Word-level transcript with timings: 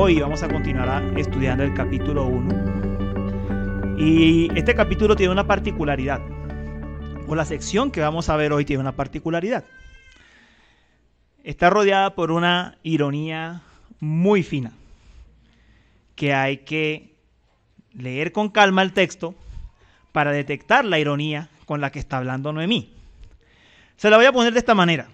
Hoy 0.00 0.20
vamos 0.20 0.44
a 0.44 0.48
continuar 0.48 1.02
estudiando 1.18 1.64
el 1.64 1.74
capítulo 1.74 2.24
1. 2.26 3.96
Y 3.98 4.48
este 4.56 4.72
capítulo 4.72 5.16
tiene 5.16 5.32
una 5.32 5.48
particularidad, 5.48 6.20
o 7.26 7.34
la 7.34 7.44
sección 7.44 7.90
que 7.90 8.00
vamos 8.00 8.28
a 8.28 8.36
ver 8.36 8.52
hoy 8.52 8.64
tiene 8.64 8.80
una 8.80 8.94
particularidad. 8.94 9.64
Está 11.42 11.68
rodeada 11.68 12.14
por 12.14 12.30
una 12.30 12.78
ironía 12.84 13.62
muy 13.98 14.44
fina, 14.44 14.70
que 16.14 16.32
hay 16.32 16.58
que 16.58 17.16
leer 17.92 18.30
con 18.30 18.50
calma 18.50 18.82
el 18.82 18.92
texto 18.92 19.34
para 20.12 20.30
detectar 20.30 20.84
la 20.84 21.00
ironía 21.00 21.48
con 21.66 21.80
la 21.80 21.90
que 21.90 21.98
está 21.98 22.18
hablando 22.18 22.52
Noemí. 22.52 22.94
Se 23.96 24.10
la 24.10 24.16
voy 24.16 24.26
a 24.26 24.32
poner 24.32 24.52
de 24.52 24.60
esta 24.60 24.76
manera. 24.76 25.08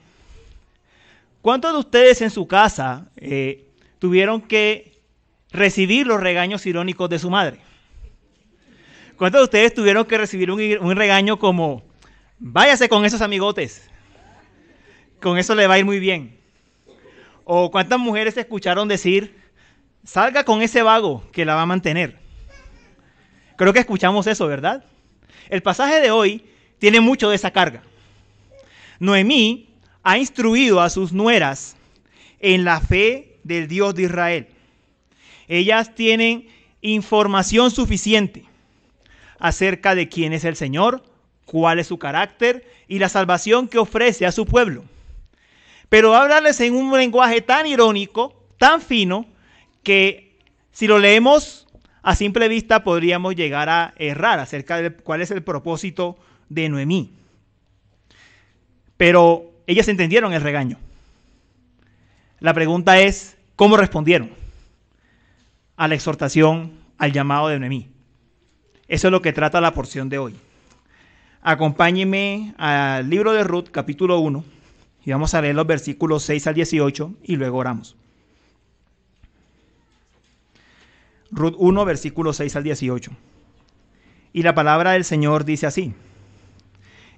¿Cuántos 1.40 1.72
de 1.72 1.78
ustedes 1.78 2.20
en 2.20 2.28
su 2.28 2.46
casa 2.46 3.06
eh, 3.16 3.64
tuvieron 4.04 4.42
que 4.42 5.00
recibir 5.50 6.06
los 6.06 6.20
regaños 6.20 6.66
irónicos 6.66 7.08
de 7.08 7.18
su 7.18 7.30
madre? 7.30 7.56
¿Cuántos 9.16 9.40
de 9.40 9.44
ustedes 9.44 9.72
tuvieron 9.72 10.04
que 10.04 10.18
recibir 10.18 10.50
un, 10.50 10.94
regaño 10.94 11.38
como, 11.38 11.82
váyase 12.38 12.90
con 12.90 13.06
esos 13.06 13.22
amigotes? 13.22 13.88
Con 15.22 15.38
eso 15.38 15.54
le 15.54 15.66
va 15.66 15.76
a 15.76 15.78
ir 15.78 15.86
muy 15.86 16.00
bien. 16.00 16.38
¿O 17.44 17.70
cuántas 17.70 17.98
mujeres 17.98 18.36
escucharon 18.36 18.88
decir, 18.88 19.40
salga 20.04 20.44
con 20.44 20.60
ese 20.60 20.82
vago 20.82 21.24
que 21.32 21.46
la 21.46 21.54
va 21.54 21.62
a 21.62 21.66
mantener? 21.66 22.18
Creo 23.56 23.72
que 23.72 23.78
escuchamos 23.78 24.26
eso, 24.26 24.46
¿verdad? 24.46 24.84
El 25.48 25.62
pasaje 25.62 26.02
de 26.02 26.10
hoy 26.10 26.44
tiene 26.78 27.00
mucho 27.00 27.30
de 27.30 27.36
esa 27.36 27.52
carga. 27.52 27.82
Noemí 28.98 29.70
ha 30.02 30.18
instruido 30.18 30.82
a 30.82 30.90
sus 30.90 31.14
nueras 31.14 31.78
en 32.38 32.64
la 32.64 32.80
fe 32.80 33.33
del 33.44 33.68
Dios 33.68 33.94
de 33.94 34.02
Israel. 34.02 34.48
Ellas 35.46 35.94
tienen 35.94 36.48
información 36.80 37.70
suficiente 37.70 38.44
acerca 39.38 39.94
de 39.94 40.08
quién 40.08 40.32
es 40.32 40.44
el 40.44 40.56
Señor, 40.56 41.04
cuál 41.44 41.78
es 41.78 41.86
su 41.86 41.98
carácter 41.98 42.68
y 42.88 42.98
la 42.98 43.08
salvación 43.08 43.68
que 43.68 43.78
ofrece 43.78 44.26
a 44.26 44.32
su 44.32 44.46
pueblo. 44.46 44.84
Pero 45.88 46.14
hablarles 46.14 46.60
en 46.60 46.74
un 46.74 46.96
lenguaje 46.96 47.40
tan 47.40 47.66
irónico, 47.66 48.34
tan 48.58 48.80
fino, 48.80 49.26
que 49.82 50.38
si 50.72 50.86
lo 50.86 50.98
leemos 50.98 51.66
a 52.02 52.14
simple 52.14 52.48
vista 52.48 52.84
podríamos 52.84 53.34
llegar 53.34 53.68
a 53.68 53.94
errar 53.96 54.40
acerca 54.40 54.78
de 54.78 54.92
cuál 54.92 55.22
es 55.22 55.30
el 55.30 55.42
propósito 55.42 56.16
de 56.48 56.68
Noemí. 56.68 57.12
Pero 58.96 59.52
ellas 59.66 59.88
entendieron 59.88 60.32
el 60.32 60.42
regaño. 60.42 60.78
La 62.44 62.52
pregunta 62.52 63.00
es, 63.00 63.38
¿cómo 63.56 63.78
respondieron 63.78 64.28
a 65.78 65.88
la 65.88 65.94
exhortación, 65.94 66.72
al 66.98 67.10
llamado 67.10 67.48
de 67.48 67.58
Noemí? 67.58 67.88
Eso 68.86 69.08
es 69.08 69.12
lo 69.12 69.22
que 69.22 69.32
trata 69.32 69.62
la 69.62 69.72
porción 69.72 70.10
de 70.10 70.18
hoy. 70.18 70.34
Acompáñeme 71.40 72.54
al 72.58 73.08
libro 73.08 73.32
de 73.32 73.44
Ruth, 73.44 73.70
capítulo 73.70 74.18
1, 74.18 74.44
y 75.06 75.10
vamos 75.10 75.32
a 75.32 75.40
leer 75.40 75.54
los 75.54 75.66
versículos 75.66 76.22
6 76.24 76.46
al 76.48 76.54
18 76.54 77.14
y 77.22 77.36
luego 77.36 77.56
oramos. 77.56 77.96
Ruth 81.30 81.54
1, 81.56 81.84
versículos 81.86 82.36
6 82.36 82.56
al 82.56 82.64
18. 82.64 83.10
Y 84.34 84.42
la 84.42 84.54
palabra 84.54 84.90
del 84.90 85.06
Señor 85.06 85.46
dice 85.46 85.66
así. 85.66 85.94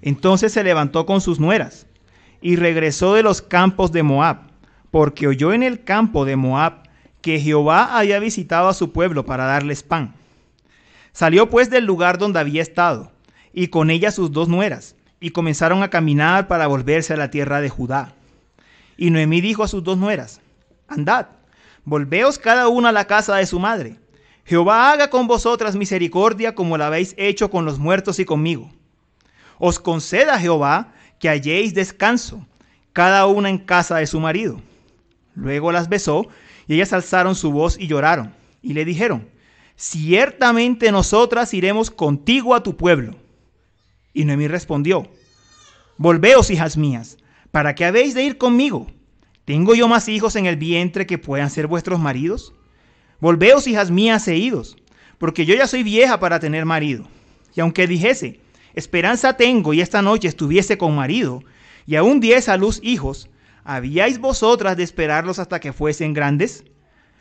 Entonces 0.01 0.53
se 0.53 0.63
levantó 0.63 1.05
con 1.05 1.19
sus 1.19 1.37
nueras 1.37 1.85
y 2.39 2.55
regresó 2.55 3.13
de 3.13 3.23
los 3.23 3.41
campos 3.41 3.91
de 3.91 4.03
Moab, 4.03 4.46
porque 4.91 5.27
oyó 5.27 5.53
en 5.53 5.63
el 5.63 5.83
campo 5.83 6.25
de 6.25 6.35
Moab 6.35 6.83
que 7.21 7.39
Jehová 7.39 7.97
había 7.97 8.19
visitado 8.19 8.69
a 8.69 8.73
su 8.73 8.91
pueblo 8.91 9.25
para 9.25 9.45
darles 9.45 9.83
pan. 9.83 10.15
Salió 11.11 11.49
pues 11.49 11.69
del 11.69 11.85
lugar 11.85 12.17
donde 12.17 12.39
había 12.39 12.61
estado, 12.61 13.11
y 13.53 13.67
con 13.67 13.89
ella 13.89 14.11
sus 14.11 14.31
dos 14.31 14.47
nueras, 14.47 14.95
y 15.19 15.31
comenzaron 15.31 15.83
a 15.83 15.89
caminar 15.89 16.47
para 16.47 16.67
volverse 16.67 17.13
a 17.13 17.17
la 17.17 17.31
tierra 17.31 17.59
de 17.59 17.69
Judá. 17.69 18.13
Y 18.97 19.09
Noemí 19.09 19.41
dijo 19.41 19.63
a 19.63 19.67
sus 19.67 19.83
dos 19.83 19.97
nueras, 19.97 20.41
Andad, 20.87 21.27
volveos 21.85 22.39
cada 22.39 22.67
una 22.67 22.89
a 22.89 22.93
la 22.93 23.05
casa 23.05 23.35
de 23.35 23.45
su 23.45 23.59
madre. 23.59 23.97
Jehová 24.45 24.91
haga 24.91 25.09
con 25.09 25.27
vosotras 25.27 25.75
misericordia 25.75 26.55
como 26.55 26.77
la 26.77 26.87
habéis 26.87 27.13
hecho 27.17 27.49
con 27.49 27.65
los 27.65 27.79
muertos 27.79 28.19
y 28.19 28.25
conmigo. 28.25 28.69
Os 29.59 29.79
conceda 29.79 30.39
Jehová 30.39 30.93
que 31.19 31.29
halléis 31.29 31.73
descanso, 31.73 32.45
cada 32.93 33.25
una 33.25 33.49
en 33.49 33.57
casa 33.57 33.97
de 33.97 34.07
su 34.07 34.19
marido. 34.19 34.61
Luego 35.37 35.71
las 35.71 35.87
besó, 35.87 36.27
y 36.67 36.73
ellas 36.73 36.93
alzaron 36.93 37.35
su 37.35 37.51
voz 37.51 37.77
y 37.79 37.85
lloraron, 37.85 38.33
y 38.63 38.73
le 38.73 38.85
dijeron, 38.85 39.29
ciertamente 39.75 40.91
nosotras 40.91 41.53
iremos 41.53 41.91
contigo 41.91 42.55
a 42.55 42.63
tu 42.63 42.75
pueblo. 42.75 43.15
Y 44.13 44.25
Noemí 44.25 44.47
respondió, 44.47 45.07
volveos, 45.97 46.49
hijas 46.49 46.75
mías, 46.75 47.17
¿para 47.51 47.75
qué 47.75 47.85
habéis 47.85 48.15
de 48.15 48.23
ir 48.23 48.39
conmigo? 48.39 48.87
¿Tengo 49.45 49.75
yo 49.75 49.87
más 49.87 50.09
hijos 50.09 50.35
en 50.35 50.47
el 50.47 50.55
vientre 50.55 51.05
que 51.05 51.19
puedan 51.19 51.51
ser 51.51 51.67
vuestros 51.67 51.99
maridos? 51.99 52.51
Volveos, 53.19 53.67
hijas 53.67 53.91
mías, 53.91 54.27
e 54.27 54.51
porque 55.19 55.45
yo 55.45 55.53
ya 55.53 55.67
soy 55.67 55.83
vieja 55.83 56.19
para 56.19 56.39
tener 56.39 56.65
marido. 56.65 57.07
Y 57.55 57.61
aunque 57.61 57.85
dijese, 57.85 58.39
esperanza 58.73 59.37
tengo 59.37 59.71
y 59.75 59.81
esta 59.81 60.01
noche 60.01 60.27
estuviese 60.27 60.79
con 60.79 60.95
marido, 60.95 61.43
y 61.85 61.95
aún 61.95 62.19
diese 62.19 62.49
a 62.49 62.57
luz 62.57 62.79
hijos, 62.81 63.29
¿habíais 63.67 64.17
vosotras 64.17 64.77
de 64.77 64.83
esperarlos 64.83 65.39
hasta 65.39 65.59
que 65.59 65.73
fuesen 65.73 66.13
grandes? 66.13 66.63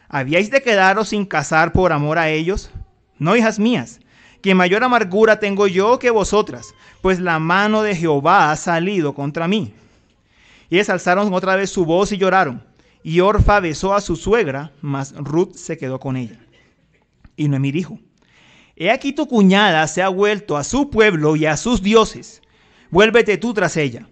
¿Habíais 0.08 0.48
de 0.48 0.62
quedaros 0.62 1.08
sin 1.08 1.26
casar 1.26 1.72
por 1.72 1.92
amor 1.92 2.18
a 2.18 2.30
ellos? 2.30 2.70
No, 3.18 3.34
hijas 3.34 3.58
mías, 3.58 3.98
que 4.42 4.54
mayor 4.54 4.84
amargura 4.84 5.40
tengo 5.40 5.66
yo 5.66 5.98
que 5.98 6.10
vosotras, 6.10 6.72
pues 7.02 7.18
la 7.18 7.40
mano 7.40 7.82
de 7.82 7.96
Jehová 7.96 8.52
ha 8.52 8.56
salido 8.56 9.12
contra 9.12 9.48
mí. 9.48 9.74
Y 10.70 10.76
ellas 10.76 10.88
alzaron 10.88 11.34
otra 11.34 11.56
vez 11.56 11.70
su 11.70 11.84
voz 11.84 12.12
y 12.12 12.16
lloraron. 12.16 12.62
Y 13.02 13.18
Orfa 13.20 13.58
besó 13.58 13.92
a 13.94 14.00
su 14.00 14.14
suegra, 14.14 14.70
mas 14.80 15.14
Ruth 15.16 15.54
se 15.54 15.76
quedó 15.76 15.98
con 15.98 16.16
ella. 16.16 16.38
Y 17.36 17.48
Noemí 17.48 17.72
dijo, 17.72 17.98
He 18.76 18.92
aquí 18.92 19.12
tu 19.12 19.26
cuñada 19.26 19.84
se 19.88 20.00
ha 20.00 20.08
vuelto 20.08 20.56
a 20.56 20.62
su 20.62 20.90
pueblo 20.90 21.34
y 21.34 21.46
a 21.46 21.56
sus 21.56 21.82
dioses. 21.82 22.40
Vuélvete 22.90 23.36
tú 23.36 23.52
tras 23.52 23.76
ella. 23.76 24.06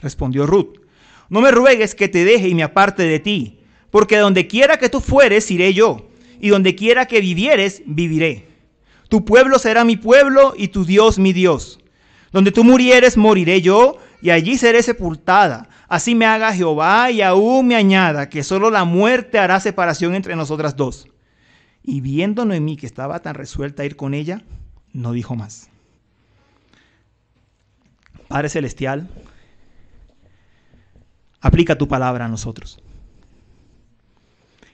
Respondió 0.00 0.46
Ruth, 0.46 0.83
no 1.28 1.40
me 1.40 1.50
ruegues 1.50 1.94
que 1.94 2.08
te 2.08 2.24
deje 2.24 2.48
y 2.48 2.54
me 2.54 2.62
aparte 2.62 3.04
de 3.04 3.18
ti, 3.20 3.60
porque 3.90 4.18
donde 4.18 4.46
quiera 4.46 4.76
que 4.78 4.88
tú 4.88 5.00
fueres 5.00 5.50
iré 5.50 5.72
yo, 5.72 6.08
y 6.40 6.48
donde 6.48 6.74
quiera 6.74 7.06
que 7.06 7.20
vivieres 7.20 7.82
viviré. 7.86 8.48
Tu 9.08 9.24
pueblo 9.24 9.58
será 9.58 9.84
mi 9.84 9.96
pueblo 9.96 10.54
y 10.56 10.68
tu 10.68 10.84
Dios 10.84 11.18
mi 11.18 11.32
Dios. 11.32 11.78
Donde 12.32 12.50
tú 12.50 12.64
murieres 12.64 13.16
moriré 13.16 13.62
yo, 13.62 13.98
y 14.20 14.30
allí 14.30 14.56
seré 14.56 14.82
sepultada. 14.82 15.68
Así 15.86 16.14
me 16.14 16.26
haga 16.26 16.54
Jehová 16.54 17.10
y 17.10 17.20
aún 17.20 17.66
me 17.66 17.76
añada 17.76 18.28
que 18.28 18.42
solo 18.42 18.70
la 18.70 18.84
muerte 18.84 19.38
hará 19.38 19.60
separación 19.60 20.14
entre 20.14 20.34
nosotras 20.34 20.76
dos. 20.76 21.06
Y 21.82 22.00
viendo 22.00 22.46
Noemí 22.46 22.76
que 22.76 22.86
estaba 22.86 23.20
tan 23.20 23.34
resuelta 23.34 23.82
a 23.82 23.86
ir 23.86 23.96
con 23.96 24.14
ella, 24.14 24.42
no 24.94 25.12
dijo 25.12 25.36
más. 25.36 25.68
Padre 28.28 28.48
Celestial, 28.48 29.08
aplica 31.44 31.76
tu 31.76 31.86
palabra 31.86 32.24
a 32.24 32.28
nosotros. 32.28 32.82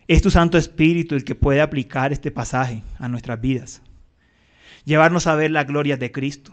Es 0.06 0.22
tu 0.22 0.30
Santo 0.30 0.56
Espíritu 0.56 1.16
el 1.16 1.24
que 1.24 1.34
puede 1.34 1.60
aplicar 1.60 2.12
este 2.12 2.30
pasaje 2.30 2.84
a 3.00 3.08
nuestras 3.08 3.40
vidas. 3.40 3.82
Llevarnos 4.84 5.26
a 5.26 5.34
ver 5.34 5.50
la 5.50 5.64
gloria 5.64 5.96
de 5.96 6.12
Cristo. 6.12 6.52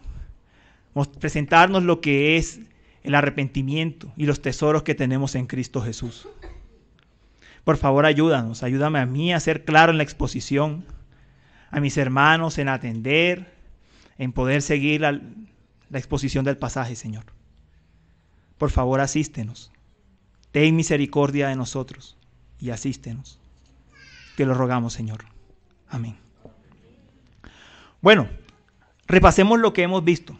Presentarnos 1.20 1.84
lo 1.84 2.02
que 2.02 2.36
es 2.36 2.62
el 3.04 3.14
arrepentimiento 3.14 4.12
y 4.18 4.26
los 4.26 4.42
tesoros 4.42 4.82
que 4.82 4.96
tenemos 4.96 5.36
en 5.36 5.46
Cristo 5.46 5.84
Jesús. 5.84 6.28
Por 7.64 7.78
favor, 7.78 8.08
ayúdanos, 8.08 8.64
ayúdame 8.64 8.98
a 8.98 9.06
mí 9.06 9.34
a 9.34 9.40
ser 9.40 9.66
claro 9.66 9.92
en 9.92 9.98
la 9.98 10.04
exposición, 10.04 10.84
a 11.70 11.80
mis 11.80 11.96
hermanos 11.96 12.58
en 12.58 12.70
atender, 12.70 13.54
en 14.18 14.32
poder 14.32 14.64
seguir 14.64 15.02
la, 15.02 15.22
la 15.92 16.00
exposición 16.00 16.44
del 16.44 16.58
pasaje, 16.58 16.96
Señor. 16.96 17.26
Por 18.58 18.72
favor, 18.72 19.00
asístenos. 19.00 19.72
Ten 20.52 20.76
misericordia 20.76 21.50
de 21.50 21.56
nosotros 21.56 22.18
y 22.60 22.70
asístenos. 22.70 23.40
Te 24.36 24.46
lo 24.46 24.54
rogamos, 24.54 24.94
Señor. 24.94 25.26
Amén. 25.90 26.16
Bueno, 28.02 28.28
repasemos 29.08 29.60
lo 29.60 29.74
que 29.74 29.84
hemos 29.84 30.04
visto. 30.04 30.38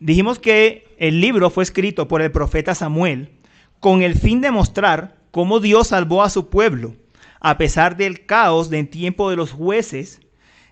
Dijimos 0.00 0.38
que 0.38 0.94
el 0.98 1.20
libro 1.20 1.50
fue 1.50 1.64
escrito 1.64 2.08
por 2.08 2.22
el 2.22 2.30
profeta 2.30 2.74
Samuel 2.74 3.30
con 3.80 4.02
el 4.02 4.14
fin 4.14 4.40
de 4.40 4.50
mostrar 4.50 5.16
cómo 5.30 5.60
Dios 5.60 5.88
salvó 5.88 6.22
a 6.22 6.30
su 6.30 6.48
pueblo, 6.48 6.94
a 7.40 7.58
pesar 7.58 7.96
del 7.96 8.24
caos 8.24 8.70
del 8.70 8.88
tiempo 8.88 9.30
de 9.30 9.36
los 9.36 9.52
jueces, 9.52 10.20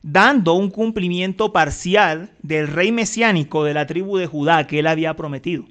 dando 0.03 0.55
un 0.55 0.71
cumplimiento 0.71 1.53
parcial 1.53 2.33
del 2.43 2.69
rey 2.69 2.93
mesiánico 2.93 3.65
de 3.65 3.75
la 3.75 3.87
tribu 3.87 4.17
de 4.17 4.27
Judá 4.27 4.67
que 4.67 4.79
él 4.79 4.87
había 4.87 5.15
prometido. 5.15 5.65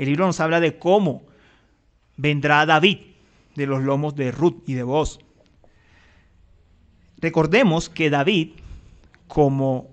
El 0.00 0.06
libro 0.06 0.24
nos 0.24 0.40
habla 0.40 0.60
de 0.60 0.78
cómo 0.78 1.24
vendrá 2.16 2.64
David 2.64 3.00
de 3.54 3.66
los 3.66 3.82
lomos 3.82 4.16
de 4.16 4.32
Ruth 4.32 4.62
y 4.66 4.72
de 4.72 4.82
Boaz. 4.82 5.18
Recordemos 7.18 7.90
que 7.90 8.08
David, 8.08 8.52
como 9.28 9.90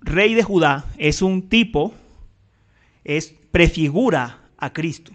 rey 0.00 0.34
de 0.34 0.44
Judá, 0.44 0.84
es 0.96 1.22
un 1.22 1.48
tipo, 1.48 1.92
es 3.02 3.34
prefigura 3.50 4.38
a 4.58 4.72
Cristo. 4.72 5.10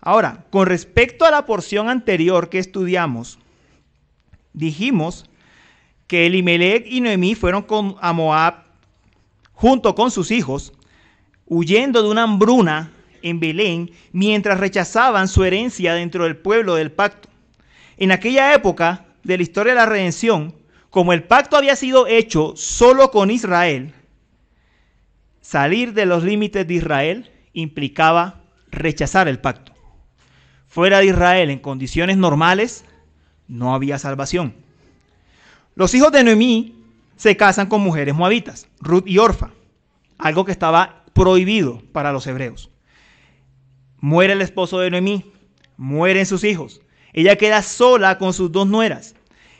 Ahora, 0.00 0.46
con 0.50 0.66
respecto 0.66 1.24
a 1.24 1.30
la 1.30 1.46
porción 1.46 1.88
anterior 1.88 2.48
que 2.48 2.58
estudiamos, 2.58 3.38
dijimos 4.52 5.30
que 6.08 6.26
Elimelech 6.26 6.88
y 6.88 7.00
Noemí 7.00 7.36
fueron 7.36 7.62
con, 7.62 7.94
a 8.00 8.12
Moab 8.12 8.64
junto 9.52 9.94
con 9.94 10.10
sus 10.10 10.32
hijos, 10.32 10.72
huyendo 11.46 12.02
de 12.02 12.08
una 12.08 12.22
hambruna 12.24 12.90
en 13.22 13.40
Belén, 13.40 13.90
mientras 14.12 14.60
rechazaban 14.60 15.28
su 15.28 15.44
herencia 15.44 15.94
dentro 15.94 16.24
del 16.24 16.36
pueblo 16.36 16.74
del 16.74 16.92
pacto. 16.92 17.28
En 17.96 18.12
aquella 18.12 18.54
época 18.54 19.06
de 19.22 19.36
la 19.36 19.42
historia 19.42 19.72
de 19.72 19.80
la 19.80 19.86
redención, 19.86 20.54
como 20.90 21.12
el 21.12 21.24
pacto 21.24 21.56
había 21.56 21.74
sido 21.74 22.06
hecho 22.06 22.52
solo 22.56 23.10
con 23.10 23.30
Israel, 23.30 23.94
salir 25.40 25.94
de 25.94 26.06
los 26.06 26.22
límites 26.22 26.66
de 26.66 26.74
Israel 26.74 27.30
implicaba 27.52 28.42
rechazar 28.70 29.28
el 29.28 29.38
pacto. 29.38 29.72
Fuera 30.68 30.98
de 30.98 31.06
Israel, 31.06 31.50
en 31.50 31.60
condiciones 31.60 32.16
normales, 32.16 32.84
no 33.46 33.74
había 33.74 33.98
salvación. 33.98 34.54
Los 35.74 35.94
hijos 35.94 36.12
de 36.12 36.24
Noemí 36.24 36.74
se 37.16 37.36
casan 37.36 37.68
con 37.68 37.80
mujeres 37.80 38.14
moabitas, 38.14 38.68
Ruth 38.80 39.04
y 39.06 39.18
Orfa, 39.18 39.50
algo 40.18 40.44
que 40.44 40.52
estaba 40.52 41.03
prohibido 41.14 41.82
para 41.92 42.12
los 42.12 42.26
hebreos. 42.26 42.70
Muere 43.98 44.34
el 44.34 44.42
esposo 44.42 44.80
de 44.80 44.90
Noemí, 44.90 45.32
mueren 45.78 46.26
sus 46.26 46.44
hijos. 46.44 46.82
Ella 47.14 47.36
queda 47.36 47.62
sola 47.62 48.18
con 48.18 48.34
sus 48.34 48.52
dos 48.52 48.66
nueras. 48.66 49.14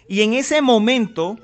Y 0.08 0.20
en 0.20 0.34
ese 0.34 0.60
momento, 0.60 1.38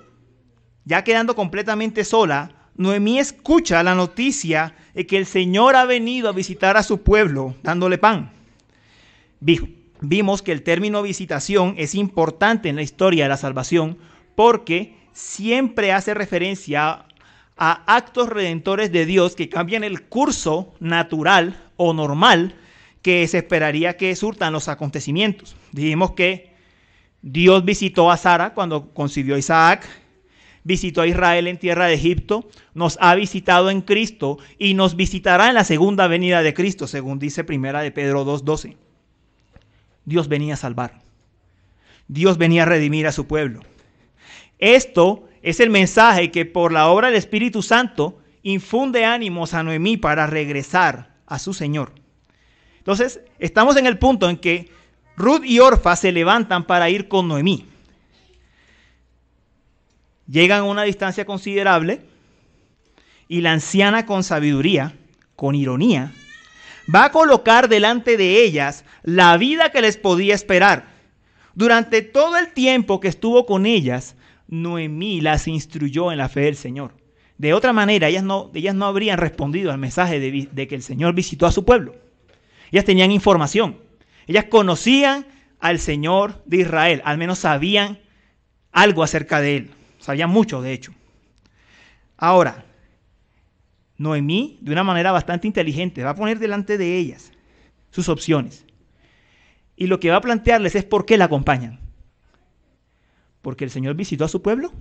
ya 0.85 1.03
quedando 1.03 1.35
completamente 1.35 2.05
sola, 2.05 2.51
Noemí 2.75 3.19
escucha 3.19 3.83
la 3.83 3.95
noticia 3.95 4.75
de 4.95 5.07
que 5.07 5.17
el 5.17 5.27
Señor 5.27 5.77
ha 5.77 5.85
venido 5.85 6.29
a 6.29 6.33
visitar 6.33 6.77
a 6.77 6.83
su 6.83 7.03
pueblo 7.03 7.55
dándole 7.63 7.97
pan. 7.97 8.33
Vimos 10.01 10.43
que 10.43 10.53
el 10.53 10.63
término 10.63 11.03
visitación 11.03 11.75
es 11.79 11.95
importante 11.95 12.69
en 12.69 12.77
la 12.77 12.83
historia 12.83 13.25
de 13.25 13.29
la 13.31 13.37
salvación 13.37 13.99
porque 14.35 14.97
siempre 15.13 15.93
hace 15.93 16.15
referencia 16.15 17.07
a 17.61 17.85
actos 17.95 18.31
redentores 18.31 18.91
de 18.91 19.05
Dios 19.05 19.37
que 19.37 19.51
cambian 19.51 19.85
el 19.85 20.03
curso 20.05 20.75
natural 20.81 21.63
o 21.77 21.93
normal 21.93 22.55
que 23.03 23.29
se 23.29 23.37
esperaría 23.37 23.99
que 23.99 24.17
surtan 24.17 24.55
los 24.55 24.69
acontecimientos. 24.69 25.55
Dijimos 25.71 26.13
que 26.13 26.55
Dios 27.21 27.63
visitó 27.67 28.11
a 28.11 28.17
Sara 28.17 28.55
cuando 28.55 28.95
concibió 28.95 29.35
a 29.35 29.39
Isaac, 29.39 29.87
visitó 30.65 31.03
a 31.03 31.07
Israel 31.07 31.49
en 31.49 31.59
tierra 31.59 31.85
de 31.87 31.95
Egipto, 31.95 32.49
nos 32.73 32.97
ha 32.99 33.15
visitado 33.15 33.69
en 33.69 33.83
Cristo 33.83 34.39
y 34.59 34.73
nos 34.73 34.97
visitará 34.97 35.49
en 35.49 35.55
la 35.55 35.65
segunda 35.65 36.07
venida 36.07 36.43
de 36.43 36.55
Cristo, 36.55 36.87
según 36.87 37.19
dice 37.19 37.45
primera 37.45 37.83
de 37.83 37.91
Pedro 37.91 38.25
2.12. 38.25 38.77
Dios 40.07 40.29
venía 40.29 40.55
a 40.55 40.57
salvar. 40.57 41.03
Dios 42.09 42.39
venía 42.39 42.63
a 42.63 42.67
redimir 42.67 43.07
a 43.07 43.13
su 43.13 43.27
pueblo. 43.27 43.61
Esto 44.59 45.29
es 45.43 45.61
el 45.61 45.71
mensaje 45.71 46.31
que 46.31 46.45
por 46.45 46.73
la 46.73 46.89
obra 46.89 47.09
del 47.09 47.17
Espíritu 47.17 47.63
Santo 47.63 48.19
infunde 48.43 49.05
ánimos 49.05 49.55
a 49.55 49.63
Noemí 49.63 49.97
para 49.97 50.27
regresar 50.27 51.15
a 51.27 51.39
su 51.39 51.55
Señor. 51.55 51.93
Entonces, 52.79 53.21
estamos 53.39 53.77
en 53.77 53.87
el 53.87 53.99
punto 53.99 54.29
en 54.29 54.37
que 54.37 54.71
Ruth 55.17 55.45
y 55.45 55.61
Orfa 55.61 55.97
se 55.97 56.13
levantan 56.13 56.67
para 56.67 56.91
ir 56.91 57.09
con 57.09 57.29
Noemí. 57.29 57.67
Llegan 60.27 60.61
a 60.61 60.65
una 60.65 60.83
distancia 60.85 61.25
considerable 61.25 62.01
y 63.29 63.41
la 63.41 63.53
anciana 63.53 64.07
con 64.07 64.25
sabiduría, 64.25 64.95
con 65.37 65.55
ironía, 65.55 66.13
va 66.93 67.07
a 67.07 67.13
colocar 67.13 67.69
delante 67.69 68.17
de 68.17 68.43
ellas 68.45 68.85
la 69.03 69.37
vida 69.37 69.71
que 69.71 69.83
les 69.83 69.97
podía 69.97 70.35
esperar. 70.35 70.89
Durante 71.55 72.03
todo 72.03 72.39
el 72.39 72.53
tiempo 72.53 73.01
que 73.01 73.09
estuvo 73.09 73.45
con 73.47 73.67
ellas, 73.67 74.17
Noemí 74.51 75.21
las 75.21 75.49
instruyó 75.49 76.13
en 76.13 76.19
la 76.19 76.29
fe 76.29 76.41
del 76.41 76.57
Señor. 76.57 76.93
De 77.39 77.55
otra 77.55 77.73
manera, 77.73 78.09
ellas 78.09 78.25
no, 78.25 78.51
ellas 78.53 78.75
no 78.75 78.85
habrían 78.85 79.17
respondido 79.17 79.71
al 79.71 79.79
mensaje 79.79 80.21
de, 80.21 80.49
de 80.51 80.69
que 80.69 80.75
el 80.75 80.83
Señor 80.83 81.15
visitó 81.15 81.47
a 81.47 81.53
su 81.53 81.65
pueblo. 81.65 81.95
Ellas 82.71 82.85
tenían 82.85 83.13
información. 83.13 83.79
Ellas 84.27 84.47
conocían 84.51 85.27
al 85.61 85.79
Señor 85.79 86.43
de 86.45 86.59
Israel, 86.59 87.01
al 87.05 87.17
menos 87.17 87.39
sabían 87.39 88.01
algo 88.73 89.03
acerca 89.03 89.41
de 89.41 89.57
él. 89.57 89.71
Sabían 89.99 90.31
mucho, 90.31 90.61
de 90.63 90.73
hecho. 90.73 90.93
Ahora, 92.17 92.65
Noemí, 93.97 94.59
de 94.61 94.73
una 94.73 94.83
manera 94.83 95.13
bastante 95.13 95.47
inteligente, 95.47 96.03
va 96.03 96.11
a 96.11 96.15
poner 96.17 96.39
delante 96.39 96.77
de 96.77 96.97
ellas 96.97 97.33
sus 97.91 98.09
opciones. 98.09 98.65
Y 99.77 99.87
lo 99.87 100.01
que 100.01 100.11
va 100.11 100.17
a 100.17 100.21
plantearles 100.21 100.75
es 100.75 100.85
por 100.85 101.07
qué 101.07 101.17
la 101.17 101.27
acompañan. 101.27 101.79
Porque 103.43 103.65
el 103.65 103.71
Señor 103.71 103.95
visitó 103.95 104.25
a 104.25 104.29
su 104.29 104.43
pueblo 104.43 104.73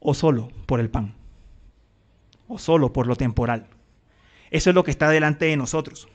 o 0.00 0.14
solo 0.14 0.48
por 0.66 0.80
el 0.80 0.90
pan. 0.90 1.14
O 2.48 2.58
solo 2.58 2.92
por 2.92 3.06
lo 3.06 3.16
temporal. 3.16 3.66
Eso 4.50 4.70
es 4.70 4.74
lo 4.74 4.84
que 4.84 4.90
está 4.90 5.10
delante 5.10 5.46
de 5.46 5.56
nosotros. 5.56 6.08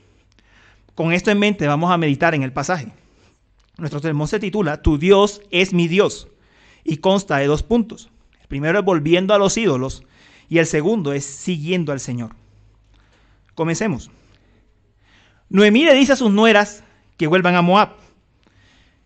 Con 0.94 1.12
esto 1.12 1.30
en 1.30 1.38
mente 1.38 1.66
vamos 1.66 1.90
a 1.90 1.98
meditar 1.98 2.34
en 2.34 2.42
el 2.42 2.52
pasaje. 2.52 2.92
Nuestro 3.78 4.00
sermón 4.00 4.28
se 4.28 4.40
titula 4.40 4.82
Tu 4.82 4.98
Dios 4.98 5.42
es 5.50 5.72
mi 5.72 5.88
Dios 5.88 6.28
y 6.84 6.98
consta 6.98 7.38
de 7.38 7.46
dos 7.46 7.62
puntos. 7.62 8.10
El 8.40 8.48
primero 8.48 8.78
es 8.78 8.84
volviendo 8.84 9.34
a 9.34 9.38
los 9.38 9.56
ídolos 9.56 10.04
y 10.48 10.58
el 10.58 10.66
segundo 10.66 11.12
es 11.12 11.24
siguiendo 11.24 11.92
al 11.92 12.00
Señor. 12.00 12.34
Comencemos. 13.54 14.10
Noemí 15.48 15.84
le 15.84 15.94
dice 15.94 16.12
a 16.12 16.16
sus 16.16 16.30
nueras 16.30 16.84
que 17.16 17.26
vuelvan 17.26 17.54
a 17.54 17.62
Moab. 17.62 18.01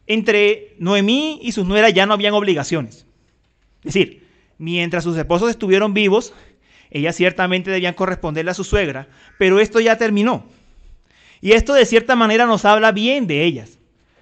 Entre 0.06 0.74
Noemí 0.78 1.40
y 1.42 1.52
sus 1.52 1.66
nueras 1.66 1.92
ya 1.92 2.06
no 2.06 2.14
habían 2.14 2.34
obligaciones. 2.34 3.06
Es 3.84 3.94
decir, 3.94 4.26
mientras 4.58 5.04
sus 5.04 5.16
esposos 5.16 5.50
estuvieron 5.50 5.94
vivos, 5.94 6.32
ellas 6.90 7.16
ciertamente 7.16 7.70
debían 7.70 7.94
corresponderle 7.94 8.52
a 8.52 8.54
su 8.54 8.64
suegra, 8.64 9.08
pero 9.38 9.60
esto 9.60 9.80
ya 9.80 9.98
terminó. 9.98 10.44
Y 11.40 11.52
esto 11.52 11.74
de 11.74 11.86
cierta 11.86 12.16
manera 12.16 12.46
nos 12.46 12.64
habla 12.64 12.92
bien 12.92 13.26
de 13.26 13.44
ellas. 13.44 13.78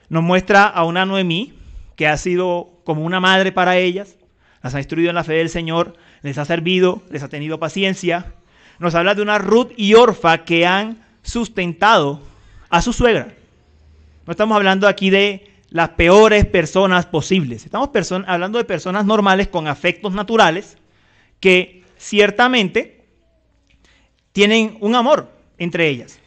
Nos 0.09 0.23
muestra 0.23 0.67
a 0.67 0.85
una 0.85 1.07
Noemí 1.07 1.55
que 1.97 2.09
ha 2.09 2.17
sido 2.17 2.81
como 2.85 3.05
una 3.05 3.21
madre 3.21 3.53
para 3.53 3.77
ellas, 3.77 4.17
las 4.63 4.75
ha 4.75 4.79
instruido 4.79 5.11
en 5.11 5.15
la 5.15 5.25
fe 5.25 5.35
del 5.35 5.49
Señor, 5.49 5.95
les 6.23 6.39
ha 6.39 6.45
servido, 6.45 7.03
les 7.11 7.23
ha 7.23 7.29
tenido 7.29 7.59
paciencia. 7.59 8.35
Nos 8.79 8.95
habla 8.95 9.15
de 9.15 9.23
una 9.23 9.39
Ruth 9.39 9.73
y 9.77 9.95
Orfa 9.95 10.45
que 10.45 10.67
han 10.67 11.05
sustentado 11.23 12.23
a 12.71 12.83
su 12.83 12.93
suegra. 12.93 13.35
No 14.27 14.31
estamos 14.31 14.57
hablando 14.57 14.89
aquí 14.89 15.11
de 15.11 15.54
las 15.75 15.89
peores 15.89 16.47
personas 16.47 17.05
posibles. 17.05 17.65
Estamos 17.65 17.91
hablando 18.29 18.59
de 18.59 18.65
personas 18.65 19.07
normales 19.07 19.49
con 19.49 19.67
afectos 19.67 20.13
naturales 20.13 20.79
que 21.41 21.83
ciertamente 21.99 23.05
tienen 24.31 24.79
un 24.81 24.95
amor 24.95 25.33
entre 25.59 25.89
ellas. 25.89 26.21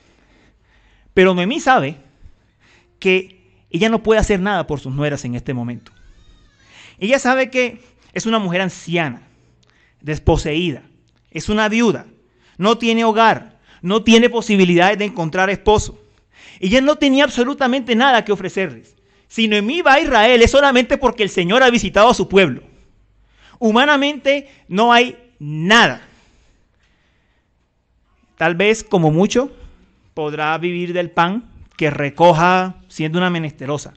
Pero 1.13 1.33
Noemí 1.33 1.61
sabe 1.61 1.95
que 2.99 3.63
ella 3.69 3.87
no 3.87 4.03
puede 4.03 4.19
hacer 4.19 4.41
nada 4.41 4.67
por 4.67 4.81
sus 4.81 4.93
nueras 4.93 5.23
en 5.23 5.35
este 5.35 5.53
momento. 5.53 5.93
Ella 6.99 7.17
sabe 7.17 7.49
que 7.49 7.81
es 8.11 8.25
una 8.25 8.39
mujer 8.39 8.59
anciana, 8.59 9.21
desposeída, 10.01 10.83
es 11.31 11.47
una 11.47 11.69
viuda, 11.69 12.05
no 12.57 12.77
tiene 12.77 13.05
hogar, 13.05 13.59
no 13.81 14.03
tiene 14.03 14.29
posibilidades 14.29 14.97
de 14.97 15.05
encontrar 15.05 15.49
esposo. 15.49 15.97
Ella 16.59 16.81
no 16.81 16.97
tenía 16.97 17.23
absolutamente 17.23 17.95
nada 17.95 18.25
que 18.25 18.33
ofrecerles. 18.33 18.96
Si 19.27 19.47
Noemí 19.47 19.81
va 19.81 19.93
a 19.93 19.99
Israel 19.99 20.41
es 20.41 20.51
solamente 20.51 20.97
porque 20.97 21.23
el 21.23 21.29
Señor 21.29 21.63
ha 21.63 21.69
visitado 21.69 22.09
a 22.09 22.13
su 22.13 22.27
pueblo. 22.29 22.63
Humanamente 23.59 24.49
no 24.67 24.93
hay 24.93 25.17
nada. 25.39 26.01
Tal 28.37 28.55
vez 28.55 28.83
como 28.83 29.11
mucho 29.11 29.51
podrá 30.13 30.57
vivir 30.57 30.93
del 30.93 31.11
pan 31.11 31.49
que 31.75 31.89
recoja 31.89 32.75
siendo 32.87 33.17
una 33.19 33.29
menesterosa. 33.29 33.93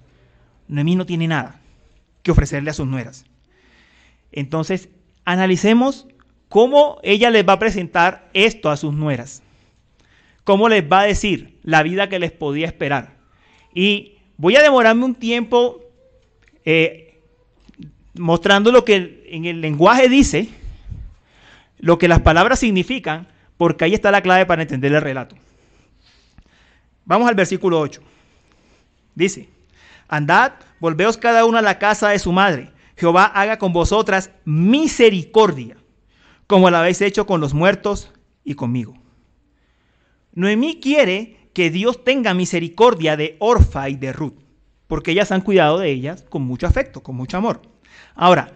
Noemí 0.68 0.96
no 0.96 1.06
tiene 1.06 1.28
nada 1.28 1.60
que 2.22 2.30
ofrecerle 2.30 2.70
a 2.70 2.74
sus 2.74 2.86
nueras. 2.86 3.24
Entonces, 4.32 4.88
analicemos 5.24 6.06
cómo 6.48 6.98
ella 7.02 7.30
les 7.30 7.46
va 7.48 7.54
a 7.54 7.58
presentar 7.58 8.28
esto 8.34 8.70
a 8.70 8.76
sus 8.76 8.92
nueras. 8.94 9.42
Cómo 10.44 10.68
les 10.68 10.84
va 10.84 11.00
a 11.00 11.06
decir 11.06 11.58
la 11.62 11.82
vida 11.82 12.08
que 12.08 12.18
les 12.18 12.32
podía 12.32 12.66
esperar. 12.66 13.16
Y 13.74 14.19
voy 14.40 14.56
a 14.56 14.62
demorarme 14.62 15.04
un 15.04 15.14
tiempo 15.14 15.82
eh, 16.64 17.20
mostrando 18.14 18.72
lo 18.72 18.86
que 18.86 19.26
en 19.28 19.44
el 19.44 19.60
lenguaje 19.60 20.08
dice, 20.08 20.48
lo 21.78 21.98
que 21.98 22.08
las 22.08 22.22
palabras 22.22 22.60
significan, 22.60 23.28
porque 23.58 23.84
ahí 23.84 23.92
está 23.92 24.10
la 24.10 24.22
clave 24.22 24.46
para 24.46 24.62
entender 24.62 24.94
el 24.94 25.02
relato. 25.02 25.36
Vamos 27.04 27.28
al 27.28 27.34
versículo 27.34 27.80
8. 27.80 28.00
Dice, 29.14 29.50
andad, 30.08 30.52
volveos 30.78 31.18
cada 31.18 31.44
uno 31.44 31.58
a 31.58 31.62
la 31.62 31.78
casa 31.78 32.08
de 32.08 32.18
su 32.18 32.32
madre. 32.32 32.70
Jehová 32.96 33.26
haga 33.26 33.58
con 33.58 33.74
vosotras 33.74 34.30
misericordia, 34.46 35.76
como 36.46 36.70
la 36.70 36.80
habéis 36.80 37.02
hecho 37.02 37.26
con 37.26 37.42
los 37.42 37.52
muertos 37.52 38.10
y 38.42 38.54
conmigo. 38.54 38.94
Noemí 40.32 40.80
quiere 40.80 41.39
que 41.52 41.70
Dios 41.70 42.04
tenga 42.04 42.34
misericordia 42.34 43.16
de 43.16 43.36
Orfa 43.38 43.88
y 43.88 43.96
de 43.96 44.12
Ruth, 44.12 44.34
porque 44.86 45.12
ellas 45.12 45.32
han 45.32 45.40
cuidado 45.40 45.78
de 45.78 45.90
ellas 45.90 46.24
con 46.28 46.42
mucho 46.42 46.66
afecto, 46.66 47.02
con 47.02 47.16
mucho 47.16 47.36
amor. 47.36 47.62
Ahora, 48.14 48.52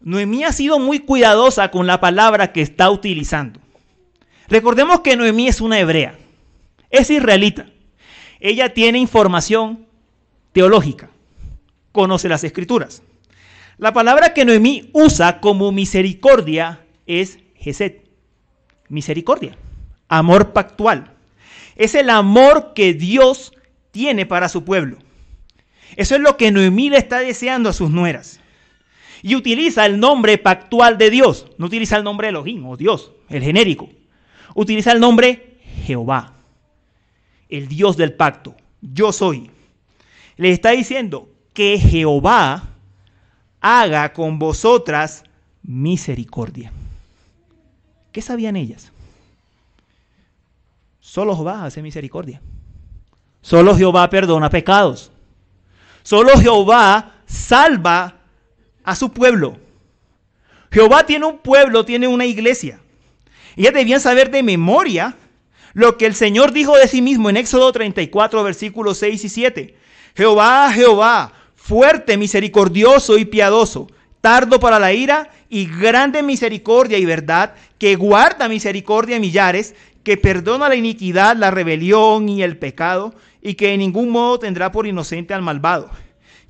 Noemí 0.00 0.44
ha 0.44 0.52
sido 0.52 0.78
muy 0.78 1.00
cuidadosa 1.00 1.70
con 1.70 1.86
la 1.86 2.00
palabra 2.00 2.52
que 2.52 2.62
está 2.62 2.90
utilizando. 2.90 3.60
Recordemos 4.48 5.00
que 5.00 5.16
Noemí 5.16 5.48
es 5.48 5.60
una 5.60 5.78
hebrea, 5.78 6.18
es 6.90 7.10
israelita. 7.10 7.66
Ella 8.40 8.74
tiene 8.74 8.98
información 8.98 9.86
teológica, 10.52 11.10
conoce 11.92 12.28
las 12.28 12.44
escrituras. 12.44 13.02
La 13.78 13.92
palabra 13.92 14.34
que 14.34 14.44
Noemí 14.44 14.90
usa 14.92 15.40
como 15.40 15.72
misericordia 15.72 16.84
es 17.06 17.38
Geset, 17.54 18.08
misericordia, 18.88 19.56
amor 20.08 20.52
pactual. 20.52 21.11
Es 21.76 21.94
el 21.94 22.10
amor 22.10 22.72
que 22.74 22.94
Dios 22.94 23.52
tiene 23.90 24.26
para 24.26 24.48
su 24.48 24.64
pueblo. 24.64 24.98
Eso 25.96 26.14
es 26.14 26.20
lo 26.20 26.36
que 26.36 26.50
Noemí 26.50 26.90
le 26.90 26.98
está 26.98 27.20
deseando 27.20 27.68
a 27.68 27.72
sus 27.72 27.90
nueras. 27.90 28.40
Y 29.22 29.36
utiliza 29.36 29.86
el 29.86 30.00
nombre 30.00 30.38
pactual 30.38 30.98
de 30.98 31.10
Dios. 31.10 31.46
No 31.58 31.66
utiliza 31.66 31.96
el 31.96 32.04
nombre 32.04 32.28
Elohim 32.28 32.66
o 32.66 32.76
Dios, 32.76 33.12
el 33.28 33.42
genérico. 33.42 33.88
Utiliza 34.54 34.92
el 34.92 35.00
nombre 35.00 35.58
Jehová, 35.84 36.34
el 37.48 37.68
Dios 37.68 37.96
del 37.96 38.14
pacto. 38.14 38.56
Yo 38.80 39.12
soy. 39.12 39.50
Le 40.36 40.50
está 40.50 40.70
diciendo 40.70 41.28
que 41.52 41.78
Jehová 41.78 42.70
haga 43.60 44.12
con 44.12 44.38
vosotras 44.38 45.24
misericordia. 45.62 46.72
¿Qué 48.10 48.20
sabían 48.20 48.56
ellas? 48.56 48.92
Solo 51.02 51.34
Jehová 51.34 51.64
hace 51.64 51.82
misericordia. 51.82 52.40
Solo 53.40 53.76
Jehová 53.76 54.08
perdona 54.08 54.48
pecados. 54.48 55.10
Solo 56.04 56.38
Jehová 56.38 57.16
salva 57.26 58.20
a 58.84 58.94
su 58.94 59.12
pueblo. 59.12 59.58
Jehová 60.70 61.04
tiene 61.04 61.26
un 61.26 61.38
pueblo, 61.38 61.84
tiene 61.84 62.06
una 62.06 62.24
iglesia. 62.24 62.80
Ellas 63.56 63.74
debían 63.74 64.00
saber 64.00 64.30
de 64.30 64.44
memoria 64.44 65.16
lo 65.74 65.98
que 65.98 66.06
el 66.06 66.14
Señor 66.14 66.52
dijo 66.52 66.76
de 66.76 66.86
sí 66.86 67.02
mismo 67.02 67.28
en 67.28 67.36
Éxodo 67.36 67.72
34, 67.72 68.44
versículos 68.44 68.98
6 68.98 69.24
y 69.24 69.28
7. 69.28 69.76
Jehová, 70.14 70.72
Jehová, 70.72 71.32
fuerte, 71.56 72.16
misericordioso 72.16 73.18
y 73.18 73.24
piadoso, 73.24 73.88
tardo 74.20 74.60
para 74.60 74.78
la 74.78 74.92
ira 74.92 75.30
y 75.48 75.66
grande 75.66 76.22
misericordia 76.22 76.96
y 76.96 77.04
verdad, 77.04 77.54
que 77.78 77.96
guarda 77.96 78.48
misericordia 78.48 79.16
y 79.16 79.20
millares, 79.20 79.74
que 80.02 80.16
perdona 80.16 80.68
la 80.68 80.76
iniquidad, 80.76 81.36
la 81.36 81.50
rebelión 81.50 82.28
y 82.28 82.42
el 82.42 82.58
pecado, 82.58 83.14
y 83.40 83.54
que 83.54 83.72
en 83.72 83.80
ningún 83.80 84.10
modo 84.10 84.38
tendrá 84.38 84.72
por 84.72 84.86
inocente 84.86 85.34
al 85.34 85.42
malvado, 85.42 85.90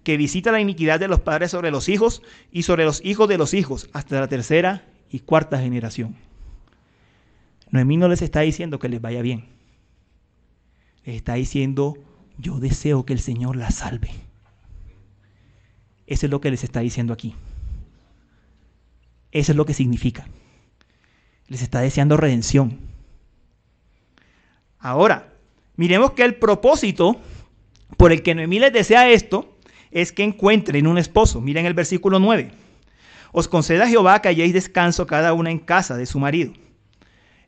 que 0.04 0.16
visita 0.16 0.52
la 0.52 0.60
iniquidad 0.60 1.00
de 1.00 1.08
los 1.08 1.20
padres 1.20 1.50
sobre 1.50 1.70
los 1.70 1.88
hijos 1.88 2.22
y 2.50 2.62
sobre 2.62 2.84
los 2.84 3.04
hijos 3.04 3.28
de 3.28 3.38
los 3.38 3.54
hijos, 3.54 3.88
hasta 3.92 4.20
la 4.20 4.28
tercera 4.28 4.84
y 5.10 5.20
cuarta 5.20 5.60
generación. 5.60 6.16
Noemí 7.70 7.96
no 7.96 8.08
les 8.08 8.22
está 8.22 8.40
diciendo 8.40 8.78
que 8.78 8.88
les 8.88 9.00
vaya 9.00 9.22
bien. 9.22 9.46
Les 11.04 11.16
está 11.16 11.34
diciendo, 11.34 11.96
yo 12.38 12.58
deseo 12.58 13.04
que 13.04 13.12
el 13.12 13.20
Señor 13.20 13.56
la 13.56 13.70
salve. 13.70 14.10
Eso 16.06 16.26
es 16.26 16.30
lo 16.30 16.40
que 16.40 16.50
les 16.50 16.64
está 16.64 16.80
diciendo 16.80 17.12
aquí. 17.12 17.34
Eso 19.30 19.52
es 19.52 19.56
lo 19.56 19.64
que 19.64 19.72
significa. 19.72 20.26
Les 21.48 21.62
está 21.62 21.80
deseando 21.80 22.18
redención. 22.18 22.91
Ahora, 24.82 25.32
miremos 25.76 26.10
que 26.10 26.24
el 26.24 26.34
propósito 26.34 27.20
por 27.96 28.12
el 28.12 28.22
que 28.22 28.34
Noemí 28.34 28.58
les 28.58 28.72
desea 28.72 29.08
esto 29.10 29.56
es 29.92 30.10
que 30.10 30.24
encuentren 30.24 30.88
un 30.88 30.98
esposo. 30.98 31.40
Miren 31.40 31.66
el 31.66 31.74
versículo 31.74 32.18
9. 32.18 32.50
Os 33.30 33.46
conceda 33.46 33.86
Jehová 33.86 34.20
que 34.20 34.28
halléis 34.28 34.52
descanso 34.52 35.06
cada 35.06 35.32
una 35.34 35.50
en 35.50 35.60
casa 35.60 35.96
de 35.96 36.06
su 36.06 36.18
marido. 36.18 36.52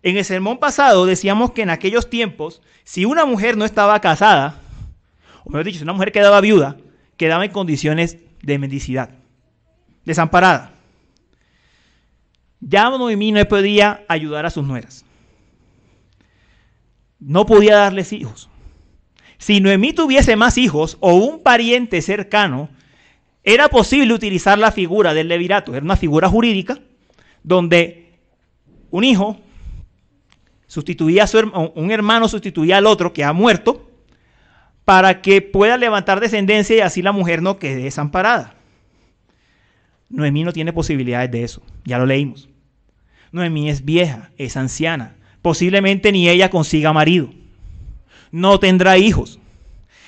En 0.03 0.17
el 0.17 0.25
sermón 0.25 0.59
pasado 0.59 1.07
decíamos 1.07 1.51
que 1.53 1.63
en 1.63 1.71
aquellos 1.71 2.09
tiempos, 2.09 2.63
si 2.85 3.05
una 3.05 3.25
mujer 3.25 3.57
no 3.57 3.65
estaba 3.65 4.01
casada, 4.01 4.61
o 5.45 5.51
mejor 5.51 5.65
dicho, 5.65 5.79
si 5.79 5.85
una 5.85 5.93
mujer 5.93 6.13
quedaba 6.13 6.41
viuda, 6.41 6.77
quedaba 7.17 7.45
en 7.45 7.51
condiciones 7.51 8.19
de 8.43 8.59
mendicidad, 8.59 9.11
desamparada. 10.05 10.73
Ya 12.61 12.91
Noemí 12.91 13.33
no 13.33 13.45
podía 13.47 14.05
ayudar 14.09 14.47
a 14.47 14.51
sus 14.51 14.65
nueras. 14.65 15.04
No 17.27 17.47
podía 17.47 17.77
darles 17.77 18.13
hijos. 18.13 18.51
Si 19.39 19.61
Noemí 19.61 19.95
tuviese 19.95 20.37
más 20.37 20.59
hijos 20.59 20.99
o 21.01 21.15
un 21.15 21.43
pariente 21.43 22.03
cercano, 22.03 22.69
era 23.43 23.69
posible 23.69 24.13
utilizar 24.13 24.59
la 24.59 24.73
figura 24.73 25.15
del 25.15 25.29
levirato. 25.29 25.75
Era 25.75 25.85
una 25.85 25.97
figura 25.97 26.29
jurídica 26.29 26.79
donde 27.43 28.13
un 28.91 29.05
hijo 29.05 29.39
sustituía 30.67 31.25
a 31.25 31.27
su 31.27 31.73
un 31.75 31.91
hermano 31.91 32.29
sustituía 32.29 32.79
al 32.79 32.87
otro 32.87 33.13
que 33.13 33.25
ha 33.25 33.33
muerto 33.33 33.91
para 34.85 35.23
que 35.23 35.41
pueda 35.41 35.79
levantar 35.79 36.21
descendencia 36.21 36.77
y 36.77 36.81
así 36.81 37.01
la 37.01 37.13
mujer 37.13 37.41
no 37.41 37.59
quede 37.59 37.85
desamparada. 37.85 38.55
Noemí 40.11 40.45
no 40.45 40.53
tiene 40.53 40.73
posibilidades 40.73 41.31
de 41.31 41.43
eso, 41.43 41.63
ya 41.85 41.99
lo 41.99 42.07
leímos. 42.07 42.49
Noemí 43.33 43.71
es 43.71 43.85
vieja, 43.85 44.31
es 44.37 44.57
anciana, 44.57 45.17
posiblemente 45.45 46.11
ni 46.11 46.27
ella 46.27 46.49
consiga 46.49 46.95
marido, 46.95 47.29
no 48.31 48.59
tendrá 48.59 48.97
hijos. 48.97 49.39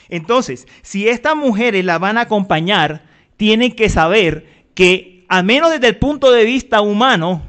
Entonces, 0.08 0.66
si 0.80 1.08
estas 1.08 1.36
mujeres 1.36 1.84
la 1.84 1.98
van 1.98 2.16
a 2.16 2.22
acompañar, 2.22 3.04
tienen 3.36 3.72
que 3.72 3.90
saber 3.90 4.64
que, 4.74 5.26
a 5.28 5.42
menos 5.42 5.72
desde 5.72 5.88
el 5.88 5.98
punto 5.98 6.30
de 6.30 6.46
vista 6.46 6.80
humano, 6.80 7.42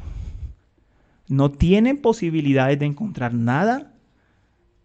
no 1.30 1.50
tienen 1.50 2.02
posibilidades 2.02 2.78
de 2.78 2.88
encontrar 2.88 3.34
nada 3.34 3.94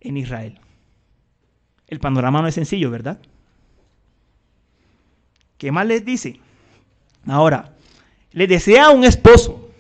en 0.01 0.17
Israel. 0.17 0.61
El 1.89 1.99
panorama 1.99 2.41
no 2.41 2.47
es 2.47 2.55
sencillo, 2.55 2.89
¿verdad? 2.93 3.19
¿Qué 5.59 5.73
más 5.73 5.87
les 5.87 6.05
dice? 6.05 6.39
Ahora, 7.27 7.75
les 8.31 8.49
desea 8.49 8.91
un 8.91 9.03
esposo, 9.03 9.71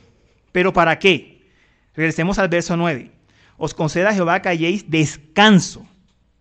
pero 0.50 0.72
¿para 0.72 0.98
qué? 0.98 1.31
Regresemos 1.94 2.38
al 2.38 2.48
verso 2.48 2.76
9. 2.76 3.10
Os 3.58 3.74
conceda 3.74 4.14
Jehová 4.14 4.40
que 4.40 4.48
halléis 4.48 4.90
descanso, 4.90 5.86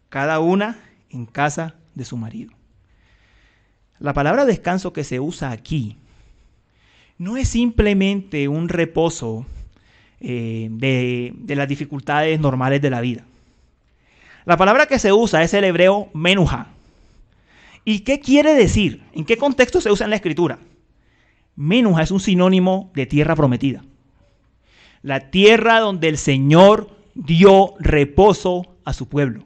cada 0.10 0.40
una 0.40 0.80
en 1.10 1.26
casa 1.26 1.76
de 1.94 2.06
su 2.06 2.18
marido. 2.18 2.52
La 4.00 4.14
palabra 4.14 4.46
descanso 4.46 4.94
que 4.94 5.04
se 5.04 5.20
usa 5.20 5.52
aquí 5.52 5.98
no 7.18 7.38
es 7.38 7.50
simplemente 7.50 8.48
un 8.48 8.70
reposo 8.70 9.46
eh, 10.20 10.70
de, 10.72 11.34
de 11.36 11.56
las 11.56 11.68
dificultades 11.68 12.40
normales 12.40 12.82
de 12.82 12.90
la 12.90 13.02
vida. 13.02 13.26
La 14.46 14.58
palabra 14.58 14.88
que 14.88 14.98
se 14.98 15.14
usa 15.14 15.44
es 15.44 15.54
el 15.54 15.66
hebreo 15.66 16.10
menuja. 16.14 16.70
¿Y 17.86 18.00
qué 18.00 18.20
quiere 18.20 18.54
decir? 18.54 19.04
¿En 19.14 19.26
qué 19.26 19.38
contexto 19.38 19.82
se 19.82 19.92
usa 19.92 20.06
en 20.06 20.10
la 20.12 20.16
escritura? 20.16 20.60
Menuja 21.56 22.02
es 22.02 22.12
un 22.12 22.20
sinónimo 22.20 22.90
de 22.96 23.06
tierra 23.06 23.36
prometida. 23.36 23.84
La 25.02 25.32
tierra 25.32 25.80
donde 25.80 26.10
el 26.10 26.18
Señor 26.18 26.90
dio 27.16 27.74
reposo 27.80 28.76
a 28.86 28.94
su 28.94 29.08
pueblo. 29.08 29.44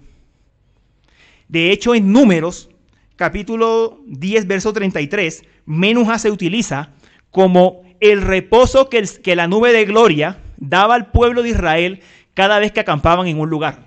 De 1.48 1.72
hecho, 1.72 1.96
en 1.96 2.12
Números, 2.12 2.70
capítulo 3.16 4.00
10, 4.08 4.48
verso 4.48 4.74
33, 4.74 5.44
Menuja 5.66 6.20
se 6.20 6.32
utiliza 6.32 6.90
como 7.32 7.84
el 8.00 8.22
reposo 8.22 8.90
que, 8.90 9.04
que 9.24 9.36
la 9.36 9.48
nube 9.48 9.72
de 9.72 9.86
gloria 9.86 10.40
daba 10.58 10.96
al 10.96 11.12
pueblo 11.12 11.44
de 11.44 11.50
Israel 11.50 12.02
cada 12.34 12.60
vez 12.60 12.72
que 12.72 12.82
acampaban 12.82 13.28
en 13.28 13.40
un 13.40 13.50
lugar 13.50 13.86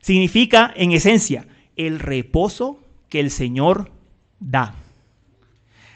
significa 0.00 0.72
en 0.74 0.92
esencia 0.92 1.46
el 1.76 1.98
reposo 1.98 2.80
que 3.08 3.20
el 3.20 3.30
Señor 3.30 3.90
da. 4.38 4.74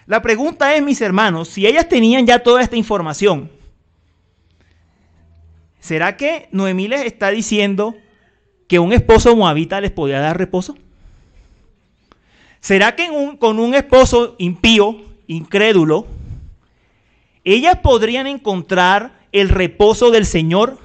La 0.07 0.21
pregunta 0.23 0.75
es, 0.75 0.83
mis 0.83 1.01
hermanos, 1.01 1.49
si 1.49 1.67
ellas 1.67 1.89
tenían 1.89 2.27
ya 2.27 2.41
toda 2.41 2.63
esta 2.63 2.77
información, 2.77 3.51
¿será 5.85 6.17
que 6.17 6.49
Noemí 6.51 6.89
les 6.89 7.05
está 7.05 7.31
diciendo 7.31 7.95
que 8.69 8.79
un 8.79 8.93
esposo 8.93 9.37
moabita 9.37 9.81
les 9.81 9.91
podía 9.91 10.21
dar 10.21 10.39
reposo? 10.39 10.77
¿Será 12.61 12.97
que 12.97 13.09
con 13.39 13.59
un 13.59 13.75
esposo 13.75 14.37
impío, 14.39 15.03
incrédulo, 15.27 16.07
ellas 17.45 17.79
podrían 17.83 18.27
encontrar 18.27 19.13
el 19.33 19.51
reposo 19.51 20.11
del 20.11 20.25
Señor? 20.25 20.79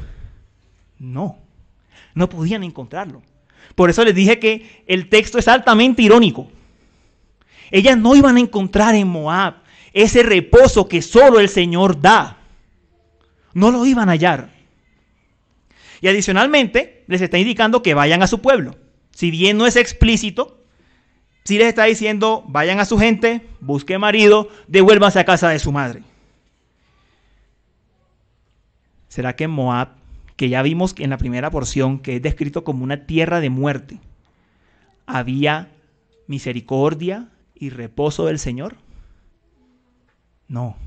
No 0.98 1.38
no 2.20 2.30
podían 2.30 2.64
encontrarlo. 2.64 3.22
Por 3.76 3.90
eso 3.90 4.04
les 4.04 4.14
dije 4.14 4.40
que 4.40 4.84
el 4.88 5.10
texto 5.10 5.40
es 5.40 5.48
altamente 5.48 6.02
irónico. 6.02 6.50
Ellas 7.72 7.98
no 7.98 8.16
iban 8.16 8.36
a 8.38 8.40
encontrar 8.40 8.94
en 8.96 9.08
Moab 9.08 9.56
ese 9.94 10.22
reposo 10.24 10.88
que 10.88 11.02
solo 11.02 11.40
el 11.40 11.50
Señor 11.50 12.00
da. 12.02 12.38
No 13.54 13.72
lo 13.72 13.86
iban 13.86 14.10
a 14.10 14.14
hallar. 14.14 14.50
Y 16.02 16.08
adicionalmente 16.08 17.04
les 17.08 17.22
está 17.22 17.38
indicando 17.38 17.82
que 17.84 17.94
vayan 17.94 18.24
a 18.24 18.28
su 18.28 18.42
pueblo. 18.42 18.76
Si 19.12 19.32
bien 19.32 19.58
no 19.58 19.66
es 19.66 19.76
explícito, 19.76 20.64
sí 21.44 21.58
les 21.58 21.68
está 21.68 21.84
diciendo, 21.86 22.44
vayan 22.48 22.80
a 22.80 22.86
su 22.86 22.98
gente, 22.98 23.48
busquen 23.60 24.00
marido, 24.00 24.50
devuélvanse 24.68 25.20
a 25.20 25.26
casa 25.26 25.50
de 25.50 25.60
su 25.60 25.72
madre. 25.72 26.04
¿Será 29.10 29.36
que 29.36 29.48
Moab, 29.48 29.90
que 30.36 30.50
ya 30.50 30.62
vimos 30.62 30.96
en 30.98 31.10
la 31.10 31.18
primera 31.18 31.50
porción, 31.50 32.00
que 32.00 32.16
es 32.16 32.22
descrito 32.22 32.64
como 32.64 32.84
una 32.84 33.06
tierra 33.06 33.42
de 33.42 33.50
muerte, 33.50 34.00
había 35.06 35.70
misericordia 36.28 37.30
y 37.56 37.72
reposo 37.72 38.28
del 38.28 38.40
Señor? 38.40 38.78
No, 40.48 40.78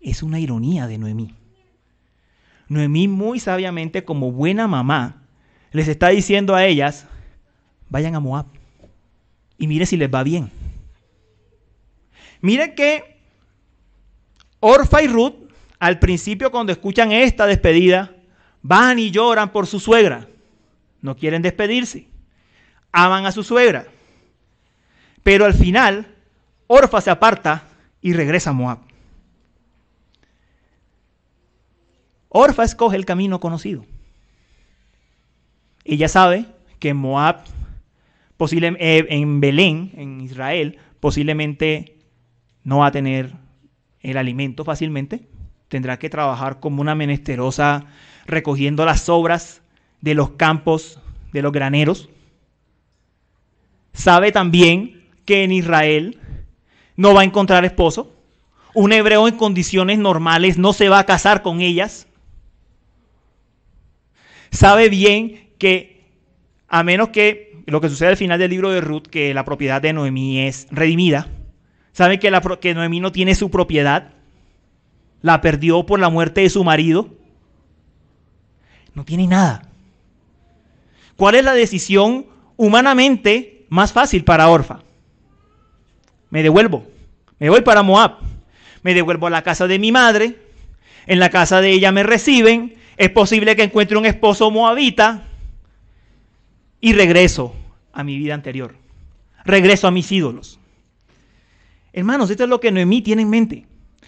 es 0.00 0.22
una 0.22 0.38
ironía 0.38 0.86
de 0.86 0.98
Noemí. 0.98 1.34
Noemí 2.68 3.08
muy 3.08 3.40
sabiamente 3.40 4.04
como 4.04 4.32
buena 4.32 4.66
mamá 4.66 5.22
les 5.72 5.88
está 5.88 6.08
diciendo 6.08 6.54
a 6.54 6.64
ellas, 6.64 7.06
vayan 7.90 8.14
a 8.14 8.20
Moab 8.20 8.46
y 9.58 9.66
mire 9.66 9.86
si 9.86 9.96
les 9.96 10.12
va 10.12 10.22
bien. 10.22 10.50
Mire 12.40 12.74
que 12.74 13.18
Orfa 14.60 15.02
y 15.02 15.08
Ruth 15.08 15.34
al 15.78 15.98
principio 15.98 16.50
cuando 16.50 16.72
escuchan 16.72 17.12
esta 17.12 17.46
despedida 17.46 18.16
van 18.62 18.98
y 18.98 19.10
lloran 19.10 19.52
por 19.52 19.66
su 19.66 19.80
suegra. 19.80 20.28
No 21.02 21.16
quieren 21.16 21.42
despedirse. 21.42 22.08
Aman 22.90 23.26
a 23.26 23.32
su 23.32 23.44
suegra. 23.44 23.86
Pero 25.22 25.44
al 25.44 25.54
final 25.54 26.14
Orfa 26.66 27.00
se 27.00 27.10
aparta 27.10 27.64
y 28.00 28.12
regresa 28.12 28.50
a 28.50 28.54
Moab. 28.54 28.85
Orfa 32.28 32.64
escoge 32.64 32.96
el 32.96 33.04
camino 33.04 33.40
conocido. 33.40 33.84
Ella 35.84 36.08
sabe 36.08 36.46
que 36.78 36.94
Moab, 36.94 37.44
eh, 38.38 39.06
en 39.08 39.40
Belén, 39.40 39.92
en 39.96 40.20
Israel, 40.20 40.78
posiblemente 41.00 41.96
no 42.64 42.78
va 42.78 42.86
a 42.86 42.92
tener 42.92 43.32
el 44.00 44.16
alimento 44.16 44.64
fácilmente. 44.64 45.28
Tendrá 45.68 45.98
que 45.98 46.10
trabajar 46.10 46.60
como 46.60 46.80
una 46.80 46.94
menesterosa 46.94 47.86
recogiendo 48.26 48.84
las 48.84 49.02
sobras 49.02 49.62
de 50.00 50.14
los 50.14 50.30
campos 50.30 51.00
de 51.32 51.42
los 51.42 51.52
graneros. 51.52 52.08
Sabe 53.92 54.32
también 54.32 55.04
que 55.24 55.44
en 55.44 55.52
Israel 55.52 56.18
no 56.96 57.14
va 57.14 57.22
a 57.22 57.24
encontrar 57.24 57.64
esposo. 57.64 58.12
Un 58.74 58.92
hebreo 58.92 59.26
en 59.28 59.36
condiciones 59.36 59.98
normales 59.98 60.58
no 60.58 60.72
se 60.72 60.88
va 60.88 60.98
a 60.98 61.06
casar 61.06 61.42
con 61.42 61.60
ellas 61.60 62.06
sabe 64.56 64.88
bien 64.88 65.50
que 65.58 66.04
a 66.68 66.82
menos 66.82 67.10
que 67.10 67.62
lo 67.66 67.80
que 67.80 67.88
sucede 67.88 68.10
al 68.10 68.16
final 68.16 68.38
del 68.38 68.50
libro 68.50 68.70
de 68.70 68.80
Ruth, 68.80 69.06
que 69.06 69.34
la 69.34 69.44
propiedad 69.44 69.82
de 69.82 69.92
Noemí 69.92 70.40
es 70.40 70.66
redimida, 70.70 71.28
sabe 71.92 72.18
que, 72.18 72.30
la, 72.30 72.40
que 72.40 72.74
Noemí 72.74 73.00
no 73.00 73.12
tiene 73.12 73.34
su 73.34 73.50
propiedad, 73.50 74.12
la 75.22 75.40
perdió 75.40 75.84
por 75.84 76.00
la 76.00 76.08
muerte 76.08 76.42
de 76.42 76.50
su 76.50 76.64
marido, 76.64 77.08
no 78.94 79.04
tiene 79.04 79.26
nada. 79.26 79.68
¿Cuál 81.16 81.34
es 81.34 81.44
la 81.44 81.54
decisión 81.54 82.26
humanamente 82.56 83.66
más 83.68 83.92
fácil 83.92 84.24
para 84.24 84.48
Orfa? 84.48 84.80
Me 86.30 86.42
devuelvo, 86.42 86.86
me 87.38 87.50
voy 87.50 87.62
para 87.62 87.82
Moab, 87.82 88.18
me 88.82 88.94
devuelvo 88.94 89.26
a 89.26 89.30
la 89.30 89.42
casa 89.42 89.66
de 89.66 89.78
mi 89.78 89.92
madre, 89.92 90.36
en 91.06 91.18
la 91.18 91.30
casa 91.30 91.60
de 91.60 91.70
ella 91.70 91.92
me 91.92 92.02
reciben, 92.02 92.76
es 92.96 93.10
posible 93.10 93.56
que 93.56 93.64
encuentre 93.64 93.96
un 93.96 94.06
esposo 94.06 94.50
moabita 94.50 95.24
y 96.80 96.92
regreso 96.92 97.54
a 97.92 98.02
mi 98.04 98.18
vida 98.18 98.34
anterior. 98.34 98.74
Regreso 99.44 99.86
a 99.86 99.90
mis 99.90 100.10
ídolos. 100.10 100.58
Hermanos, 101.92 102.30
esto 102.30 102.44
es 102.44 102.50
lo 102.50 102.60
que 102.60 102.72
Noemí 102.72 103.02
tiene 103.02 103.22
en 103.22 103.30
mente. 103.30 103.66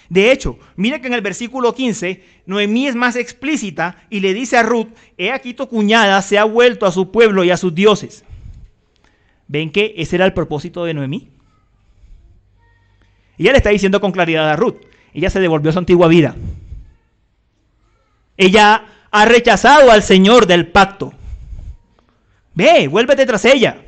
De 0.09 0.33
hecho, 0.33 0.59
mire 0.77 1.01
que 1.01 1.07
en 1.07 1.15
el 1.15 1.21
versículo 1.21 1.75
15, 1.75 2.25
Noemí 2.47 2.87
es 2.87 2.95
más 2.95 3.17
explícita 3.17 3.97
y 4.09 4.21
le 4.21 4.33
dice 4.33 4.57
a 4.57 4.63
Ruth, 4.63 4.89
he 5.19 5.33
aquí 5.33 5.53
tu 5.53 5.69
cuñada 5.69 6.21
se 6.23 6.39
ha 6.39 6.45
vuelto 6.45 6.87
a 6.87 6.93
su 6.93 7.11
pueblo 7.11 7.45
y 7.45 7.51
a 7.51 7.59
sus 7.59 7.75
dioses. 7.75 8.25
¿Ven 9.49 9.71
que 9.71 9.95
ese 9.97 10.17
era 10.17 10.25
el 10.25 10.33
propósito 10.33 10.85
de 10.85 10.95
Noemí? 10.95 11.29
Ella 13.37 13.53
le 13.53 13.59
está 13.59 13.71
diciendo 13.71 14.01
con 14.01 14.13
claridad 14.13 14.51
a 14.51 14.57
Ruth, 14.57 14.77
ella 15.13 15.31
se 15.31 15.41
devolvió 15.41 15.71
a 15.71 15.73
su 15.73 15.79
antigua 15.79 16.09
vida. 16.09 16.35
Ella 18.39 18.85
ha 19.11 19.25
rechazado 19.25 19.91
al 19.91 20.03
Señor 20.03 20.47
del 20.47 20.69
pacto. 20.69 21.13
Ve, 22.55 22.89
vuélvete 22.89 23.27
tras 23.27 23.45
ella. 23.45 23.83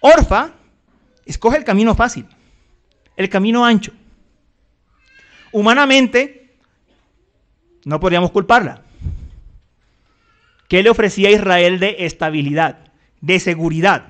Orfa 0.00 0.50
escoge 1.24 1.58
el 1.58 1.64
camino 1.64 1.94
fácil, 1.94 2.26
el 3.16 3.28
camino 3.28 3.64
ancho. 3.64 3.92
Humanamente, 5.52 6.56
no 7.84 8.00
podríamos 8.00 8.32
culparla. 8.32 8.82
¿Qué 10.68 10.82
le 10.82 10.90
ofrecía 10.90 11.28
a 11.28 11.32
Israel 11.32 11.78
de 11.78 11.96
estabilidad, 12.00 12.78
de 13.20 13.38
seguridad? 13.38 14.08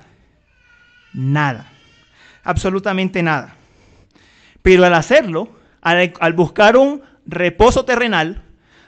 Nada, 1.13 1.71
absolutamente 2.43 3.21
nada. 3.21 3.55
Pero 4.61 4.85
al 4.85 4.93
hacerlo, 4.93 5.49
al, 5.81 6.13
al 6.19 6.33
buscar 6.33 6.77
un 6.77 7.10
reposo 7.25 7.85
terrenal, 7.85 8.43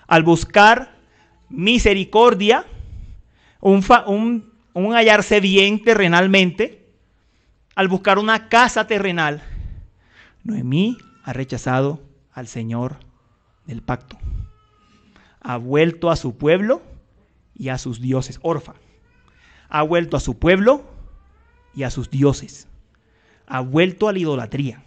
al 0.07 0.23
buscar 0.23 0.95
misericordia, 1.49 2.65
un, 3.61 3.83
un, 4.73 4.93
hallarse 4.93 5.39
bien 5.39 5.83
terrenalmente, 5.83 6.85
al 7.75 7.87
buscar 7.87 8.19
una 8.19 8.49
casa 8.49 8.87
terrenal, 8.87 9.41
Noemí 10.43 10.97
ha 11.23 11.33
rechazado 11.33 12.01
al 12.33 12.47
Señor 12.47 12.97
del 13.65 13.81
pacto. 13.81 14.17
Ha 15.41 15.57
vuelto 15.57 16.11
a 16.11 16.15
su 16.15 16.37
pueblo 16.37 16.81
y 17.55 17.69
a 17.69 17.77
sus 17.77 18.01
dioses. 18.01 18.39
Orfa. 18.41 18.73
Ha 19.69 19.81
vuelto 19.83 20.17
a 20.17 20.19
su 20.19 20.37
pueblo 20.37 20.83
y 21.73 21.83
a 21.83 21.89
sus 21.89 22.09
dioses. 22.09 22.67
Ha 23.47 23.61
vuelto 23.61 24.07
a 24.07 24.13
la 24.13 24.19
idolatría. 24.19 24.83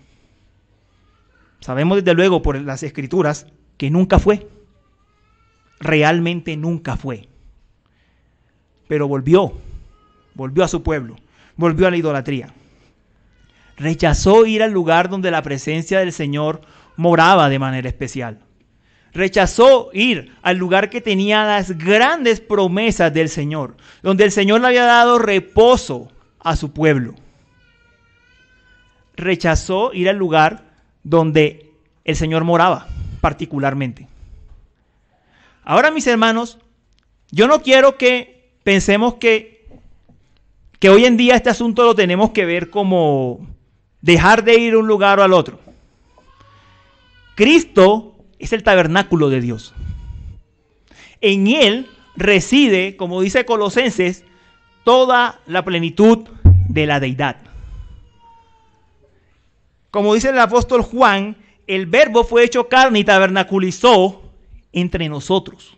Sabemos 1.60 1.98
desde 1.98 2.14
luego 2.14 2.42
por 2.42 2.60
las 2.60 2.82
escrituras 2.82 3.46
que 3.76 3.90
nunca 3.90 4.18
fue. 4.18 4.48
Realmente 5.80 6.56
nunca 6.56 6.96
fue. 6.96 7.28
Pero 8.88 9.08
volvió, 9.08 9.52
volvió 10.34 10.64
a 10.64 10.68
su 10.68 10.82
pueblo, 10.82 11.16
volvió 11.56 11.86
a 11.86 11.90
la 11.90 11.96
idolatría. 11.96 12.52
Rechazó 13.76 14.46
ir 14.46 14.62
al 14.62 14.72
lugar 14.72 15.08
donde 15.08 15.30
la 15.30 15.42
presencia 15.42 15.98
del 15.98 16.12
Señor 16.12 16.62
moraba 16.96 17.48
de 17.48 17.58
manera 17.58 17.88
especial. 17.88 18.40
Rechazó 19.12 19.90
ir 19.92 20.34
al 20.42 20.56
lugar 20.56 20.90
que 20.90 21.00
tenía 21.00 21.44
las 21.44 21.76
grandes 21.76 22.40
promesas 22.40 23.12
del 23.12 23.28
Señor, 23.28 23.76
donde 24.02 24.24
el 24.24 24.30
Señor 24.30 24.60
le 24.60 24.68
había 24.68 24.84
dado 24.84 25.18
reposo 25.18 26.10
a 26.38 26.54
su 26.54 26.72
pueblo. 26.72 27.14
Rechazó 29.16 29.92
ir 29.94 30.08
al 30.08 30.16
lugar 30.16 30.65
donde 31.06 31.70
el 32.04 32.16
Señor 32.16 32.42
moraba 32.42 32.88
particularmente. 33.20 34.08
Ahora, 35.62 35.92
mis 35.92 36.06
hermanos, 36.08 36.58
yo 37.30 37.46
no 37.46 37.62
quiero 37.62 37.96
que 37.96 38.50
pensemos 38.64 39.14
que, 39.14 39.68
que 40.80 40.90
hoy 40.90 41.04
en 41.04 41.16
día 41.16 41.36
este 41.36 41.50
asunto 41.50 41.84
lo 41.84 41.94
tenemos 41.94 42.32
que 42.32 42.44
ver 42.44 42.70
como 42.70 43.46
dejar 44.00 44.42
de 44.42 44.58
ir 44.58 44.72
de 44.72 44.78
un 44.78 44.88
lugar 44.88 45.20
o 45.20 45.22
al 45.22 45.32
otro. 45.32 45.60
Cristo 47.36 48.16
es 48.40 48.52
el 48.52 48.64
tabernáculo 48.64 49.30
de 49.30 49.40
Dios. 49.40 49.74
En 51.20 51.46
Él 51.46 51.86
reside, 52.16 52.96
como 52.96 53.20
dice 53.20 53.44
Colosenses, 53.44 54.24
toda 54.82 55.40
la 55.46 55.64
plenitud 55.64 56.26
de 56.68 56.86
la 56.86 56.98
deidad. 56.98 57.45
Como 59.90 60.14
dice 60.14 60.30
el 60.30 60.38
apóstol 60.38 60.82
Juan, 60.82 61.36
el 61.66 61.86
verbo 61.86 62.24
fue 62.24 62.44
hecho 62.44 62.68
carne 62.68 63.00
y 63.00 63.04
tabernaculizó 63.04 64.22
entre 64.72 65.08
nosotros. 65.08 65.76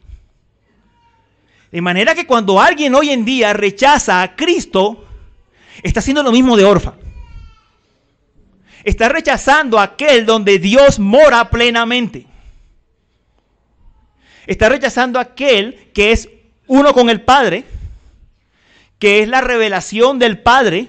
De 1.70 1.80
manera 1.80 2.14
que 2.14 2.26
cuando 2.26 2.60
alguien 2.60 2.94
hoy 2.94 3.10
en 3.10 3.24
día 3.24 3.52
rechaza 3.52 4.22
a 4.22 4.34
Cristo, 4.34 5.06
está 5.82 6.00
haciendo 6.00 6.22
lo 6.22 6.32
mismo 6.32 6.56
de 6.56 6.64
Orfa. 6.64 6.94
Está 8.84 9.08
rechazando 9.08 9.78
aquel 9.78 10.24
donde 10.24 10.58
Dios 10.58 10.98
mora 10.98 11.50
plenamente. 11.50 12.26
Está 14.46 14.68
rechazando 14.68 15.20
aquel 15.20 15.90
que 15.92 16.12
es 16.12 16.28
uno 16.66 16.94
con 16.94 17.10
el 17.10 17.20
Padre, 17.20 17.64
que 18.98 19.22
es 19.22 19.28
la 19.28 19.40
revelación 19.40 20.18
del 20.18 20.38
Padre, 20.40 20.88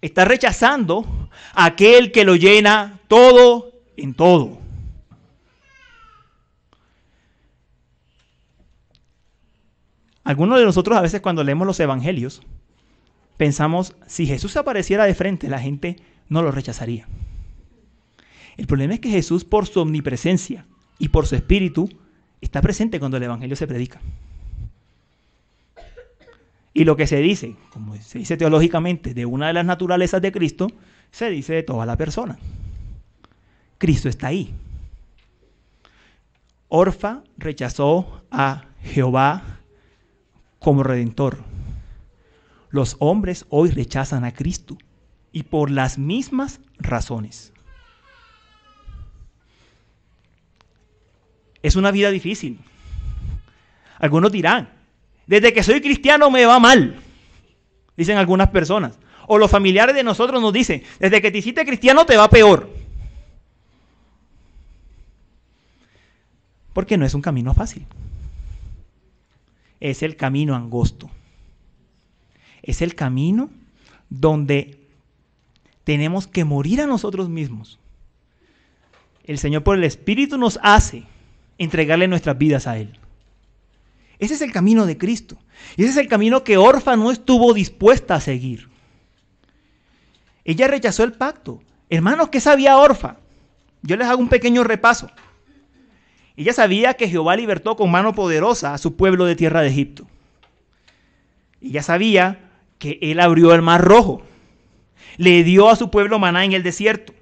está 0.00 0.24
rechazando 0.24 1.19
aquel 1.54 2.12
que 2.12 2.24
lo 2.24 2.36
llena 2.36 2.98
todo 3.08 3.72
en 3.96 4.14
todo. 4.14 4.58
Algunos 10.24 10.58
de 10.58 10.64
nosotros 10.64 10.96
a 10.96 11.00
veces 11.02 11.20
cuando 11.20 11.42
leemos 11.42 11.66
los 11.66 11.80
evangelios 11.80 12.42
pensamos, 13.36 13.96
si 14.06 14.26
Jesús 14.26 14.56
apareciera 14.56 15.04
de 15.04 15.14
frente, 15.14 15.48
la 15.48 15.58
gente 15.58 15.96
no 16.28 16.42
lo 16.42 16.52
rechazaría. 16.52 17.08
El 18.56 18.66
problema 18.66 18.94
es 18.94 19.00
que 19.00 19.10
Jesús 19.10 19.44
por 19.44 19.66
su 19.66 19.80
omnipresencia 19.80 20.66
y 20.98 21.08
por 21.08 21.26
su 21.26 21.34
espíritu 21.34 21.88
está 22.42 22.60
presente 22.60 23.00
cuando 23.00 23.16
el 23.16 23.22
evangelio 23.22 23.56
se 23.56 23.66
predica. 23.66 24.00
Y 26.72 26.84
lo 26.84 26.96
que 26.96 27.06
se 27.06 27.16
dice, 27.16 27.56
como 27.72 27.96
se 27.96 28.18
dice 28.18 28.36
teológicamente, 28.36 29.14
de 29.14 29.26
una 29.26 29.48
de 29.48 29.54
las 29.54 29.64
naturalezas 29.64 30.22
de 30.22 30.30
Cristo, 30.30 30.68
se 31.10 31.30
dice 31.30 31.54
de 31.54 31.62
toda 31.62 31.86
la 31.86 31.96
persona. 31.96 32.38
Cristo 33.78 34.08
está 34.08 34.28
ahí. 34.28 34.54
Orfa 36.68 37.22
rechazó 37.36 38.22
a 38.30 38.64
Jehová 38.82 39.42
como 40.58 40.82
redentor. 40.82 41.38
Los 42.70 42.96
hombres 43.00 43.46
hoy 43.48 43.70
rechazan 43.70 44.24
a 44.24 44.32
Cristo 44.32 44.78
y 45.32 45.42
por 45.42 45.70
las 45.70 45.98
mismas 45.98 46.60
razones. 46.78 47.52
Es 51.62 51.76
una 51.76 51.90
vida 51.90 52.10
difícil. 52.10 52.60
Algunos 53.98 54.32
dirán, 54.32 54.70
desde 55.26 55.52
que 55.52 55.62
soy 55.62 55.80
cristiano 55.80 56.30
me 56.30 56.46
va 56.46 56.58
mal, 56.58 57.00
dicen 57.96 58.16
algunas 58.16 58.50
personas. 58.50 58.98
O 59.26 59.38
los 59.38 59.50
familiares 59.50 59.94
de 59.94 60.02
nosotros 60.02 60.40
nos 60.40 60.52
dicen, 60.52 60.82
desde 60.98 61.20
que 61.20 61.30
te 61.30 61.38
hiciste 61.38 61.64
cristiano 61.64 62.06
te 62.06 62.16
va 62.16 62.28
peor. 62.30 62.70
Porque 66.72 66.96
no 66.96 67.04
es 67.04 67.14
un 67.14 67.22
camino 67.22 67.54
fácil. 67.54 67.86
Es 69.80 70.02
el 70.02 70.16
camino 70.16 70.54
angosto. 70.54 71.10
Es 72.62 72.82
el 72.82 72.94
camino 72.94 73.50
donde 74.08 74.78
tenemos 75.84 76.26
que 76.26 76.44
morir 76.44 76.80
a 76.80 76.86
nosotros 76.86 77.28
mismos. 77.28 77.78
El 79.24 79.38
Señor 79.38 79.62
por 79.62 79.76
el 79.76 79.84
Espíritu 79.84 80.38
nos 80.38 80.58
hace 80.62 81.04
entregarle 81.58 82.08
nuestras 82.08 82.38
vidas 82.38 82.66
a 82.66 82.78
Él. 82.78 82.98
Ese 84.18 84.34
es 84.34 84.42
el 84.42 84.52
camino 84.52 84.86
de 84.86 84.98
Cristo. 84.98 85.36
Y 85.76 85.82
ese 85.82 85.92
es 85.92 85.96
el 85.98 86.08
camino 86.08 86.44
que 86.44 86.56
Orfa 86.56 86.96
no 86.96 87.10
estuvo 87.10 87.54
dispuesta 87.54 88.14
a 88.14 88.20
seguir. 88.20 88.69
Ella 90.50 90.66
rechazó 90.66 91.04
el 91.04 91.12
pacto. 91.12 91.62
Hermanos, 91.88 92.28
¿qué 92.28 92.40
sabía 92.40 92.76
Orfa? 92.76 93.18
Yo 93.82 93.96
les 93.96 94.08
hago 94.08 94.20
un 94.20 94.28
pequeño 94.28 94.64
repaso. 94.64 95.08
Ella 96.36 96.52
sabía 96.52 96.94
que 96.94 97.08
Jehová 97.08 97.36
libertó 97.36 97.76
con 97.76 97.88
mano 97.88 98.14
poderosa 98.14 98.74
a 98.74 98.78
su 98.78 98.96
pueblo 98.96 99.26
de 99.26 99.36
tierra 99.36 99.62
de 99.62 99.68
Egipto. 99.68 100.08
Ella 101.60 101.84
sabía 101.84 102.50
que 102.78 102.98
él 103.00 103.20
abrió 103.20 103.54
el 103.54 103.62
mar 103.62 103.80
rojo. 103.80 104.22
Le 105.18 105.44
dio 105.44 105.68
a 105.68 105.76
su 105.76 105.88
pueblo 105.88 106.18
maná 106.18 106.44
en 106.44 106.52
el 106.52 106.64
desierto 106.64 107.12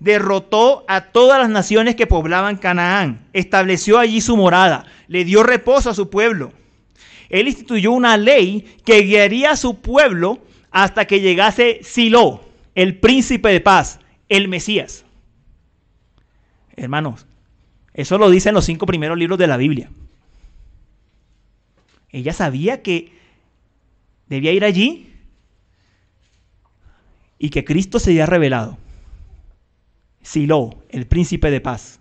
derrotó 0.00 0.84
a 0.88 1.12
todas 1.12 1.38
las 1.40 1.48
naciones 1.48 1.94
que 1.94 2.08
poblaban 2.08 2.56
Canaán, 2.56 3.26
estableció 3.32 3.98
allí 3.98 4.20
su 4.20 4.36
morada, 4.36 4.84
le 5.08 5.24
dio 5.24 5.44
reposo 5.44 5.88
a 5.88 5.94
su 5.94 6.10
pueblo. 6.10 6.52
Él 7.30 7.46
instituyó 7.46 7.92
una 7.92 8.16
ley 8.16 8.76
que 8.84 9.00
guiaría 9.00 9.52
a 9.52 9.56
su 9.56 9.80
pueblo 9.80 10.40
hasta 10.72 11.06
que 11.06 11.20
llegase 11.20 11.78
Silo, 11.82 12.42
el 12.74 12.98
príncipe 12.98 13.48
de 13.50 13.60
paz, 13.60 14.00
el 14.28 14.48
Mesías. 14.48 15.04
Hermanos, 16.76 17.26
eso 17.92 18.18
lo 18.18 18.30
dicen 18.30 18.54
los 18.54 18.64
cinco 18.64 18.86
primeros 18.86 19.16
libros 19.16 19.38
de 19.38 19.46
la 19.46 19.56
Biblia. 19.56 19.90
Ella 22.10 22.32
sabía 22.32 22.82
que 22.82 23.12
debía 24.28 24.52
ir 24.52 24.64
allí 24.64 25.12
y 27.38 27.50
que 27.50 27.64
Cristo 27.64 27.98
se 27.98 28.10
había 28.10 28.26
revelado. 28.26 28.78
Silo, 30.22 30.82
el 30.88 31.06
príncipe 31.06 31.50
de 31.50 31.60
paz. 31.60 32.00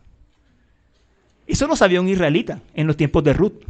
Eso 1.45 1.67
no 1.67 1.75
sabía 1.75 1.99
un 1.99 2.09
israelita 2.09 2.61
en 2.73 2.87
los 2.87 2.97
tiempos 2.97 3.23
de 3.23 3.33
Ruth. 3.33 3.63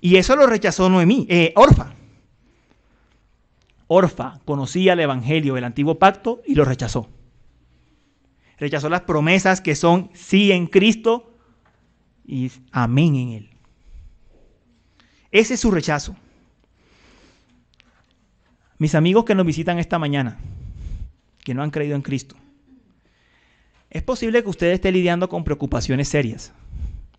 Y 0.00 0.16
eso 0.16 0.36
lo 0.36 0.46
rechazó 0.46 0.88
Noemí, 0.88 1.26
eh, 1.28 1.52
Orfa. 1.56 1.94
Orfa 3.88 4.40
conocía 4.44 4.92
el 4.92 5.00
evangelio 5.00 5.54
del 5.54 5.64
antiguo 5.64 5.98
pacto 5.98 6.42
y 6.46 6.54
lo 6.54 6.64
rechazó. 6.64 7.08
Rechazó 8.58 8.88
las 8.88 9.02
promesas 9.02 9.60
que 9.60 9.74
son 9.74 10.10
sí 10.14 10.52
en 10.52 10.66
Cristo 10.66 11.34
y 12.26 12.52
amén 12.70 13.16
en 13.16 13.28
Él. 13.30 13.50
Ese 15.30 15.54
es 15.54 15.60
su 15.60 15.70
rechazo. 15.70 16.16
Mis 18.78 18.94
amigos 18.94 19.24
que 19.24 19.34
nos 19.34 19.46
visitan 19.46 19.78
esta 19.78 19.98
mañana, 19.98 20.38
que 21.42 21.54
no 21.54 21.62
han 21.62 21.70
creído 21.70 21.96
en 21.96 22.02
Cristo, 22.02 22.36
es 23.90 24.02
posible 24.02 24.42
que 24.42 24.50
usted 24.50 24.68
esté 24.68 24.92
lidiando 24.92 25.28
con 25.28 25.44
preocupaciones 25.44 26.08
serias, 26.08 26.52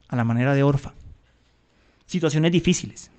a 0.08 0.16
la 0.16 0.24
manera 0.24 0.54
de 0.54 0.64
Orfa, 0.64 0.94
situaciones 2.06 2.52
difíciles, 2.52 3.12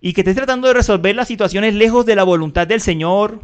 y 0.00 0.12
que 0.12 0.20
esté 0.20 0.34
tratando 0.34 0.68
de 0.68 0.74
resolver 0.74 1.14
las 1.16 1.28
situaciones 1.28 1.74
lejos 1.74 2.06
de 2.06 2.16
la 2.16 2.24
voluntad 2.24 2.66
del 2.66 2.80
Señor 2.80 3.40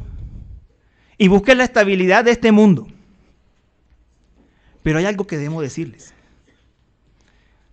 y 1.19 1.29
busque 1.29 1.55
la 1.55 1.65
estabilidad 1.65 2.25
de 2.25 2.31
este 2.33 2.53
mundo. 2.53 2.87
Pero 4.83 4.99
hay 4.99 5.07
algo 5.07 5.27
que 5.27 5.37
debemos 5.37 5.63
decirles. 5.63 6.15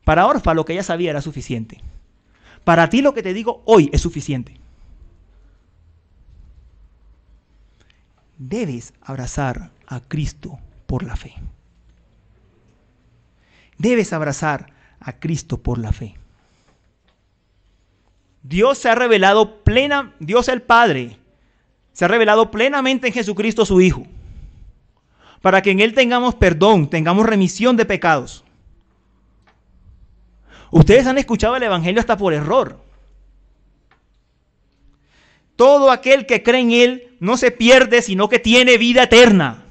Para 0.03 0.25
Orfa 0.25 0.53
lo 0.53 0.65
que 0.65 0.73
ella 0.73 0.83
sabía 0.83 1.11
era 1.11 1.21
suficiente. 1.21 1.79
Para 2.63 2.89
ti 2.89 3.01
lo 3.01 3.13
que 3.13 3.23
te 3.23 3.33
digo 3.33 3.61
hoy 3.65 3.89
es 3.93 4.01
suficiente. 4.01 4.59
Debes 8.37 8.93
abrazar 9.01 9.71
a 9.85 9.99
Cristo 9.99 10.57
por 10.87 11.03
la 11.03 11.15
fe. 11.15 11.33
Debes 13.77 14.13
abrazar 14.13 14.73
a 14.99 15.19
Cristo 15.19 15.61
por 15.61 15.77
la 15.77 15.91
fe. 15.91 16.15
Dios 18.43 18.77
se 18.77 18.89
ha 18.89 18.95
revelado 18.95 19.63
plena, 19.63 20.13
Dios 20.19 20.47
el 20.47 20.61
Padre 20.61 21.17
se 21.93 22.05
ha 22.05 22.07
revelado 22.07 22.51
plenamente 22.51 23.07
en 23.07 23.13
Jesucristo 23.13 23.65
su 23.65 23.81
Hijo, 23.81 24.07
para 25.41 25.61
que 25.61 25.71
en 25.71 25.79
Él 25.79 25.93
tengamos 25.93 26.35
perdón, 26.35 26.89
tengamos 26.89 27.25
remisión 27.25 27.75
de 27.77 27.85
pecados. 27.85 28.43
Ustedes 30.71 31.05
han 31.05 31.17
escuchado 31.17 31.57
el 31.57 31.63
Evangelio 31.63 31.99
hasta 31.99 32.17
por 32.17 32.33
error. 32.33 32.79
Todo 35.57 35.91
aquel 35.91 36.25
que 36.25 36.41
cree 36.41 36.61
en 36.61 36.71
Él 36.71 37.17
no 37.19 37.37
se 37.37 37.51
pierde, 37.51 38.01
sino 38.01 38.29
que 38.29 38.39
tiene 38.39 38.77
vida 38.77 39.03
eterna. 39.03 39.65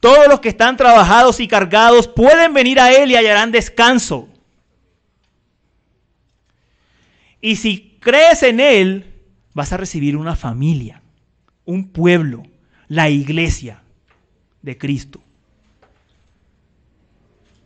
Todos 0.00 0.28
los 0.28 0.40
que 0.40 0.50
están 0.50 0.76
trabajados 0.76 1.40
y 1.40 1.48
cargados 1.48 2.08
pueden 2.08 2.52
venir 2.52 2.78
a 2.80 2.92
Él 2.92 3.10
y 3.10 3.16
hallarán 3.16 3.52
descanso. 3.52 4.28
Y 7.44 7.56
si 7.56 7.98
crees 8.00 8.42
en 8.42 8.58
Él, 8.58 9.04
vas 9.52 9.70
a 9.70 9.76
recibir 9.76 10.16
una 10.16 10.34
familia, 10.34 11.02
un 11.66 11.86
pueblo, 11.86 12.42
la 12.88 13.10
iglesia 13.10 13.82
de 14.62 14.78
Cristo. 14.78 15.20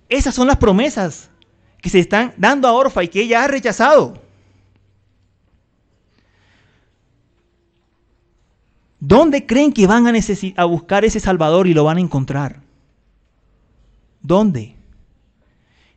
Esas 0.09 0.35
son 0.35 0.49
las 0.49 0.57
promesas 0.57 1.31
que 1.81 1.91
se 1.91 2.01
están 2.01 2.35
dando 2.37 2.67
a 2.67 2.73
Orfa 2.73 3.05
y 3.05 3.09
que 3.09 3.21
ella 3.21 3.45
ha 3.45 3.47
rechazado. 3.47 4.21
¿Dónde 8.99 9.47
creen 9.47 9.73
que 9.73 9.87
van 9.87 10.09
a, 10.09 10.13
a 10.57 10.65
buscar 10.65 11.05
ese 11.05 11.21
Salvador 11.21 11.69
y 11.69 11.75
lo 11.75 11.85
van 11.85 11.99
a 11.99 12.01
encontrar? 12.01 12.63
¿Dónde? 14.23 14.75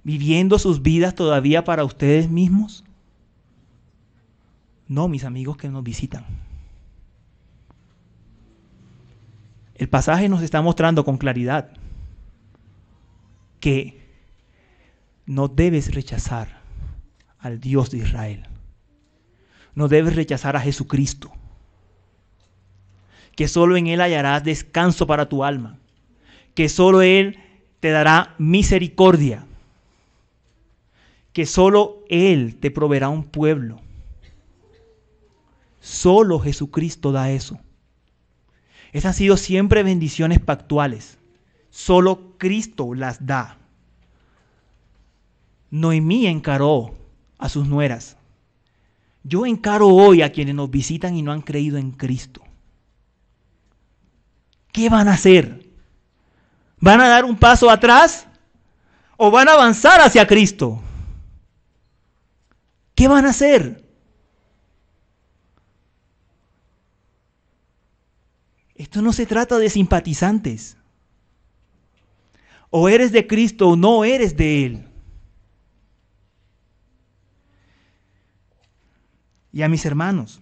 ¿Viviendo 0.04 0.60
sus 0.60 0.84
vidas 0.84 1.16
todavía 1.16 1.64
para 1.64 1.84
ustedes 1.84 2.30
mismos? 2.30 2.84
No, 4.92 5.08
mis 5.08 5.24
amigos 5.24 5.56
que 5.56 5.70
nos 5.70 5.86
visitan. 5.86 6.26
El 9.76 9.88
pasaje 9.88 10.28
nos 10.28 10.42
está 10.42 10.62
mostrando 10.62 11.06
con 11.06 11.18
claridad 11.18 11.70
que 13.62 14.02
no 15.26 15.48
debes 15.48 15.96
rechazar 15.96 16.60
al 17.40 17.62
Dios 17.62 17.90
de 17.90 18.00
Israel. 18.00 18.44
No 19.76 19.88
debes 19.88 20.14
rechazar 20.14 20.58
a 20.58 20.60
Jesucristo 20.60 21.32
que 23.38 23.48
solo 23.48 23.78
en 23.78 23.88
Él 23.88 24.02
hallarás 24.02 24.44
descanso 24.44 25.08
para 25.08 25.30
tu 25.30 25.46
alma, 25.46 25.80
que 26.54 26.68
solo 26.68 27.02
Él 27.02 27.40
te 27.80 27.92
dará 27.92 28.36
misericordia, 28.40 29.46
que 31.32 31.46
solo 31.46 32.04
Él 32.10 32.58
te 32.60 32.72
proveerá 32.72 33.08
un 33.08 33.24
pueblo. 33.24 33.80
Solo 35.82 36.40
Jesucristo 36.40 37.12
da 37.12 37.32
eso. 37.32 37.60
Esas 38.94 39.10
han 39.10 39.14
sido 39.16 39.36
siempre 39.36 39.84
bendiciones 39.84 40.40
pactuales. 40.40 41.18
Solo 41.72 42.38
Cristo 42.38 42.94
las 42.94 43.26
da. 43.26 43.58
Noemí 45.72 46.28
encaró 46.28 46.96
a 47.38 47.50
sus 47.50 47.68
nueras. 47.68 48.18
Yo 49.24 49.46
encaro 49.46 49.88
hoy 49.88 50.22
a 50.22 50.32
quienes 50.32 50.56
nos 50.56 50.70
visitan 50.70 51.16
y 51.16 51.22
no 51.22 51.32
han 51.32 51.42
creído 51.42 51.78
en 51.78 51.92
Cristo. 51.92 52.42
¿Qué 54.72 54.90
van 54.90 55.08
a 55.08 55.14
hacer? 55.14 55.68
¿Van 56.80 57.02
a 57.02 57.08
dar 57.08 57.26
un 57.26 57.38
paso 57.38 57.70
atrás 57.70 58.28
o 59.18 59.32
van 59.32 59.48
a 59.50 59.54
avanzar 59.54 60.02
hacia 60.02 60.28
Cristo? 60.28 60.82
¿Qué 62.96 63.08
van 63.08 63.26
a 63.26 63.30
hacer? 63.30 63.91
Esto 68.82 69.04
no 69.04 69.14
se 69.14 69.28
trata 69.28 69.60
de 69.60 69.70
simpatizantes. 69.70 70.76
O 72.72 72.90
eres 72.90 73.12
de 73.12 73.28
Cristo 73.28 73.70
o 73.70 73.76
no 73.76 74.04
eres 74.04 74.36
de 74.36 74.66
Él. 74.66 74.88
Y 79.54 79.62
a 79.62 79.70
mis 79.70 79.86
hermanos, 79.86 80.42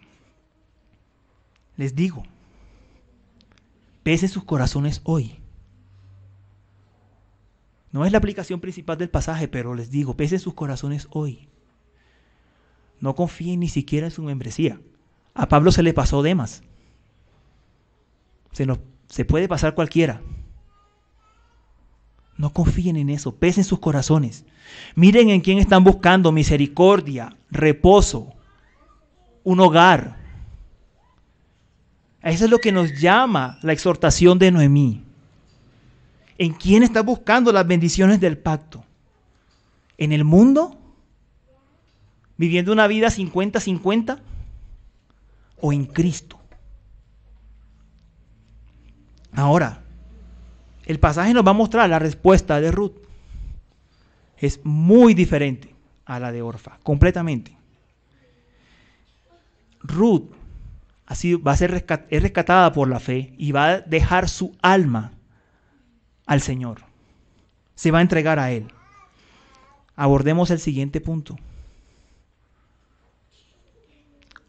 les 1.75 1.95
digo, 1.95 2.23
pese 4.04 4.30
sus 4.30 4.45
corazones 4.45 5.02
hoy. 5.04 5.38
No 7.91 8.06
es 8.06 8.13
la 8.13 8.19
aplicación 8.19 8.62
principal 8.62 8.97
del 8.97 9.10
pasaje, 9.10 9.49
pero 9.49 9.75
les 9.75 9.91
digo, 9.91 10.15
pese 10.15 10.39
sus 10.39 10.54
corazones 10.54 11.10
hoy. 11.12 11.49
No 13.02 13.15
confíen 13.15 13.60
ni 13.60 13.67
siquiera 13.67 14.08
en 14.08 14.12
su 14.12 14.23
membresía. 14.23 14.80
A 15.34 15.49
Pablo 15.49 15.73
se 15.73 15.84
le 15.84 15.93
pasó 15.93 16.21
Demas. 16.23 16.63
Se, 18.51 18.67
se 19.07 19.25
puede 19.25 19.47
pasar 19.47 19.75
cualquiera. 19.75 20.21
No 22.38 22.53
confíen 22.53 22.95
en 22.95 23.09
eso, 23.09 23.35
pesen 23.35 23.63
sus 23.63 23.79
corazones. 23.79 24.45
Miren 24.95 25.29
en 25.29 25.41
quién 25.41 25.57
están 25.57 25.83
buscando 25.83 26.31
misericordia, 26.31 27.35
reposo, 27.51 28.33
un 29.43 29.59
hogar. 29.59 30.17
Eso 32.21 32.45
es 32.45 32.51
lo 32.51 32.59
que 32.59 32.71
nos 32.71 32.99
llama 32.99 33.59
la 33.62 33.73
exhortación 33.73 34.39
de 34.39 34.51
Noemí. 34.51 35.03
¿En 36.38 36.53
quién 36.53 36.83
está 36.83 37.01
buscando 37.01 37.51
las 37.51 37.67
bendiciones 37.67 38.21
del 38.21 38.38
pacto? 38.38 38.85
¿En 39.97 40.13
el 40.13 40.23
mundo? 40.23 40.77
¿Viviendo 42.38 42.71
una 42.71 42.88
vida 42.88 43.09
50-50? 43.09 44.19
¿O 45.59 45.73
en 45.73 45.85
Cristo? 45.85 46.38
Ahora, 49.39 49.84
el 50.86 50.99
pasaje 50.99 51.34
nos 51.34 51.45
va 51.45 51.52
a 51.52 51.54
mostrar 51.54 51.89
la 51.89 51.99
respuesta 51.99 52.60
de 52.60 52.71
Ruth. 52.71 52.97
Es 54.38 54.60
muy 54.65 55.13
diferente 55.13 55.73
a 56.06 56.19
la 56.19 56.32
de 56.32 56.41
Orfa, 56.41 56.78
completamente. 56.84 57.58
Ruth 59.82 60.32
va 61.10 61.52
a 61.52 61.58
ser 61.58 61.71
rescatada 61.71 62.73
por 62.73 62.89
la 62.89 62.99
fe 62.99 63.34
y 63.38 63.52
va 63.52 63.67
a 63.67 63.82
dejar 63.82 64.28
su 64.28 64.56
alma 64.62 65.13
al 66.25 66.41
Señor. 66.41 66.82
Se 67.75 67.91
va 67.91 67.99
a 67.99 68.04
entregar 68.04 68.39
a 68.39 68.52
Él. 68.52 68.67
Abordemos 69.95 70.52
el 70.52 70.60
siguiente 70.60 71.02
punto. 71.02 71.38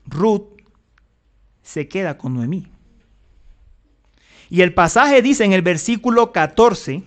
Ruth 0.07 0.49
se 1.63 1.87
queda 1.87 2.19
con 2.19 2.35
Noemí. 2.35 2.67
Y 4.51 4.63
el 4.63 4.75
pasaje 4.75 5.23
dice 5.23 5.45
en 5.45 5.53
el 5.53 5.63
versículo 5.63 6.33
14, 6.33 7.03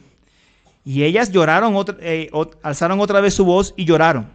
y 0.85 1.03
ellas 1.03 1.31
lloraron, 1.31 1.75
eh, 1.99 2.29
alzaron 2.61 2.99
otra 2.99 3.21
vez 3.21 3.33
su 3.33 3.45
voz 3.45 3.73
y 3.77 3.85
lloraron. 3.85 4.29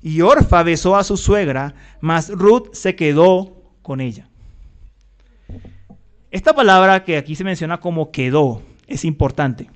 Y 0.00 0.20
Orfa 0.20 0.62
besó 0.62 0.96
a 0.96 1.04
su 1.04 1.16
suegra, 1.16 1.74
mas 2.00 2.30
Ruth 2.30 2.72
se 2.72 2.96
quedó 2.96 3.56
con 3.82 4.00
ella. 4.00 4.28
Esta 6.30 6.54
palabra 6.54 7.04
que 7.04 7.16
aquí 7.16 7.36
se 7.36 7.44
menciona 7.44 7.78
como 7.78 8.10
quedó 8.10 8.62
es 8.86 9.04
importante. 9.04 9.68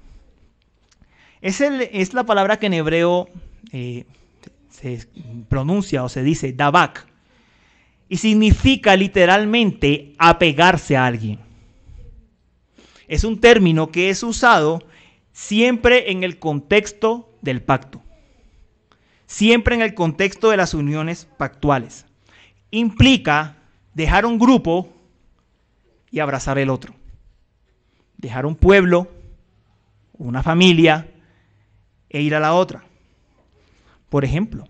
Es, 1.40 1.60
es 1.60 2.14
la 2.14 2.24
palabra 2.24 2.58
que 2.58 2.66
en 2.66 2.74
hebreo 2.74 3.28
eh, 3.72 4.04
se 4.70 5.06
pronuncia 5.48 6.02
o 6.02 6.08
se 6.08 6.22
dice 6.22 6.52
dabak 6.52 7.06
y 8.08 8.16
significa 8.16 8.96
literalmente 8.96 10.14
apegarse 10.18 10.96
a 10.96 11.06
alguien. 11.06 11.38
Es 13.08 13.24
un 13.24 13.40
término 13.40 13.90
que 13.90 14.10
es 14.10 14.22
usado 14.22 14.82
siempre 15.32 16.10
en 16.10 16.24
el 16.24 16.38
contexto 16.38 17.36
del 17.42 17.62
pacto 17.62 18.02
siempre 19.26 19.74
en 19.74 19.82
el 19.82 19.94
contexto 19.94 20.50
de 20.50 20.56
las 20.56 20.72
uniones 20.72 21.26
pactuales. 21.36 22.06
Implica 22.70 23.56
dejar 23.94 24.24
un 24.24 24.38
grupo 24.38 24.88
y 26.10 26.20
abrazar 26.20 26.58
el 26.58 26.70
otro. 26.70 26.94
Dejar 28.16 28.46
un 28.46 28.56
pueblo, 28.56 29.10
una 30.14 30.42
familia 30.42 31.08
e 32.08 32.22
ir 32.22 32.34
a 32.34 32.40
la 32.40 32.54
otra. 32.54 32.84
Por 34.08 34.24
ejemplo, 34.24 34.64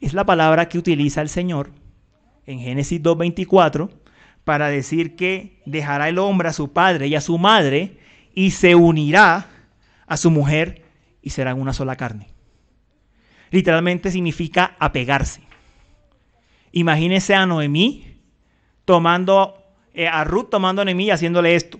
es 0.00 0.12
la 0.12 0.26
palabra 0.26 0.68
que 0.68 0.78
utiliza 0.78 1.22
el 1.22 1.28
Señor 1.28 1.70
en 2.46 2.58
Génesis 2.58 3.02
2.24 3.02 3.90
para 4.44 4.68
decir 4.68 5.16
que 5.16 5.62
dejará 5.66 6.08
el 6.08 6.18
hombre 6.18 6.48
a 6.48 6.52
su 6.52 6.72
padre 6.72 7.08
y 7.08 7.14
a 7.14 7.20
su 7.20 7.38
madre 7.38 7.98
y 8.34 8.50
se 8.50 8.74
unirá 8.74 9.48
a 10.06 10.16
su 10.16 10.30
mujer 10.30 10.82
y 11.22 11.30
serán 11.30 11.60
una 11.60 11.72
sola 11.72 11.96
carne 11.96 12.34
literalmente 13.54 14.10
significa 14.10 14.74
apegarse. 14.80 15.40
Imagínese 16.72 17.36
a 17.36 17.46
Noemí 17.46 18.16
tomando, 18.84 19.62
eh, 19.94 20.08
a 20.08 20.24
Ruth 20.24 20.50
tomando 20.50 20.82
a 20.82 20.84
Noemí 20.84 21.04
y 21.04 21.10
haciéndole 21.12 21.54
esto, 21.54 21.78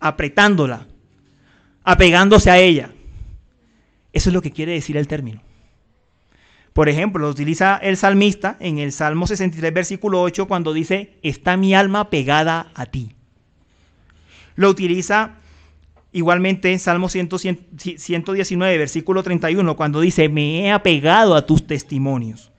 apretándola, 0.00 0.86
apegándose 1.84 2.50
a 2.50 2.58
ella. 2.58 2.90
Eso 4.14 4.30
es 4.30 4.34
lo 4.34 4.40
que 4.40 4.52
quiere 4.52 4.72
decir 4.72 4.96
el 4.96 5.06
término. 5.06 5.42
Por 6.74 6.90
ejemplo, 6.90 7.22
lo 7.22 7.30
utiliza 7.30 7.78
el 7.78 7.96
salmista 7.96 8.58
en 8.60 8.78
el 8.78 8.92
Salmo 8.92 9.26
63, 9.26 9.72
versículo 9.72 10.20
8, 10.20 10.46
cuando 10.46 10.74
dice, 10.74 11.14
está 11.22 11.56
mi 11.56 11.74
alma 11.74 12.10
pegada 12.10 12.70
a 12.74 12.84
ti. 12.84 13.12
Lo 14.56 14.68
utiliza 14.68 15.36
Igualmente 16.14 16.70
en 16.70 16.78
Salmo 16.78 17.08
119, 17.08 18.78
versículo 18.78 19.24
31, 19.24 19.74
cuando 19.74 20.00
dice, 20.00 20.28
me 20.28 20.60
he 20.60 20.70
apegado 20.70 21.34
a 21.34 21.44
tus 21.44 21.66
testimonios. 21.66 22.52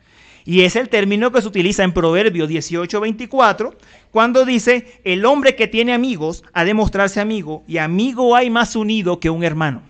Y 0.43 0.63
es 0.63 0.75
el 0.75 0.89
término 0.89 1.31
que 1.31 1.41
se 1.41 1.47
utiliza 1.47 1.85
en 1.85 1.93
Proverbio 1.93 2.47
18, 2.47 2.99
24, 2.99 3.73
cuando 4.11 4.43
dice, 4.43 4.99
el 5.05 5.23
hombre 5.23 5.55
que 5.55 5.69
tiene 5.69 5.93
amigos 5.93 6.43
ha 6.51 6.65
de 6.65 6.73
mostrarse 6.73 7.21
amigo, 7.21 7.63
y 7.65 7.77
amigo 7.77 8.35
hay 8.35 8.49
más 8.49 8.75
unido 8.75 9.21
que 9.21 9.29
un 9.29 9.45
hermano. 9.45 9.83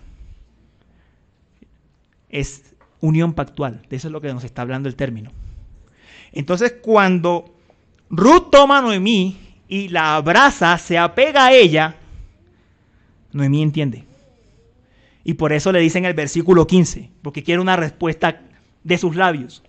Es 2.28 2.65
unión 3.06 3.32
pactual, 3.32 3.82
de 3.88 3.96
eso 3.96 4.08
es 4.08 4.12
lo 4.12 4.20
que 4.20 4.32
nos 4.32 4.44
está 4.44 4.62
hablando 4.62 4.88
el 4.88 4.96
término. 4.96 5.32
Entonces, 6.32 6.74
cuando 6.82 7.54
Ruth 8.10 8.50
toma 8.50 8.78
a 8.78 8.82
Noemí 8.82 9.36
y 9.68 9.88
la 9.88 10.16
abraza, 10.16 10.76
se 10.78 10.98
apega 10.98 11.46
a 11.46 11.52
ella, 11.52 11.96
Noemí 13.32 13.62
entiende. 13.62 14.04
Y 15.24 15.34
por 15.34 15.52
eso 15.52 15.72
le 15.72 15.80
dice 15.80 15.98
en 15.98 16.04
el 16.04 16.14
versículo 16.14 16.66
15, 16.66 17.10
porque 17.22 17.42
quiere 17.42 17.60
una 17.60 17.76
respuesta 17.76 18.42
de 18.84 18.98
sus 18.98 19.16
labios. 19.16 19.62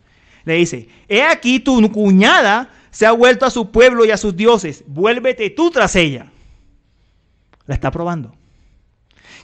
Le 0.45 0.54
dice, 0.54 0.88
he 1.08 1.23
aquí 1.23 1.60
tu 1.60 1.91
cuñada 1.91 2.69
se 2.91 3.06
ha 3.06 3.12
vuelto 3.12 3.45
a 3.45 3.52
su 3.52 3.71
pueblo 3.71 4.06
y 4.06 4.12
a 4.12 4.17
sus 4.17 4.36
dioses, 4.36 4.84
vuélvete 4.88 5.50
tú 5.50 5.71
tras 5.71 5.95
ella. 5.95 6.32
La 7.65 7.76
está 7.76 7.91
probando. 7.91 8.36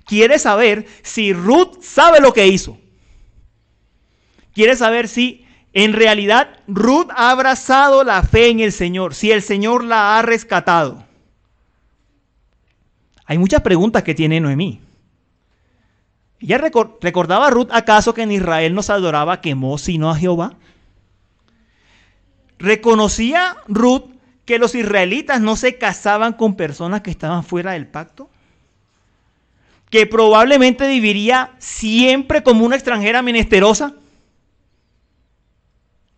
Quiere 0.05 0.39
saber 0.39 0.85
si 1.01 1.33
Ruth 1.33 1.81
sabe 1.81 2.19
lo 2.19 2.33
que 2.33 2.47
hizo. 2.47 2.77
Quiere 4.53 4.75
saber 4.75 5.07
si 5.07 5.45
en 5.73 5.93
realidad 5.93 6.59
Ruth 6.67 7.07
ha 7.15 7.31
abrazado 7.31 8.03
la 8.03 8.21
fe 8.21 8.49
en 8.49 8.59
el 8.59 8.71
Señor, 8.71 9.15
si 9.15 9.31
el 9.31 9.41
Señor 9.41 9.83
la 9.83 10.17
ha 10.17 10.21
rescatado. 10.21 11.03
Hay 13.25 13.37
muchas 13.37 13.61
preguntas 13.61 14.03
que 14.03 14.13
tiene 14.13 14.39
Noemí. 14.39 14.79
¿Ya 16.39 16.57
recordaba 16.57 17.49
Ruth 17.49 17.69
acaso 17.71 18.13
que 18.13 18.21
en 18.21 18.31
Israel 18.31 18.75
no 18.75 18.83
se 18.83 18.91
adoraba 18.91 19.41
quemó 19.41 19.77
sino 19.77 20.11
a 20.11 20.15
Jehová? 20.15 20.57
¿Reconocía 22.59 23.57
Ruth 23.67 24.11
que 24.45 24.59
los 24.59 24.75
israelitas 24.75 25.41
no 25.41 25.55
se 25.55 25.77
casaban 25.77 26.33
con 26.33 26.55
personas 26.55 27.01
que 27.01 27.11
estaban 27.11 27.43
fuera 27.43 27.71
del 27.71 27.87
pacto? 27.87 28.29
¿Que 29.89 30.05
probablemente 30.05 30.87
viviría 30.87 31.51
siempre 31.59 32.43
como 32.43 32.65
una 32.65 32.75
extranjera 32.75 33.21
menesterosa? 33.21 33.95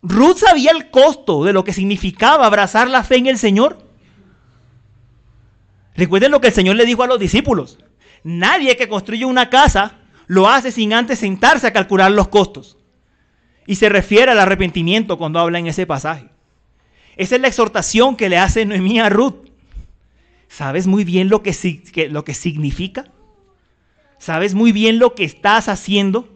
Ruth 0.08 0.38
sabía 0.38 0.70
el 0.70 0.90
costo 0.90 1.44
de 1.44 1.52
lo 1.52 1.64
que 1.64 1.72
significaba 1.72 2.46
abrazar 2.46 2.88
la 2.88 3.02
fe 3.02 3.16
en 3.16 3.26
el 3.26 3.38
Señor. 3.38 3.78
Recuerden 5.96 6.30
lo 6.30 6.40
que 6.40 6.48
el 6.48 6.52
Señor 6.52 6.76
le 6.76 6.86
dijo 6.86 7.02
a 7.02 7.08
los 7.08 7.18
discípulos. 7.18 7.78
Nadie 8.22 8.76
que 8.76 8.88
construye 8.88 9.24
una 9.24 9.50
casa 9.50 9.98
lo 10.28 10.48
hace 10.48 10.70
sin 10.70 10.92
antes 10.92 11.18
sentarse 11.18 11.66
a 11.66 11.72
calcular 11.72 12.12
los 12.12 12.28
costos. 12.28 12.76
Y 13.66 13.76
se 13.76 13.88
refiere 13.88 14.30
al 14.30 14.38
arrepentimiento 14.38 15.18
cuando 15.18 15.40
habla 15.40 15.58
en 15.58 15.66
ese 15.66 15.86
pasaje. 15.86 16.28
Esa 17.16 17.34
es 17.34 17.40
la 17.40 17.48
exhortación 17.48 18.14
que 18.14 18.28
le 18.28 18.38
hace 18.38 18.64
Noemí 18.64 19.00
a 19.00 19.08
Ruth. 19.08 19.48
¿Sabes 20.48 20.86
muy 20.86 21.02
bien 21.02 21.28
lo 21.28 21.42
que, 21.42 21.52
lo 22.10 22.24
que 22.24 22.34
significa? 22.34 23.06
¿Sabes 24.18 24.54
muy 24.54 24.70
bien 24.70 25.00
lo 25.00 25.14
que 25.14 25.24
estás 25.24 25.68
haciendo? 25.68 26.35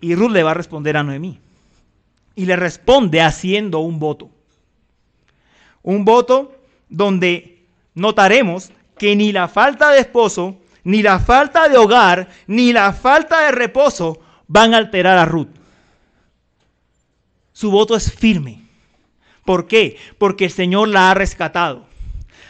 Y 0.00 0.14
Ruth 0.14 0.30
le 0.30 0.42
va 0.42 0.52
a 0.52 0.54
responder 0.54 0.96
a 0.96 1.02
Noemí. 1.02 1.40
Y 2.34 2.46
le 2.46 2.56
responde 2.56 3.20
haciendo 3.20 3.80
un 3.80 3.98
voto. 3.98 4.30
Un 5.82 6.04
voto 6.04 6.56
donde 6.88 7.66
notaremos 7.94 8.70
que 8.96 9.16
ni 9.16 9.32
la 9.32 9.48
falta 9.48 9.90
de 9.90 10.00
esposo, 10.00 10.56
ni 10.84 11.02
la 11.02 11.18
falta 11.18 11.68
de 11.68 11.78
hogar, 11.78 12.28
ni 12.46 12.72
la 12.72 12.92
falta 12.92 13.42
de 13.42 13.52
reposo 13.52 14.20
van 14.46 14.74
a 14.74 14.78
alterar 14.78 15.18
a 15.18 15.24
Ruth. 15.24 15.48
Su 17.52 17.70
voto 17.70 17.96
es 17.96 18.12
firme. 18.12 18.62
¿Por 19.44 19.66
qué? 19.66 19.96
Porque 20.18 20.44
el 20.44 20.50
Señor 20.50 20.88
la 20.88 21.10
ha 21.10 21.14
rescatado. 21.14 21.86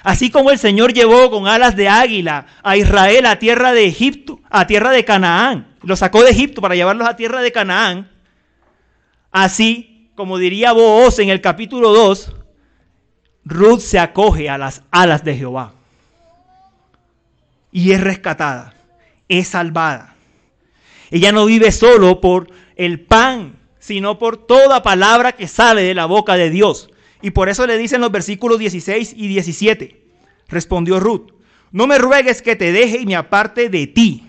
Así 0.02 0.30
como 0.30 0.50
el 0.50 0.58
Señor 0.58 0.92
llevó 0.92 1.30
con 1.30 1.46
alas 1.46 1.76
de 1.76 1.88
águila 1.88 2.46
a 2.62 2.76
Israel 2.76 3.26
a 3.26 3.38
tierra 3.38 3.72
de 3.72 3.86
Egipto, 3.86 4.40
a 4.48 4.66
tierra 4.66 4.90
de 4.90 5.04
Canaán, 5.04 5.67
lo 5.88 5.96
sacó 5.96 6.22
de 6.22 6.32
Egipto 6.32 6.60
para 6.60 6.74
llevarlos 6.74 7.08
a 7.08 7.16
tierra 7.16 7.40
de 7.40 7.50
Canaán, 7.50 8.10
así 9.32 10.10
como 10.14 10.36
diría 10.36 10.72
Booz 10.72 11.18
en 11.18 11.30
el 11.30 11.40
capítulo 11.40 11.94
2, 11.94 12.34
Ruth 13.46 13.80
se 13.80 13.98
acoge 13.98 14.50
a 14.50 14.58
las 14.58 14.82
alas 14.90 15.24
de 15.24 15.34
Jehová 15.34 15.72
y 17.72 17.92
es 17.92 18.02
rescatada, 18.02 18.74
es 19.30 19.48
salvada. 19.48 20.14
Ella 21.10 21.32
no 21.32 21.46
vive 21.46 21.72
solo 21.72 22.20
por 22.20 22.48
el 22.76 23.00
pan, 23.00 23.58
sino 23.78 24.18
por 24.18 24.36
toda 24.36 24.82
palabra 24.82 25.32
que 25.32 25.48
sale 25.48 25.80
de 25.84 25.94
la 25.94 26.04
boca 26.04 26.36
de 26.36 26.50
Dios. 26.50 26.90
Y 27.22 27.30
por 27.30 27.48
eso 27.48 27.66
le 27.66 27.78
dicen 27.78 28.02
los 28.02 28.12
versículos 28.12 28.58
16 28.58 29.14
y 29.16 29.26
17. 29.26 30.02
Respondió 30.48 31.00
Ruth, 31.00 31.30
no 31.72 31.86
me 31.86 31.96
ruegues 31.96 32.42
que 32.42 32.56
te 32.56 32.72
deje 32.72 32.98
y 32.98 33.06
me 33.06 33.16
aparte 33.16 33.70
de 33.70 33.86
ti, 33.86 34.27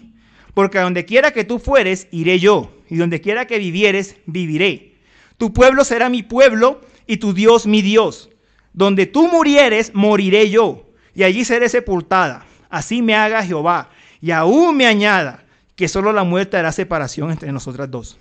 porque 0.53 0.79
a 0.79 0.83
donde 0.83 1.05
quiera 1.05 1.31
que 1.31 1.43
tú 1.43 1.59
fueres, 1.59 2.07
iré 2.11 2.39
yo, 2.39 2.71
y 2.89 2.97
donde 2.97 3.21
quiera 3.21 3.47
que 3.47 3.59
vivieres, 3.59 4.17
viviré. 4.25 4.95
Tu 5.37 5.53
pueblo 5.53 5.83
será 5.83 6.09
mi 6.09 6.23
pueblo 6.23 6.81
y 7.07 7.17
tu 7.17 7.33
Dios 7.33 7.65
mi 7.65 7.81
Dios. 7.81 8.29
Donde 8.73 9.05
tú 9.05 9.27
murieres, 9.27 9.91
moriré 9.93 10.49
yo, 10.49 10.89
y 11.15 11.23
allí 11.23 11.45
seré 11.45 11.69
sepultada. 11.69 12.45
Así 12.69 13.01
me 13.01 13.15
haga 13.15 13.43
Jehová, 13.43 13.89
y 14.21 14.31
aún 14.31 14.77
me 14.77 14.85
añada, 14.85 15.45
que 15.75 15.87
solo 15.87 16.11
la 16.11 16.23
muerte 16.23 16.57
hará 16.57 16.71
separación 16.71 17.31
entre 17.31 17.51
nosotras 17.51 17.89
dos. 17.89 18.17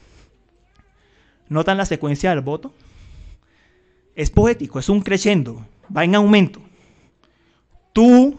¿Notan 1.49 1.77
la 1.77 1.87
secuencia 1.87 2.31
del 2.31 2.41
voto? 2.41 2.73
Es 4.15 4.31
poético, 4.31 4.79
es 4.79 4.89
un 4.89 5.01
crescendo, 5.01 5.67
va 5.95 6.05
en 6.05 6.15
aumento. 6.15 6.61
Tú, 7.93 8.39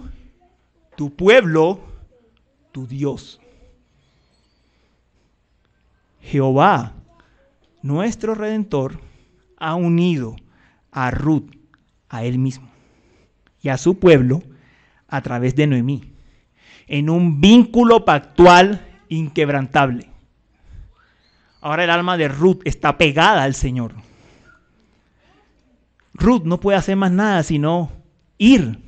tu 0.96 1.14
pueblo, 1.16 1.80
tu 2.72 2.88
Dios. 2.88 3.39
Jehová, 6.30 6.94
nuestro 7.82 8.36
redentor, 8.36 9.00
ha 9.58 9.74
unido 9.76 10.36
a 10.92 11.10
Ruth 11.10 11.52
a 12.08 12.24
él 12.24 12.38
mismo 12.38 12.70
y 13.62 13.70
a 13.70 13.78
su 13.78 14.00
pueblo 14.00 14.44
a 15.08 15.22
través 15.22 15.56
de 15.56 15.66
Noemí, 15.66 16.14
en 16.88 17.10
un 17.10 17.42
vínculo 17.42 18.06
pactual 18.06 18.86
inquebrantable. 19.10 20.08
Ahora 21.62 21.84
el 21.84 21.90
alma 21.90 22.16
de 22.16 22.28
Ruth 22.28 22.62
está 22.64 22.98
pegada 22.98 23.44
al 23.44 23.56
Señor. 23.56 23.94
Ruth 26.14 26.44
no 26.44 26.60
puede 26.60 26.78
hacer 26.78 26.96
más 26.96 27.12
nada 27.12 27.42
sino 27.44 27.92
ir. 28.38 28.80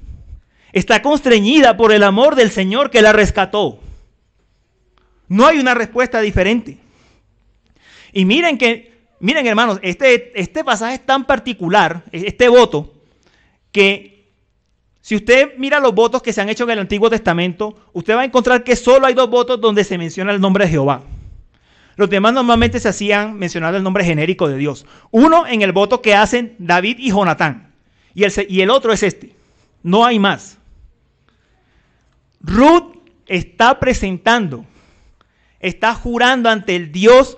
Está 0.74 1.02
constreñida 1.02 1.76
por 1.76 1.92
el 1.92 2.04
amor 2.04 2.36
del 2.36 2.52
Señor 2.52 2.92
que 2.92 3.02
la 3.02 3.14
rescató. 3.14 3.80
No 5.28 5.48
hay 5.48 5.58
una 5.58 5.74
respuesta 5.74 6.22
diferente. 6.22 6.78
Y 8.14 8.26
miren 8.26 8.58
que, 8.58 8.94
miren 9.20 9.46
hermanos, 9.48 9.80
este, 9.82 10.40
este 10.40 10.64
pasaje 10.64 10.96
es 10.96 11.06
tan 11.06 11.26
particular, 11.26 12.04
este 12.12 12.50
voto, 12.50 12.94
que 13.72 14.12
si 15.02 15.16
usted 15.16 15.54
mira 15.58 15.80
los 15.80 15.94
votos 15.96 16.22
que 16.22 16.34
se 16.34 16.42
han 16.42 16.50
hecho 16.50 16.66
en 16.66 16.72
el 16.72 16.80
Antiguo 16.80 17.10
Testamento, 17.10 17.76
usted 17.94 18.16
va 18.16 18.22
a 18.22 18.26
encontrar 18.26 18.64
que 18.64 18.76
solo 18.76 19.08
hay 19.08 19.14
dos 19.14 19.30
votos 19.30 19.60
donde 19.60 19.84
se 19.84 19.98
menciona 19.98 20.32
el 20.32 20.40
nombre 20.40 20.66
de 20.66 20.72
Jehová. 20.72 21.04
Los 21.96 22.10
demás 22.10 22.34
normalmente 22.34 22.80
se 22.80 22.90
hacían 22.90 23.38
mencionando 23.38 23.78
el 23.78 23.84
nombre 23.84 24.06
genérico 24.06 24.48
de 24.48 24.58
Dios. 24.58 24.86
Uno 25.10 25.46
en 25.48 25.62
el 25.62 25.72
voto 25.72 26.02
que 26.02 26.16
hacen 26.16 26.56
David 26.58 26.98
y 27.00 27.10
Jonatán. 27.10 27.74
Y 28.14 28.24
el, 28.24 28.34
y 28.48 28.62
el 28.62 28.70
otro 28.70 28.94
es 28.94 29.04
este. 29.04 29.36
No 29.84 30.06
hay 30.06 30.20
más. 30.20 30.58
Ruth 32.42 32.96
está 33.28 33.80
presentando, 33.80 34.66
está 35.60 35.94
jurando 35.94 36.50
ante 36.50 36.76
el 36.76 36.92
Dios 36.92 37.38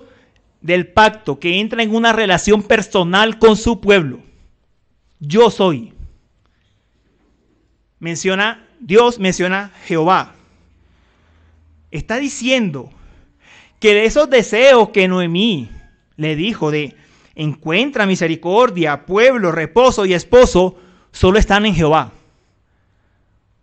del 0.64 0.86
pacto 0.86 1.38
que 1.38 1.60
entra 1.60 1.82
en 1.82 1.94
una 1.94 2.14
relación 2.14 2.62
personal 2.62 3.38
con 3.38 3.54
su 3.54 3.82
pueblo. 3.82 4.20
Yo 5.20 5.50
soy 5.50 5.92
menciona 7.98 8.66
Dios, 8.80 9.18
menciona 9.18 9.72
Jehová. 9.84 10.34
Está 11.90 12.16
diciendo 12.16 12.90
que 13.78 13.92
de 13.92 14.06
esos 14.06 14.30
deseos 14.30 14.88
que 14.88 15.06
Noemí 15.06 15.68
le 16.16 16.34
dijo 16.34 16.70
de 16.70 16.96
encuentra 17.34 18.06
misericordia, 18.06 19.04
pueblo, 19.04 19.52
reposo 19.52 20.06
y 20.06 20.14
esposo, 20.14 20.76
solo 21.12 21.38
están 21.38 21.66
en 21.66 21.74
Jehová. 21.74 22.12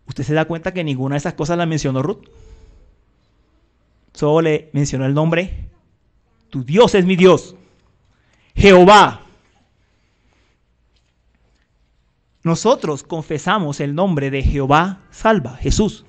¿Usted 0.05 0.23
se 0.23 0.35
da 0.35 0.45
cuenta 0.45 0.71
que 0.71 0.83
ninguna 0.83 1.15
de 1.15 1.19
esas 1.19 1.33
cosas 1.33 1.57
la 1.57 1.65
mencionó 1.65 2.03
Ruth? 2.03 2.29
Solo 4.13 4.41
le 4.41 4.69
mencionó 4.73 5.07
el 5.07 5.15
nombre. 5.15 5.70
Tu 6.51 6.63
Dios 6.63 6.93
es 6.93 7.05
mi 7.05 7.15
Dios. 7.15 7.55
Jehová. 8.55 9.21
nosotros 12.43 13.03
confesamos 13.03 13.79
el 13.79 13.93
nombre 13.93 14.31
de 14.31 14.41
Jehová 14.41 14.99
salva, 15.11 15.57
Jesús. 15.57 16.05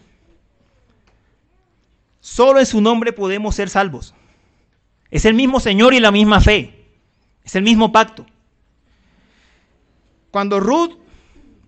Solo 2.21 2.61
en 2.61 2.67
su 2.67 2.81
nombre 2.81 3.13
podemos 3.13 3.55
ser 3.55 3.69
salvos. 3.69 4.15
Es 5.11 5.25
el 5.25 5.35
mismo 5.35 5.61
Señor 5.61 5.93
y 5.93 6.01
la 6.01 6.11
misma 6.11 6.41
fe. 6.41 6.87
Es 7.45 7.55
el 7.57 7.63
mismo 7.63 7.93
pacto. 7.93 8.25
Cuando 10.31 10.61
Ruth 10.61 10.97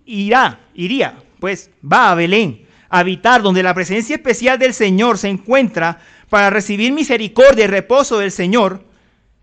irá, 0.05 0.59
iría, 0.73 1.21
pues 1.39 1.69
va 1.83 2.11
a 2.11 2.15
Belén, 2.15 2.65
a 2.89 2.99
habitar 2.99 3.43
donde 3.43 3.61
la 3.61 3.75
presencia 3.75 4.15
especial 4.15 4.57
del 4.57 4.73
Señor 4.73 5.19
se 5.19 5.29
encuentra 5.29 5.99
para 6.35 6.49
recibir 6.49 6.91
misericordia 6.91 7.63
y 7.63 7.67
reposo 7.69 8.19
del 8.19 8.29
Señor, 8.29 8.83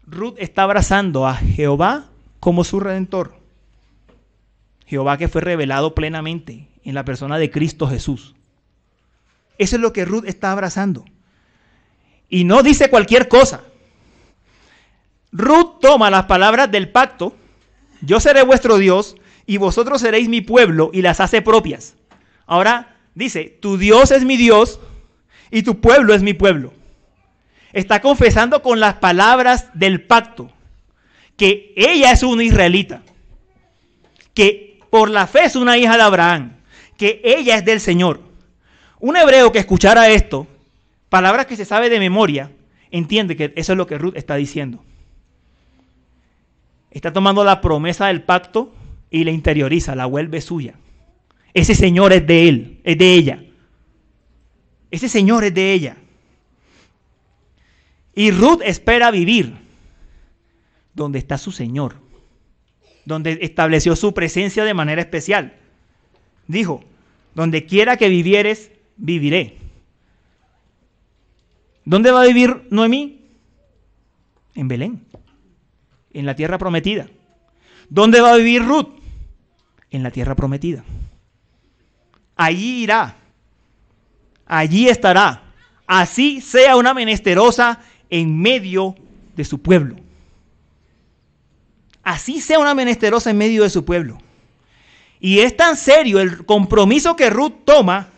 Ruth 0.06 0.34
está 0.36 0.64
abrazando 0.64 1.26
a 1.26 1.34
Jehová 1.34 2.10
como 2.38 2.64
su 2.64 2.80
redentor. 2.80 3.34
Jehová 4.84 5.16
que 5.16 5.28
fue 5.28 5.40
revelado 5.40 5.94
plenamente 5.94 6.68
en 6.84 6.94
la 6.94 7.06
persona 7.06 7.38
de 7.38 7.50
Cristo 7.50 7.88
Jesús. 7.88 8.34
Eso 9.56 9.76
es 9.76 9.80
lo 9.80 9.94
que 9.94 10.04
Ruth 10.04 10.24
está 10.26 10.52
abrazando. 10.52 11.06
Y 12.28 12.44
no 12.44 12.62
dice 12.62 12.90
cualquier 12.90 13.26
cosa. 13.26 13.62
Ruth 15.32 15.78
toma 15.80 16.10
las 16.10 16.24
palabras 16.26 16.70
del 16.70 16.90
pacto, 16.90 17.34
yo 18.02 18.20
seré 18.20 18.42
vuestro 18.42 18.76
Dios 18.76 19.16
y 19.46 19.56
vosotros 19.56 20.02
seréis 20.02 20.28
mi 20.28 20.42
pueblo 20.42 20.90
y 20.92 21.00
las 21.00 21.20
hace 21.20 21.40
propias. 21.40 21.94
Ahora 22.44 22.98
dice, 23.14 23.44
tu 23.62 23.78
Dios 23.78 24.10
es 24.10 24.26
mi 24.26 24.36
Dios 24.36 24.78
y 25.50 25.62
tu 25.62 25.80
pueblo 25.80 26.12
es 26.12 26.22
mi 26.22 26.34
pueblo. 26.34 26.74
Está 27.72 28.00
confesando 28.00 28.62
con 28.62 28.80
las 28.80 28.94
palabras 28.94 29.70
del 29.74 30.02
pacto 30.02 30.50
que 31.36 31.72
ella 31.76 32.12
es 32.12 32.22
una 32.22 32.44
israelita, 32.44 33.02
que 34.34 34.78
por 34.90 35.10
la 35.10 35.26
fe 35.26 35.44
es 35.44 35.56
una 35.56 35.78
hija 35.78 35.96
de 35.96 36.02
Abraham, 36.02 36.52
que 36.96 37.20
ella 37.24 37.56
es 37.56 37.64
del 37.64 37.80
Señor. 37.80 38.20
Un 39.00 39.16
hebreo 39.16 39.50
que 39.50 39.58
escuchara 39.58 40.10
esto, 40.10 40.46
palabras 41.08 41.46
que 41.46 41.56
se 41.56 41.64
sabe 41.64 41.90
de 41.90 41.98
memoria, 41.98 42.50
entiende 42.90 43.36
que 43.36 43.52
eso 43.56 43.72
es 43.72 43.78
lo 43.78 43.86
que 43.86 43.98
Ruth 43.98 44.16
está 44.16 44.36
diciendo. 44.36 44.84
Está 46.90 47.12
tomando 47.12 47.42
la 47.42 47.60
promesa 47.60 48.06
del 48.08 48.22
pacto 48.22 48.72
y 49.10 49.24
la 49.24 49.30
interioriza, 49.30 49.96
la 49.96 50.06
vuelve 50.06 50.40
suya. 50.40 50.74
Ese 51.54 51.74
Señor 51.74 52.12
es 52.12 52.26
de 52.26 52.48
él, 52.48 52.80
es 52.84 52.98
de 52.98 53.14
ella. 53.14 53.42
Ese 54.90 55.08
Señor 55.08 55.44
es 55.44 55.54
de 55.54 55.72
ella. 55.72 55.96
Y 58.14 58.30
Ruth 58.30 58.60
espera 58.64 59.10
vivir 59.10 59.54
donde 60.94 61.18
está 61.18 61.38
su 61.38 61.52
Señor, 61.52 61.96
donde 63.04 63.38
estableció 63.42 63.96
su 63.96 64.12
presencia 64.12 64.64
de 64.64 64.74
manera 64.74 65.00
especial. 65.00 65.54
Dijo, 66.46 66.84
donde 67.34 67.64
quiera 67.64 67.96
que 67.96 68.08
vivieres, 68.08 68.70
viviré. 68.96 69.58
¿Dónde 71.84 72.10
va 72.10 72.22
a 72.22 72.26
vivir 72.26 72.66
Noemí? 72.70 73.20
En 74.54 74.68
Belén, 74.68 75.04
en 76.12 76.26
la 76.26 76.36
tierra 76.36 76.58
prometida. 76.58 77.08
¿Dónde 77.88 78.20
va 78.20 78.34
a 78.34 78.36
vivir 78.36 78.62
Ruth? 78.62 78.88
En 79.90 80.02
la 80.02 80.10
tierra 80.10 80.36
prometida. 80.36 80.84
Allí 82.36 82.82
irá, 82.82 83.16
allí 84.46 84.88
estará, 84.88 85.42
así 85.86 86.40
sea 86.40 86.76
una 86.76 86.94
menesterosa 86.94 87.80
en 88.12 88.38
medio 88.38 88.94
de 89.34 89.44
su 89.44 89.62
pueblo. 89.62 89.96
Así 92.02 92.42
sea 92.42 92.58
una 92.58 92.74
menesterosa 92.74 93.30
en 93.30 93.38
medio 93.38 93.62
de 93.62 93.70
su 93.70 93.86
pueblo. 93.86 94.18
Y 95.18 95.38
es 95.38 95.56
tan 95.56 95.78
serio 95.78 96.20
el 96.20 96.44
compromiso 96.44 97.16
que 97.16 97.30
Ruth 97.30 97.64
toma 97.64 98.10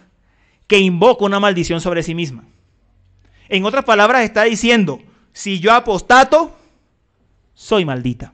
que 0.66 0.80
invoca 0.80 1.24
una 1.24 1.38
maldición 1.38 1.80
sobre 1.80 2.02
sí 2.02 2.12
misma. 2.12 2.42
En 3.48 3.64
otras 3.64 3.84
palabras, 3.84 4.24
está 4.24 4.42
diciendo, 4.42 5.00
si 5.32 5.60
yo 5.60 5.72
apostato, 5.72 6.58
soy 7.54 7.84
maldita. 7.84 8.32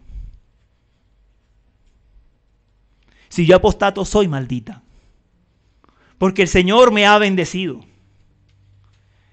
Si 3.29 3.45
yo 3.45 3.57
apostato, 3.57 4.07
soy 4.07 4.29
maldita. 4.29 4.83
Porque 6.17 6.43
el 6.43 6.49
Señor 6.49 6.91
me 6.91 7.07
ha 7.07 7.19
bendecido. 7.19 7.85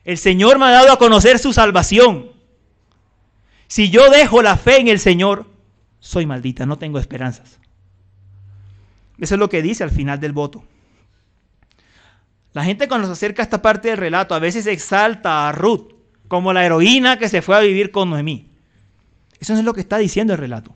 El 0.07 0.17
Señor 0.17 0.57
me 0.57 0.63
ha 0.63 0.71
dado 0.71 0.93
a 0.93 0.97
conocer 0.97 1.37
su 1.37 1.51
salvación. 1.51 2.31
Si 3.67 3.89
yo 3.89 4.09
dejo 4.09 4.41
la 4.41 4.55
fe 4.55 4.79
en 4.79 4.87
el 4.87 4.99
Señor, 4.99 5.45
soy 5.99 6.25
maldita, 6.25 6.65
no 6.65 6.77
tengo 6.77 6.97
esperanzas. 6.97 7.59
Eso 9.19 9.35
es 9.35 9.39
lo 9.39 9.49
que 9.49 9.61
dice 9.61 9.83
al 9.83 9.91
final 9.91 10.21
del 10.21 10.31
voto. 10.31 10.63
La 12.53 12.63
gente 12.63 12.87
cuando 12.87 13.07
se 13.07 13.13
acerca 13.13 13.41
a 13.41 13.43
esta 13.43 13.61
parte 13.61 13.89
del 13.89 13.97
relato 13.97 14.33
a 14.33 14.39
veces 14.39 14.65
exalta 14.65 15.49
a 15.49 15.51
Ruth 15.51 15.91
como 16.29 16.53
la 16.53 16.65
heroína 16.65 17.19
que 17.19 17.27
se 17.27 17.41
fue 17.41 17.57
a 17.57 17.59
vivir 17.59 17.91
con 17.91 18.09
Noemí. 18.09 18.47
Eso 19.41 19.51
no 19.51 19.59
es 19.59 19.65
lo 19.65 19.73
que 19.73 19.81
está 19.81 19.97
diciendo 19.97 20.31
el 20.31 20.39
relato. 20.39 20.73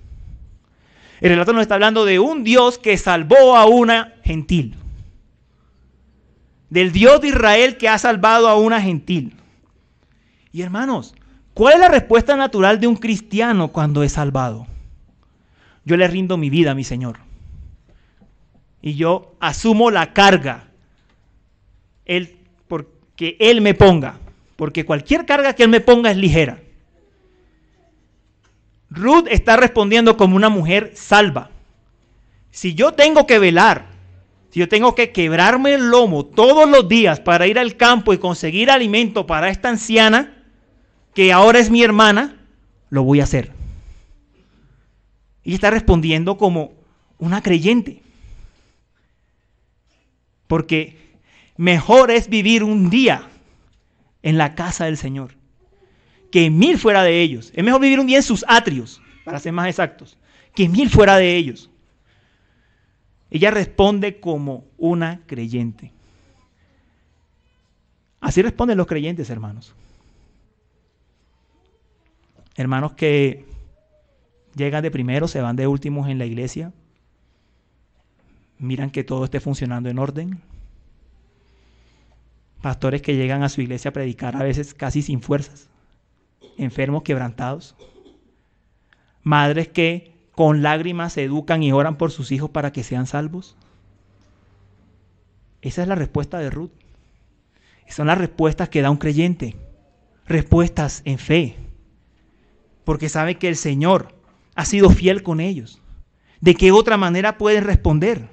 El 1.22 1.30
relato 1.30 1.54
nos 1.54 1.62
está 1.62 1.76
hablando 1.76 2.04
de 2.04 2.20
un 2.20 2.44
Dios 2.44 2.78
que 2.78 2.98
salvó 2.98 3.56
a 3.56 3.66
una 3.66 4.14
gentil. 4.26 4.76
Del 6.72 6.94
Dios 6.94 7.20
de 7.20 7.28
Israel 7.28 7.76
que 7.76 7.90
ha 7.90 7.98
salvado 7.98 8.48
a 8.48 8.56
una 8.56 8.82
gentil. 8.82 9.36
Y 10.54 10.62
hermanos, 10.62 11.14
¿cuál 11.54 11.74
es 11.74 11.80
la 11.82 11.90
respuesta 11.90 12.38
natural 12.38 12.80
de 12.80 12.88
un 12.88 12.96
cristiano 12.96 13.68
cuando 13.68 14.04
es 14.04 14.14
salvado? 14.14 14.68
Yo 15.84 15.98
le 15.98 16.08
rindo 16.08 16.38
mi 16.38 16.50
vida 16.50 16.72
a 16.72 16.76
mi 16.76 16.86
Señor. 16.86 17.18
Y 18.82 18.96
yo 18.96 19.36
asumo 19.42 19.92
la 19.92 20.14
carga. 20.14 20.70
Él, 22.06 22.38
porque 22.70 23.36
Él 23.42 23.60
me 23.60 23.74
ponga. 23.74 24.20
Porque 24.56 24.86
cualquier 24.86 25.26
carga 25.26 25.54
que 25.54 25.64
Él 25.64 25.70
me 25.70 25.82
ponga 25.82 26.10
es 26.10 26.16
ligera. 26.16 26.62
Ruth 28.90 29.28
está 29.30 29.58
respondiendo 29.58 30.16
como 30.16 30.38
una 30.38 30.48
mujer 30.48 30.94
salva. 30.96 31.50
Si 32.50 32.76
yo 32.76 32.94
tengo 32.94 33.28
que 33.28 33.40
velar, 33.40 33.91
si 34.52 34.60
yo 34.60 34.68
tengo 34.68 34.96
que 34.96 35.12
quebrarme 35.12 35.74
el 35.74 35.90
lomo 35.90 36.26
todos 36.26 36.70
los 36.70 36.88
días 36.88 37.20
para 37.20 37.48
ir 37.48 37.58
al 37.58 37.78
campo 37.78 38.14
y 38.14 38.18
conseguir 38.18 38.70
alimento 38.70 39.26
para 39.26 39.50
esta 39.50 39.70
anciana, 39.70 40.44
que 41.14 41.32
ahora 41.32 41.60
es 41.60 41.72
mi 41.72 41.84
hermana, 41.84 42.46
lo 42.90 43.04
voy 43.04 43.22
a 43.22 43.24
hacer. 43.24 43.52
Y 45.44 45.54
está 45.54 45.70
respondiendo 45.72 46.38
como 46.38 46.74
una 47.18 47.42
creyente. 47.42 48.04
Porque 50.48 50.98
mejor 51.56 52.12
es 52.12 52.30
vivir 52.30 52.64
un 52.64 52.90
día 52.90 53.30
en 54.22 54.38
la 54.38 54.54
casa 54.54 54.86
del 54.86 54.98
Señor 54.98 55.34
que 56.30 56.50
mil 56.50 56.78
fuera 56.78 57.04
de 57.04 57.22
ellos. 57.22 57.52
Es 57.56 57.64
mejor 57.64 57.82
vivir 57.82 58.00
un 58.00 58.08
día 58.08 58.18
en 58.18 58.24
sus 58.24 58.46
atrios, 58.48 59.02
para 59.24 59.40
ser 59.40 59.54
más 59.54 59.68
exactos, 59.68 60.18
que 60.56 60.68
mil 60.68 60.90
fuera 60.90 61.18
de 61.18 61.36
ellos. 61.36 61.71
Ella 63.32 63.50
responde 63.50 64.20
como 64.20 64.66
una 64.78 65.22
creyente. 65.26 65.92
Así 68.20 68.42
responden 68.42 68.78
los 68.78 68.88
creyentes, 68.88 69.30
hermanos. 69.30 69.74
Hermanos 72.56 72.92
que 72.94 73.46
llegan 74.56 74.84
de 74.84 74.92
primero, 74.92 75.28
se 75.28 75.42
van 75.42 75.56
de 75.56 75.66
últimos 75.66 76.10
en 76.10 76.20
la 76.20 76.26
iglesia, 76.26 76.74
miran 78.60 78.92
que 78.92 79.06
todo 79.06 79.24
esté 79.24 79.40
funcionando 79.40 79.90
en 79.90 79.98
orden. 79.98 80.42
Pastores 82.62 83.02
que 83.02 83.16
llegan 83.16 83.42
a 83.42 83.50
su 83.50 83.62
iglesia 83.62 83.90
a 83.90 83.94
predicar 83.94 84.36
a 84.36 84.44
veces 84.44 84.74
casi 84.74 85.02
sin 85.02 85.22
fuerzas 85.22 85.68
enfermos 86.58 87.04
quebrantados, 87.04 87.76
madres 89.24 89.70
que 89.70 90.11
con 90.36 90.62
lágrimas 90.62 91.14
se 91.14 91.24
educan 91.24 91.64
y 91.64 91.72
oran 91.72 91.98
por 91.98 92.12
sus 92.12 92.32
hijos 92.32 92.50
para 92.50 92.72
que 92.72 92.84
sean 92.84 93.06
salvos. 93.06 93.56
Esa 95.62 95.82
es 95.82 95.88
la 95.88 95.96
respuesta 95.96 96.40
de 96.40 96.50
Ruth. 96.50 96.72
son 97.90 98.08
las 98.08 98.18
respuestas 98.18 98.70
que 98.70 98.82
da 98.82 98.90
un 98.90 98.98
creyente. 98.98 99.58
Respuestas 100.26 101.02
en 101.06 101.20
fe. 101.20 101.58
Porque 102.86 103.10
sabe 103.10 103.36
que 103.36 103.50
el 103.50 103.58
Señor 103.58 104.16
ha 104.56 104.66
sido 104.66 104.90
fiel 104.90 105.24
con 105.24 105.40
ellos. 105.40 105.82
¿De 106.40 106.56
qué 106.56 106.72
otra 106.72 106.98
manera 106.98 107.38
pueden 107.38 107.66
responder? 107.66 108.30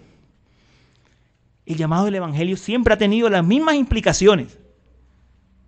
El 1.66 1.76
llamado 1.76 2.06
del 2.06 2.14
Evangelio 2.14 2.56
siempre 2.56 2.94
ha 2.94 2.98
tenido 2.98 3.28
las 3.28 3.44
mismas 3.44 3.74
implicaciones. 3.74 4.58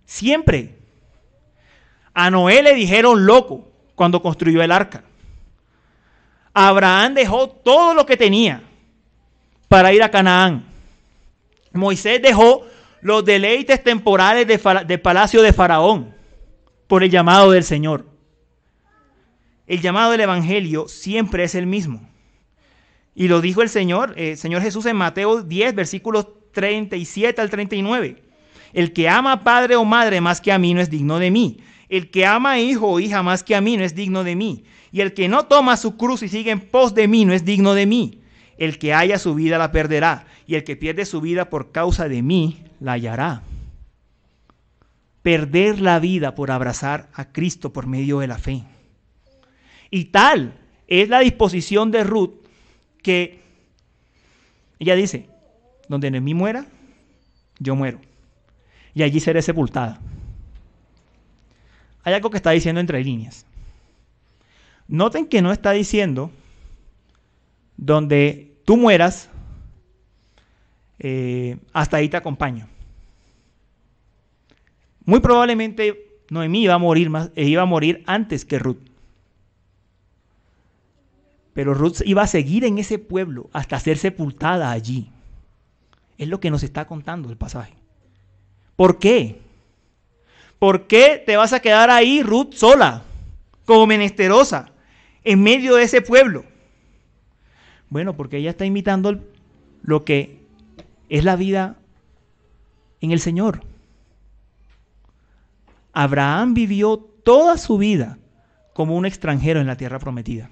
Siempre. 0.05 0.79
A 2.13 2.31
Noé 2.31 2.63
le 2.63 2.73
dijeron 2.73 3.25
loco 3.25 3.71
cuando 3.93 4.21
construyó 4.21 4.63
el 4.63 4.71
arca. 4.71 5.03
Abraham 6.53 7.13
dejó 7.13 7.49
todo 7.49 7.93
lo 7.93 8.05
que 8.05 8.17
tenía 8.17 8.63
para 9.67 9.93
ir 9.93 10.03
a 10.03 10.11
Canaán. 10.11 10.65
Moisés 11.73 12.21
dejó 12.21 12.65
los 13.01 13.23
deleites 13.23 13.83
temporales 13.83 14.47
del 14.47 15.01
palacio 15.01 15.41
de 15.41 15.53
Faraón 15.53 16.13
por 16.87 17.03
el 17.03 17.09
llamado 17.09 17.51
del 17.51 17.63
Señor. 17.63 18.05
El 19.65 19.81
llamado 19.81 20.11
del 20.11 20.21
Evangelio 20.21 20.87
siempre 20.89 21.45
es 21.45 21.55
el 21.55 21.65
mismo. 21.65 22.01
Y 23.15 23.27
lo 23.27 23.41
dijo 23.41 23.61
el 23.61 23.69
Señor, 23.69 24.13
el 24.17 24.33
eh, 24.33 24.35
Señor 24.35 24.61
Jesús 24.61 24.85
en 24.85 24.97
Mateo 24.97 25.43
10, 25.43 25.75
versículos 25.75 26.27
37 26.51 27.39
al 27.39 27.49
39. 27.49 28.21
El 28.73 28.93
que 28.93 29.09
ama 29.09 29.33
a 29.33 29.43
padre 29.43 29.75
o 29.75 29.85
madre 29.85 30.21
más 30.21 30.41
que 30.41 30.51
a 30.51 30.57
mí 30.57 30.73
no 30.73 30.81
es 30.81 30.89
digno 30.89 31.19
de 31.19 31.31
mí. 31.31 31.59
El 31.89 32.09
que 32.09 32.25
ama 32.25 32.51
a 32.51 32.59
hijo 32.59 32.87
o 32.87 32.99
hija 32.99 33.21
más 33.23 33.43
que 33.43 33.55
a 33.55 33.61
mí 33.61 33.77
no 33.77 33.83
es 33.83 33.95
digno 33.95 34.23
de 34.23 34.35
mí. 34.35 34.63
Y 34.91 35.01
el 35.01 35.13
que 35.13 35.27
no 35.27 35.45
toma 35.45 35.77
su 35.77 35.95
cruz 35.97 36.23
y 36.23 36.27
sigue 36.27 36.51
en 36.51 36.59
pos 36.59 36.93
de 36.93 37.07
mí 37.07 37.25
no 37.25 37.33
es 37.33 37.45
digno 37.45 37.73
de 37.73 37.85
mí. 37.85 38.21
El 38.57 38.77
que 38.77 38.93
haya 38.93 39.17
su 39.17 39.33
vida 39.35 39.57
la 39.57 39.71
perderá. 39.71 40.25
Y 40.45 40.55
el 40.55 40.63
que 40.63 40.75
pierde 40.75 41.05
su 41.05 41.21
vida 41.21 41.49
por 41.49 41.71
causa 41.71 42.09
de 42.09 42.21
mí 42.21 42.63
la 42.79 42.93
hallará. 42.93 43.43
Perder 45.21 45.79
la 45.81 45.99
vida 45.99 46.35
por 46.35 46.51
abrazar 46.51 47.09
a 47.13 47.31
Cristo 47.31 47.71
por 47.71 47.87
medio 47.87 48.19
de 48.19 48.27
la 48.27 48.37
fe. 48.37 48.63
Y 49.89 50.05
tal 50.05 50.53
es 50.87 51.09
la 51.09 51.19
disposición 51.19 51.91
de 51.91 52.03
Ruth 52.03 52.33
que 53.01 53.39
ella 54.79 54.95
dice, 54.95 55.27
donde 55.87 56.07
en 56.07 56.23
mí 56.23 56.33
muera, 56.33 56.65
yo 57.59 57.75
muero. 57.75 58.01
Y 58.93 59.03
allí 59.03 59.19
seré 59.19 59.41
sepultada 59.41 60.01
hay 62.03 62.13
algo 62.13 62.29
que 62.29 62.37
está 62.37 62.51
diciendo 62.51 62.81
entre 62.81 63.03
líneas. 63.03 63.45
Noten 64.87 65.25
que 65.25 65.41
no 65.41 65.51
está 65.51 65.71
diciendo 65.71 66.31
donde 67.77 68.55
tú 68.65 68.77
mueras, 68.77 69.29
eh, 70.99 71.57
hasta 71.73 71.97
ahí 71.97 72.09
te 72.09 72.17
acompaño. 72.17 72.67
Muy 75.05 75.19
probablemente 75.19 76.23
Noemí 76.29 76.63
iba 76.63 76.75
a 76.75 76.77
morir 76.77 77.09
más, 77.09 77.31
eh, 77.35 77.45
iba 77.45 77.63
a 77.63 77.65
morir 77.65 78.03
antes 78.05 78.45
que 78.45 78.59
Ruth. 78.59 78.91
Pero 81.53 81.73
Ruth 81.73 82.01
iba 82.05 82.21
a 82.21 82.27
seguir 82.27 82.63
en 82.63 82.77
ese 82.77 82.99
pueblo 82.99 83.49
hasta 83.51 83.79
ser 83.79 83.97
sepultada 83.97 84.71
allí. 84.71 85.09
Es 86.17 86.27
lo 86.27 86.39
que 86.39 86.51
nos 86.51 86.63
está 86.63 86.85
contando 86.85 87.29
el 87.29 87.37
pasaje. 87.37 87.73
¿Por 88.75 88.99
qué? 88.99 89.41
¿Por 90.59 90.87
qué 90.87 91.21
te 91.25 91.35
vas 91.35 91.53
a 91.53 91.59
quedar 91.59 91.89
ahí, 91.89 92.21
Ruth, 92.21 92.53
sola, 92.53 93.03
como 93.65 93.87
menesterosa, 93.87 94.70
en 95.23 95.43
medio 95.43 95.75
de 95.75 95.83
ese 95.83 96.01
pueblo? 96.01 96.45
Bueno, 97.89 98.15
porque 98.15 98.37
ella 98.37 98.51
está 98.51 98.65
imitando 98.65 99.19
lo 99.81 100.05
que 100.05 100.39
es 101.09 101.23
la 101.23 101.35
vida 101.35 101.77
en 103.01 103.11
el 103.11 103.19
Señor. 103.19 103.63
Abraham 105.93 106.53
vivió 106.53 106.97
toda 106.97 107.57
su 107.57 107.77
vida 107.77 108.17
como 108.73 108.95
un 108.95 109.05
extranjero 109.05 109.59
en 109.59 109.67
la 109.67 109.75
tierra 109.75 109.99
prometida. 109.99 110.49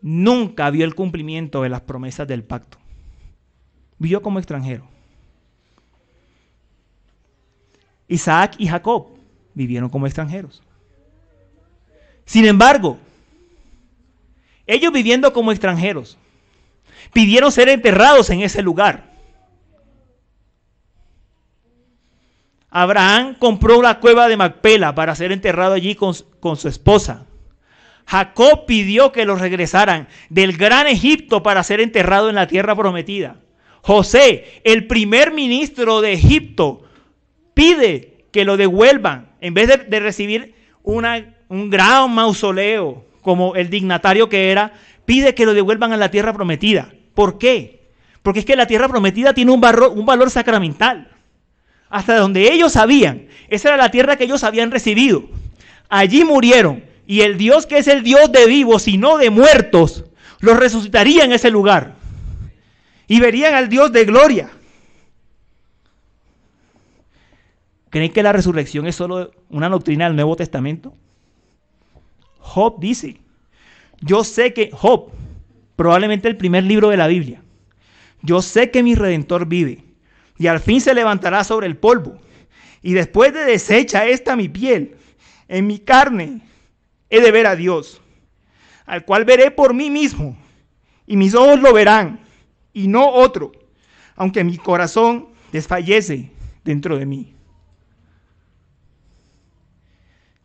Nunca 0.00 0.70
vio 0.70 0.84
el 0.84 0.94
cumplimiento 0.94 1.62
de 1.62 1.68
las 1.68 1.82
promesas 1.82 2.26
del 2.26 2.44
pacto. 2.44 2.78
Vivió 3.98 4.22
como 4.22 4.38
extranjero. 4.38 4.86
Isaac 8.08 8.54
y 8.58 8.66
Jacob 8.66 9.08
vivieron 9.54 9.90
como 9.90 10.06
extranjeros. 10.06 10.62
Sin 12.28 12.44
embargo, 12.44 12.98
ellos 14.66 14.92
viviendo 14.92 15.32
como 15.32 15.50
extranjeros, 15.50 16.18
pidieron 17.14 17.50
ser 17.50 17.70
enterrados 17.70 18.28
en 18.28 18.42
ese 18.42 18.60
lugar. 18.60 19.14
Abraham 22.68 23.34
compró 23.38 23.80
la 23.80 23.98
cueva 23.98 24.28
de 24.28 24.36
Macpela 24.36 24.94
para 24.94 25.14
ser 25.14 25.32
enterrado 25.32 25.72
allí 25.72 25.94
con, 25.94 26.14
con, 26.38 26.58
su 26.58 26.68
esposa. 26.68 27.24
Jacob 28.04 28.66
pidió 28.66 29.10
que 29.10 29.24
los 29.24 29.40
regresaran 29.40 30.06
del 30.28 30.54
gran 30.54 30.86
Egipto 30.86 31.42
para 31.42 31.62
ser 31.62 31.80
enterrado 31.80 32.28
en 32.28 32.34
la 32.34 32.46
tierra 32.46 32.76
prometida. 32.76 33.36
José, 33.80 34.60
el 34.64 34.86
primer 34.86 35.32
ministro 35.32 36.02
de 36.02 36.12
Egipto, 36.12 36.82
pide 37.54 38.26
que 38.32 38.44
lo 38.44 38.58
devuelvan 38.58 39.30
en 39.40 39.54
vez 39.54 39.68
de, 39.68 39.76
de 39.78 40.00
recibir 40.00 40.54
una, 40.82 41.37
un 41.48 41.70
gran 41.70 42.12
mausoleo 42.14 43.04
como 43.22 43.54
el 43.56 43.70
dignatario 43.70 44.28
que 44.28 44.50
era, 44.50 44.72
pide 45.04 45.34
que 45.34 45.46
lo 45.46 45.54
devuelvan 45.54 45.92
a 45.92 45.96
la 45.96 46.10
tierra 46.10 46.32
prometida. 46.32 46.92
¿Por 47.14 47.38
qué? 47.38 47.88
Porque 48.22 48.40
es 48.40 48.46
que 48.46 48.56
la 48.56 48.66
tierra 48.66 48.88
prometida 48.88 49.34
tiene 49.34 49.52
un, 49.52 49.60
valor, 49.60 49.92
un 49.94 50.06
valor 50.06 50.30
sacramental. 50.30 51.08
Hasta 51.90 52.18
donde 52.18 52.52
ellos 52.52 52.72
sabían, 52.72 53.28
esa 53.48 53.68
era 53.68 53.76
la 53.76 53.90
tierra 53.90 54.16
que 54.16 54.24
ellos 54.24 54.44
habían 54.44 54.70
recibido. 54.70 55.24
Allí 55.88 56.24
murieron. 56.24 56.84
Y 57.06 57.22
el 57.22 57.38
Dios 57.38 57.64
que 57.64 57.78
es 57.78 57.88
el 57.88 58.02
Dios 58.02 58.30
de 58.30 58.46
vivos 58.46 58.86
y 58.86 58.98
no 58.98 59.16
de 59.16 59.30
muertos, 59.30 60.04
los 60.40 60.58
resucitaría 60.58 61.24
en 61.24 61.32
ese 61.32 61.50
lugar. 61.50 61.94
Y 63.06 63.20
verían 63.20 63.54
al 63.54 63.70
Dios 63.70 63.90
de 63.92 64.04
gloria. 64.04 64.50
¿Creen 67.88 68.12
que 68.12 68.22
la 68.22 68.32
resurrección 68.32 68.86
es 68.86 68.96
solo 68.96 69.30
una 69.48 69.70
doctrina 69.70 70.04
del 70.04 70.16
Nuevo 70.16 70.36
Testamento? 70.36 70.94
Job 72.48 72.80
dice, 72.80 73.18
yo 74.00 74.24
sé 74.24 74.54
que 74.54 74.70
Job, 74.72 75.10
probablemente 75.76 76.28
el 76.28 76.38
primer 76.38 76.64
libro 76.64 76.88
de 76.88 76.96
la 76.96 77.06
Biblia, 77.06 77.42
yo 78.22 78.40
sé 78.40 78.70
que 78.70 78.82
mi 78.82 78.94
redentor 78.94 79.46
vive 79.46 79.84
y 80.38 80.46
al 80.46 80.58
fin 80.58 80.80
se 80.80 80.94
levantará 80.94 81.44
sobre 81.44 81.66
el 81.66 81.76
polvo. 81.76 82.18
Y 82.80 82.94
después 82.94 83.34
de 83.34 83.44
deshecha 83.44 84.06
esta 84.06 84.34
mi 84.34 84.48
piel, 84.48 84.96
en 85.46 85.66
mi 85.66 85.78
carne 85.78 86.40
he 87.10 87.20
de 87.20 87.30
ver 87.30 87.46
a 87.46 87.54
Dios, 87.54 88.00
al 88.86 89.04
cual 89.04 89.26
veré 89.26 89.50
por 89.50 89.74
mí 89.74 89.90
mismo, 89.90 90.34
y 91.06 91.18
mis 91.18 91.34
ojos 91.34 91.60
lo 91.60 91.74
verán, 91.74 92.20
y 92.72 92.88
no 92.88 93.10
otro, 93.10 93.52
aunque 94.16 94.42
mi 94.42 94.56
corazón 94.56 95.28
desfallece 95.52 96.30
dentro 96.64 96.96
de 96.96 97.04
mí. 97.04 97.34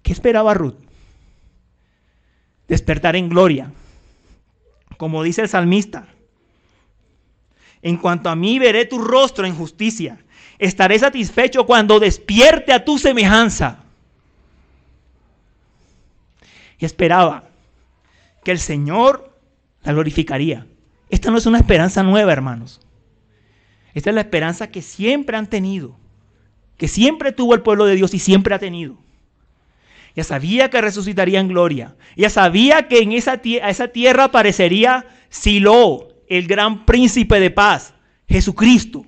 ¿Qué 0.02 0.12
esperaba 0.12 0.54
Ruth? 0.54 0.83
Despertar 2.68 3.16
en 3.16 3.30
gloria, 3.30 3.72
como 4.98 5.24
dice 5.24 5.42
el 5.42 5.50
salmista. 5.50 6.08
En 7.82 7.98
cuanto 7.98 8.30
a 8.30 8.36
mí, 8.36 8.60
veré 8.60 8.86
tu 8.86 9.00
rostro 9.00 9.46
en 9.46 9.56
justicia. 9.56 10.18
Estaré 10.58 10.98
satisfecho 10.98 11.66
cuando 11.66 12.00
despierte 12.00 12.72
a 12.72 12.86
tu 12.86 12.98
semejanza. 12.98 13.80
Y 16.80 16.86
esperaba 16.86 17.44
que 18.44 18.52
el 18.52 18.60
Señor 18.60 19.32
la 19.84 19.92
glorificaría. 19.92 20.66
Esta 21.10 21.30
no 21.32 21.38
es 21.38 21.46
una 21.46 21.58
esperanza 21.58 22.04
nueva, 22.04 22.32
hermanos. 22.32 22.80
Esta 23.94 24.10
es 24.10 24.16
la 24.16 24.22
esperanza 24.22 24.68
que 24.68 24.82
siempre 24.82 25.38
han 25.38 25.48
tenido, 25.48 25.96
que 26.78 26.88
siempre 26.88 27.32
tuvo 27.32 27.54
el 27.54 27.62
pueblo 27.62 27.86
de 27.86 27.96
Dios 27.96 28.14
y 28.14 28.20
siempre 28.20 28.56
ha 28.56 28.60
tenido. 28.60 28.98
Ya 30.16 30.24
sabía 30.24 30.70
que 30.70 30.82
resucitaría 30.82 31.40
en 31.40 31.48
gloria. 31.48 31.96
Ya 32.16 32.30
sabía 32.30 32.88
que 32.88 33.00
en 33.00 33.14
esa, 33.14 33.42
esa 33.44 33.88
tierra 33.88 34.26
aparecería 34.26 35.08
Silo, 35.30 36.10
el 36.28 36.48
gran 36.48 36.86
príncipe 36.86 37.40
de 37.40 37.50
paz, 37.50 37.94
Jesucristo. 38.28 39.06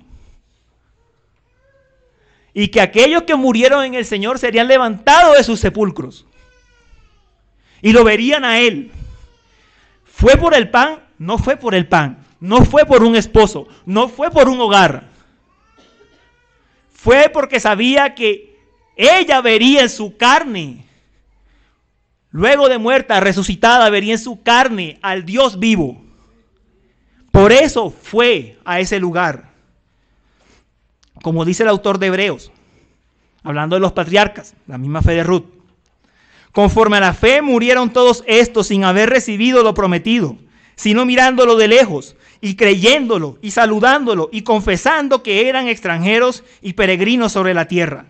Y 2.52 2.68
que 2.68 2.80
aquellos 2.80 3.22
que 3.22 3.36
murieron 3.36 3.84
en 3.84 3.94
el 3.94 4.04
Señor 4.04 4.38
serían 4.38 4.66
levantados 4.66 5.36
de 5.36 5.44
sus 5.44 5.60
sepulcros. 5.60 6.26
Y 7.82 7.92
lo 7.92 8.02
verían 8.02 8.44
a 8.44 8.58
Él. 8.58 8.90
¿Fue 10.04 10.36
por 10.36 10.54
el 10.54 10.70
pan? 10.70 11.00
No 11.18 11.38
fue 11.38 11.56
por 11.56 11.74
el 11.74 11.86
pan. 11.86 12.24
No 12.40 12.64
fue 12.64 12.86
por 12.86 13.04
un 13.04 13.14
esposo. 13.14 13.68
No 13.84 14.08
fue 14.08 14.30
por 14.30 14.48
un 14.48 14.58
hogar. 14.60 15.04
Fue 16.92 17.30
porque 17.32 17.60
sabía 17.60 18.14
que 18.14 18.58
ella 18.96 19.40
vería 19.42 19.82
en 19.82 19.90
su 19.90 20.16
carne. 20.16 20.85
Luego 22.36 22.68
de 22.68 22.76
muerta, 22.76 23.18
resucitada, 23.18 23.88
vería 23.88 24.12
en 24.12 24.18
su 24.18 24.42
carne 24.42 24.98
al 25.00 25.24
Dios 25.24 25.58
vivo. 25.58 26.04
Por 27.30 27.50
eso 27.50 27.88
fue 27.88 28.58
a 28.66 28.78
ese 28.78 29.00
lugar. 29.00 29.52
Como 31.22 31.46
dice 31.46 31.62
el 31.62 31.70
autor 31.70 31.98
de 31.98 32.08
Hebreos, 32.08 32.52
hablando 33.42 33.76
de 33.76 33.80
los 33.80 33.92
patriarcas, 33.92 34.54
la 34.66 34.76
misma 34.76 35.00
fe 35.00 35.12
de 35.12 35.22
Ruth. 35.22 35.46
Conforme 36.52 36.98
a 36.98 37.00
la 37.00 37.14
fe 37.14 37.40
murieron 37.40 37.88
todos 37.88 38.22
estos 38.26 38.66
sin 38.66 38.84
haber 38.84 39.08
recibido 39.08 39.62
lo 39.62 39.72
prometido, 39.72 40.36
sino 40.74 41.06
mirándolo 41.06 41.56
de 41.56 41.68
lejos 41.68 42.16
y 42.42 42.56
creyéndolo 42.56 43.38
y 43.40 43.52
saludándolo 43.52 44.28
y 44.30 44.42
confesando 44.42 45.22
que 45.22 45.48
eran 45.48 45.68
extranjeros 45.68 46.44
y 46.60 46.74
peregrinos 46.74 47.32
sobre 47.32 47.54
la 47.54 47.66
tierra. 47.66 48.08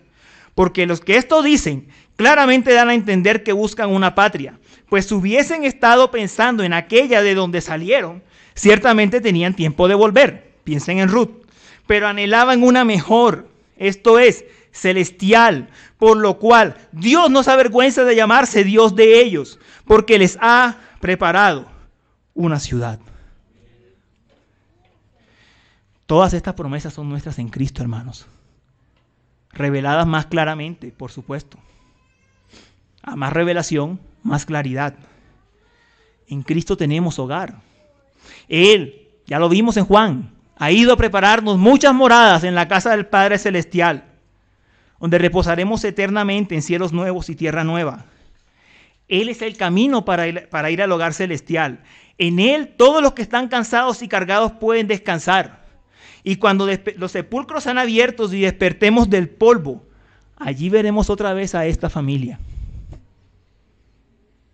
Porque 0.53 0.85
los 0.85 0.99
que 0.99 1.15
esto 1.15 1.43
dicen 1.43 1.87
claramente 2.17 2.73
dan 2.73 2.89
a 2.89 2.93
entender 2.93 3.43
que 3.43 3.53
buscan 3.53 3.89
una 3.89 4.13
patria, 4.13 4.59
pues 4.89 5.05
si 5.05 5.13
hubiesen 5.13 5.63
estado 5.63 6.11
pensando 6.11 6.63
en 6.63 6.73
aquella 6.73 7.21
de 7.21 7.35
donde 7.35 7.61
salieron, 7.61 8.21
Ciertamente 8.57 9.21
tenían 9.21 9.53
tiempo 9.53 9.87
de 9.87 9.93
volver, 9.93 10.55
piensen 10.63 10.97
en 10.97 11.09
Ruth, 11.09 11.29
pero 11.85 12.07
anhelaban 12.07 12.63
una 12.63 12.83
mejor, 12.83 13.47
esto 13.75 14.17
es, 14.17 14.45
celestial, 14.71 15.69
por 15.99 16.17
lo 16.17 16.39
cual 16.39 16.75
Dios 16.91 17.29
no 17.29 17.43
se 17.43 17.51
avergüenza 17.51 18.03
de 18.03 18.15
llamarse 18.15 18.63
Dios 18.63 18.95
de 18.95 19.21
ellos, 19.21 19.59
porque 19.85 20.17
les 20.17 20.39
ha 20.41 20.77
preparado 20.99 21.67
una 22.33 22.59
ciudad. 22.59 22.99
Todas 26.07 26.33
estas 26.33 26.55
promesas 26.55 26.95
son 26.95 27.09
nuestras 27.09 27.37
en 27.37 27.49
Cristo, 27.49 27.83
hermanos. 27.83 28.25
Reveladas 29.51 30.07
más 30.07 30.25
claramente, 30.25 30.91
por 30.91 31.11
supuesto. 31.11 31.59
A 33.07 33.15
más 33.15 33.31
revelación, 33.31 34.01
más 34.21 34.45
claridad. 34.45 34.93
En 36.27 36.43
Cristo 36.43 36.75
tenemos 36.75 37.17
hogar. 37.19 37.55
Él, 38.49 39.07
ya 39.25 39.39
lo 39.39 39.47
vimos 39.47 39.77
en 39.77 39.85
Juan, 39.85 40.33
ha 40.57 40.71
ido 40.71 40.91
a 40.91 40.97
prepararnos 40.97 41.57
muchas 41.57 41.93
moradas 41.93 42.43
en 42.43 42.53
la 42.53 42.67
casa 42.67 42.91
del 42.91 43.05
Padre 43.05 43.37
Celestial, 43.37 44.03
donde 44.99 45.19
reposaremos 45.19 45.85
eternamente 45.85 46.53
en 46.53 46.61
cielos 46.61 46.91
nuevos 46.91 47.29
y 47.29 47.35
tierra 47.35 47.63
nueva. 47.63 48.03
Él 49.07 49.29
es 49.29 49.41
el 49.41 49.55
camino 49.55 50.03
para 50.03 50.27
ir, 50.27 50.81
al 50.81 50.91
hogar 50.91 51.13
celestial. 51.13 51.79
En 52.17 52.39
Él 52.39 52.73
todos 52.75 53.01
los 53.01 53.13
que 53.13 53.21
están 53.21 53.47
cansados 53.47 54.01
y 54.01 54.09
cargados 54.09 54.51
pueden 54.51 54.85
descansar. 54.87 55.65
Y 56.25 56.35
cuando 56.35 56.67
los 56.97 57.11
sepulcros 57.13 57.63
sean 57.63 57.77
abiertos 57.77 58.33
y 58.33 58.41
despertemos 58.41 59.09
del 59.09 59.29
polvo, 59.29 59.85
allí 60.35 60.67
veremos 60.67 61.09
otra 61.09 61.33
vez 61.33 61.55
a 61.55 61.65
esta 61.67 61.89
familia. 61.89 62.37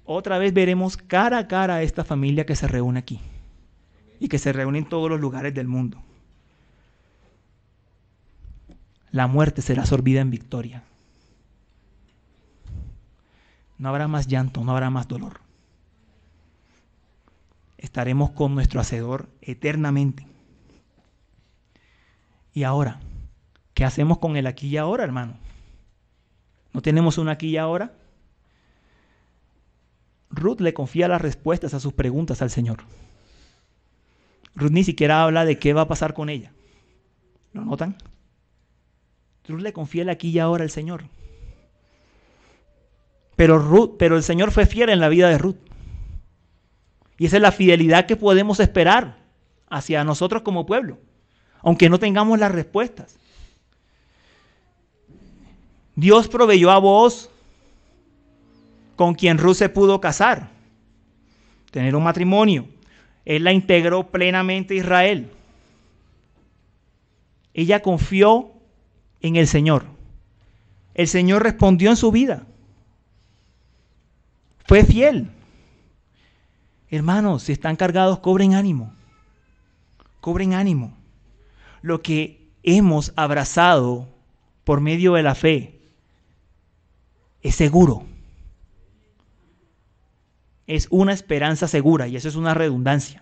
Otra 0.05 0.37
vez 0.37 0.53
veremos 0.53 0.97
cara 0.97 1.37
a 1.37 1.47
cara 1.47 1.75
a 1.75 1.81
esta 1.81 2.03
familia 2.03 2.45
que 2.45 2.55
se 2.55 2.67
reúne 2.67 2.99
aquí 2.99 3.19
y 4.19 4.27
que 4.27 4.39
se 4.39 4.53
reúne 4.53 4.79
en 4.79 4.89
todos 4.89 5.09
los 5.09 5.19
lugares 5.19 5.53
del 5.53 5.67
mundo. 5.67 6.01
La 9.11 9.27
muerte 9.27 9.61
será 9.61 9.85
sorbida 9.85 10.21
en 10.21 10.31
victoria. 10.31 10.83
No 13.77 13.89
habrá 13.89 14.07
más 14.07 14.27
llanto, 14.27 14.63
no 14.63 14.71
habrá 14.71 14.89
más 14.89 15.07
dolor. 15.07 15.39
Estaremos 17.77 18.31
con 18.31 18.55
nuestro 18.55 18.79
Hacedor 18.79 19.29
eternamente. 19.41 20.25
Y 22.53 22.63
ahora, 22.63 22.99
¿qué 23.73 23.83
hacemos 23.83 24.19
con 24.19 24.37
el 24.37 24.47
aquí 24.47 24.67
y 24.67 24.77
ahora, 24.77 25.03
hermano? 25.03 25.33
¿No 26.71 26.81
tenemos 26.81 27.17
un 27.17 27.29
aquí 27.29 27.49
y 27.49 27.57
ahora? 27.57 27.91
Ruth 30.33 30.61
le 30.61 30.73
confía 30.73 31.07
las 31.07 31.21
respuestas 31.21 31.73
a 31.73 31.79
sus 31.79 31.93
preguntas 31.93 32.41
al 32.41 32.49
Señor. 32.49 32.79
Ruth 34.55 34.71
ni 34.71 34.83
siquiera 34.83 35.23
habla 35.23 35.45
de 35.45 35.59
qué 35.59 35.73
va 35.73 35.81
a 35.81 35.87
pasar 35.87 36.13
con 36.13 36.29
ella. 36.29 36.51
¿Lo 37.53 37.63
notan? 37.63 37.95
Ruth 39.47 39.61
le 39.61 39.73
confía 39.73 40.09
aquí 40.11 40.29
y 40.29 40.39
ahora 40.39 40.63
al 40.63 40.71
Señor. 40.71 41.05
Pero, 43.35 43.59
Ruth, 43.59 43.95
pero 43.99 44.17
el 44.17 44.23
Señor 44.23 44.51
fue 44.51 44.65
fiel 44.65 44.89
en 44.89 44.99
la 44.99 45.09
vida 45.09 45.29
de 45.29 45.37
Ruth. 45.37 45.57
Y 47.19 47.27
esa 47.27 47.37
es 47.37 47.41
la 47.41 47.51
fidelidad 47.51 48.07
que 48.07 48.15
podemos 48.15 48.59
esperar 48.59 49.17
hacia 49.69 50.03
nosotros 50.03 50.41
como 50.41 50.65
pueblo, 50.65 50.97
aunque 51.61 51.89
no 51.89 51.99
tengamos 51.99 52.39
las 52.39 52.51
respuestas. 52.51 53.17
Dios 55.95 56.27
proveyó 56.27 56.71
a 56.71 56.79
vos 56.79 57.29
con 58.95 59.15
quien 59.15 59.37
Ruth 59.37 59.55
se 59.55 59.69
pudo 59.69 59.99
casar, 59.99 60.49
tener 61.71 61.95
un 61.95 62.03
matrimonio. 62.03 62.67
Él 63.25 63.43
la 63.43 63.53
integró 63.53 64.11
plenamente 64.11 64.73
a 64.73 64.77
Israel. 64.77 65.31
Ella 67.53 67.81
confió 67.81 68.51
en 69.21 69.35
el 69.35 69.47
Señor. 69.47 69.85
El 70.93 71.07
Señor 71.07 71.43
respondió 71.43 71.89
en 71.89 71.95
su 71.95 72.11
vida. 72.11 72.45
Fue 74.65 74.83
fiel. 74.83 75.29
Hermanos, 76.89 77.43
si 77.43 77.53
están 77.53 77.75
cargados, 77.75 78.19
cobren 78.19 78.53
ánimo. 78.53 78.93
Cobren 80.21 80.53
ánimo. 80.53 80.95
Lo 81.81 82.01
que 82.01 82.49
hemos 82.63 83.13
abrazado 83.15 84.07
por 84.63 84.79
medio 84.79 85.13
de 85.13 85.23
la 85.23 85.35
fe 85.35 85.79
es 87.41 87.55
seguro. 87.55 88.05
Es 90.67 90.87
una 90.89 91.13
esperanza 91.13 91.67
segura 91.67 92.07
y 92.07 92.15
eso 92.15 92.27
es 92.27 92.35
una 92.35 92.53
redundancia. 92.53 93.21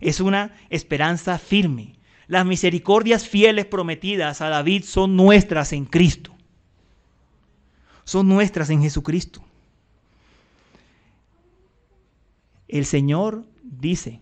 Es 0.00 0.20
una 0.20 0.54
esperanza 0.70 1.38
firme. 1.38 1.94
Las 2.26 2.46
misericordias 2.46 3.28
fieles 3.28 3.66
prometidas 3.66 4.40
a 4.40 4.48
David 4.48 4.84
son 4.84 5.16
nuestras 5.16 5.72
en 5.72 5.84
Cristo. 5.84 6.34
Son 8.04 8.28
nuestras 8.28 8.70
en 8.70 8.82
Jesucristo. 8.82 9.42
El 12.68 12.86
Señor 12.86 13.44
dice 13.62 14.20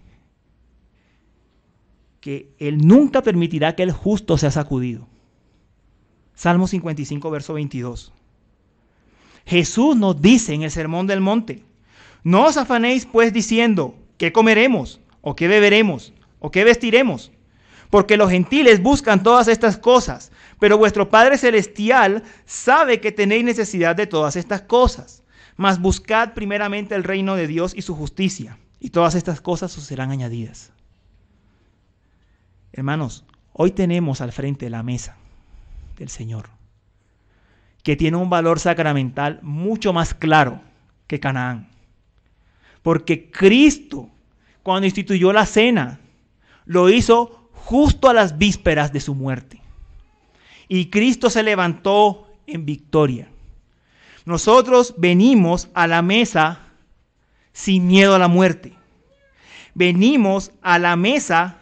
que 2.20 2.54
Él 2.58 2.78
nunca 2.78 3.22
permitirá 3.22 3.74
que 3.74 3.82
el 3.82 3.92
justo 3.92 4.38
sea 4.38 4.50
sacudido. 4.50 5.08
Salmo 6.34 6.66
55, 6.66 7.30
verso 7.30 7.54
22. 7.54 8.12
Jesús 9.44 9.96
nos 9.96 10.20
dice 10.20 10.54
en 10.54 10.62
el 10.62 10.70
Sermón 10.70 11.06
del 11.06 11.20
Monte, 11.20 11.64
no 12.24 12.46
os 12.46 12.56
afanéis 12.56 13.06
pues 13.06 13.32
diciendo, 13.32 13.96
¿qué 14.16 14.32
comeremos? 14.32 15.00
¿O 15.20 15.34
qué 15.34 15.48
beberemos? 15.48 16.12
¿O 16.38 16.50
qué 16.50 16.64
vestiremos? 16.64 17.32
Porque 17.90 18.16
los 18.16 18.30
gentiles 18.30 18.82
buscan 18.82 19.22
todas 19.22 19.48
estas 19.48 19.76
cosas, 19.76 20.32
pero 20.58 20.78
vuestro 20.78 21.10
Padre 21.10 21.36
Celestial 21.36 22.22
sabe 22.46 23.00
que 23.00 23.12
tenéis 23.12 23.44
necesidad 23.44 23.96
de 23.96 24.06
todas 24.06 24.36
estas 24.36 24.62
cosas. 24.62 25.22
Mas 25.56 25.80
buscad 25.80 26.32
primeramente 26.32 26.94
el 26.94 27.04
reino 27.04 27.34
de 27.34 27.46
Dios 27.46 27.74
y 27.76 27.82
su 27.82 27.94
justicia, 27.94 28.58
y 28.80 28.90
todas 28.90 29.14
estas 29.14 29.40
cosas 29.40 29.76
os 29.76 29.84
serán 29.84 30.10
añadidas. 30.10 30.72
Hermanos, 32.72 33.24
hoy 33.52 33.72
tenemos 33.72 34.20
al 34.22 34.32
frente 34.32 34.70
la 34.70 34.82
mesa 34.82 35.16
del 35.98 36.08
Señor, 36.08 36.48
que 37.82 37.96
tiene 37.96 38.16
un 38.16 38.30
valor 38.30 38.58
sacramental 38.58 39.40
mucho 39.42 39.92
más 39.92 40.14
claro 40.14 40.62
que 41.06 41.20
Canaán. 41.20 41.71
Porque 42.82 43.30
Cristo, 43.30 44.08
cuando 44.62 44.86
instituyó 44.86 45.32
la 45.32 45.46
cena, 45.46 46.00
lo 46.64 46.90
hizo 46.90 47.48
justo 47.52 48.08
a 48.08 48.14
las 48.14 48.38
vísperas 48.38 48.92
de 48.92 49.00
su 49.00 49.14
muerte. 49.14 49.60
Y 50.68 50.86
Cristo 50.86 51.30
se 51.30 51.42
levantó 51.42 52.26
en 52.46 52.64
victoria. 52.64 53.28
Nosotros 54.24 54.94
venimos 54.96 55.68
a 55.74 55.86
la 55.86 56.02
mesa 56.02 56.60
sin 57.52 57.86
miedo 57.86 58.14
a 58.14 58.18
la 58.18 58.28
muerte. 58.28 58.72
Venimos 59.74 60.52
a 60.62 60.78
la 60.78 60.96
mesa 60.96 61.58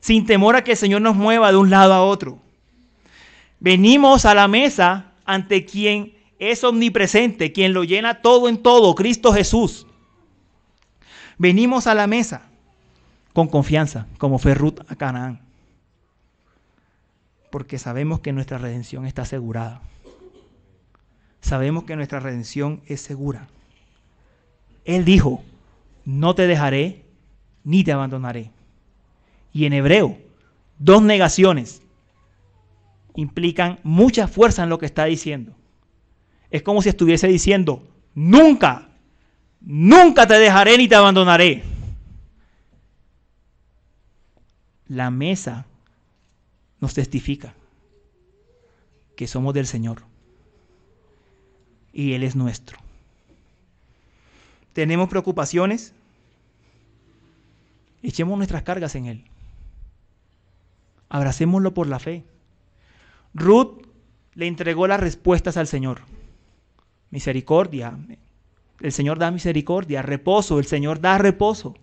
sin 0.00 0.26
temor 0.26 0.56
a 0.56 0.64
que 0.64 0.72
el 0.72 0.76
Señor 0.76 1.02
nos 1.02 1.14
mueva 1.14 1.52
de 1.52 1.58
un 1.58 1.70
lado 1.70 1.94
a 1.94 2.02
otro. 2.02 2.38
Venimos 3.60 4.24
a 4.24 4.34
la 4.34 4.48
mesa 4.48 5.12
ante 5.24 5.64
quien 5.64 6.14
es 6.38 6.64
omnipresente, 6.64 7.52
quien 7.52 7.72
lo 7.72 7.84
llena 7.84 8.20
todo 8.20 8.48
en 8.48 8.58
todo, 8.58 8.94
Cristo 8.94 9.32
Jesús. 9.32 9.86
Venimos 11.38 11.86
a 11.86 11.94
la 11.94 12.06
mesa 12.06 12.42
con 13.32 13.48
confianza, 13.48 14.06
como 14.18 14.38
fue 14.38 14.54
Ruth 14.54 14.80
a 14.88 14.96
Canaán, 14.96 15.40
porque 17.50 17.78
sabemos 17.78 18.20
que 18.20 18.32
nuestra 18.32 18.58
redención 18.58 19.06
está 19.06 19.22
asegurada. 19.22 19.80
Sabemos 21.40 21.84
que 21.84 21.96
nuestra 21.96 22.20
redención 22.20 22.80
es 22.86 23.00
segura. 23.00 23.48
Él 24.84 25.04
dijo, 25.04 25.42
no 26.04 26.34
te 26.34 26.46
dejaré 26.46 27.04
ni 27.64 27.84
te 27.84 27.92
abandonaré. 27.92 28.50
Y 29.52 29.66
en 29.66 29.72
hebreo, 29.72 30.18
dos 30.78 31.02
negaciones 31.02 31.82
implican 33.14 33.78
mucha 33.82 34.28
fuerza 34.28 34.62
en 34.62 34.70
lo 34.70 34.78
que 34.78 34.86
está 34.86 35.04
diciendo. 35.04 35.52
Es 36.50 36.62
como 36.62 36.82
si 36.82 36.88
estuviese 36.88 37.28
diciendo, 37.28 37.86
nunca 38.14 38.88
Nunca 39.64 40.26
te 40.26 40.34
dejaré 40.34 40.76
ni 40.76 40.88
te 40.88 40.96
abandonaré. 40.96 41.62
La 44.88 45.10
mesa 45.10 45.66
nos 46.80 46.94
testifica 46.94 47.54
que 49.16 49.26
somos 49.26 49.54
del 49.54 49.66
Señor 49.66 50.02
y 51.92 52.14
Él 52.14 52.24
es 52.24 52.34
nuestro. 52.34 52.78
¿Tenemos 54.72 55.08
preocupaciones? 55.08 55.94
Echemos 58.02 58.36
nuestras 58.36 58.62
cargas 58.62 58.94
en 58.96 59.06
Él. 59.06 59.24
Abracémoslo 61.08 61.72
por 61.72 61.86
la 61.86 62.00
fe. 62.00 62.24
Ruth 63.34 63.86
le 64.34 64.46
entregó 64.46 64.86
las 64.86 64.98
respuestas 64.98 65.56
al 65.56 65.68
Señor. 65.68 66.00
Misericordia, 67.10 67.96
el 68.82 68.92
Señor 68.92 69.18
da 69.18 69.30
misericordia, 69.30 70.02
reposo, 70.02 70.58
el 70.58 70.66
Señor 70.66 71.00
da 71.00 71.16
reposo. 71.16 71.74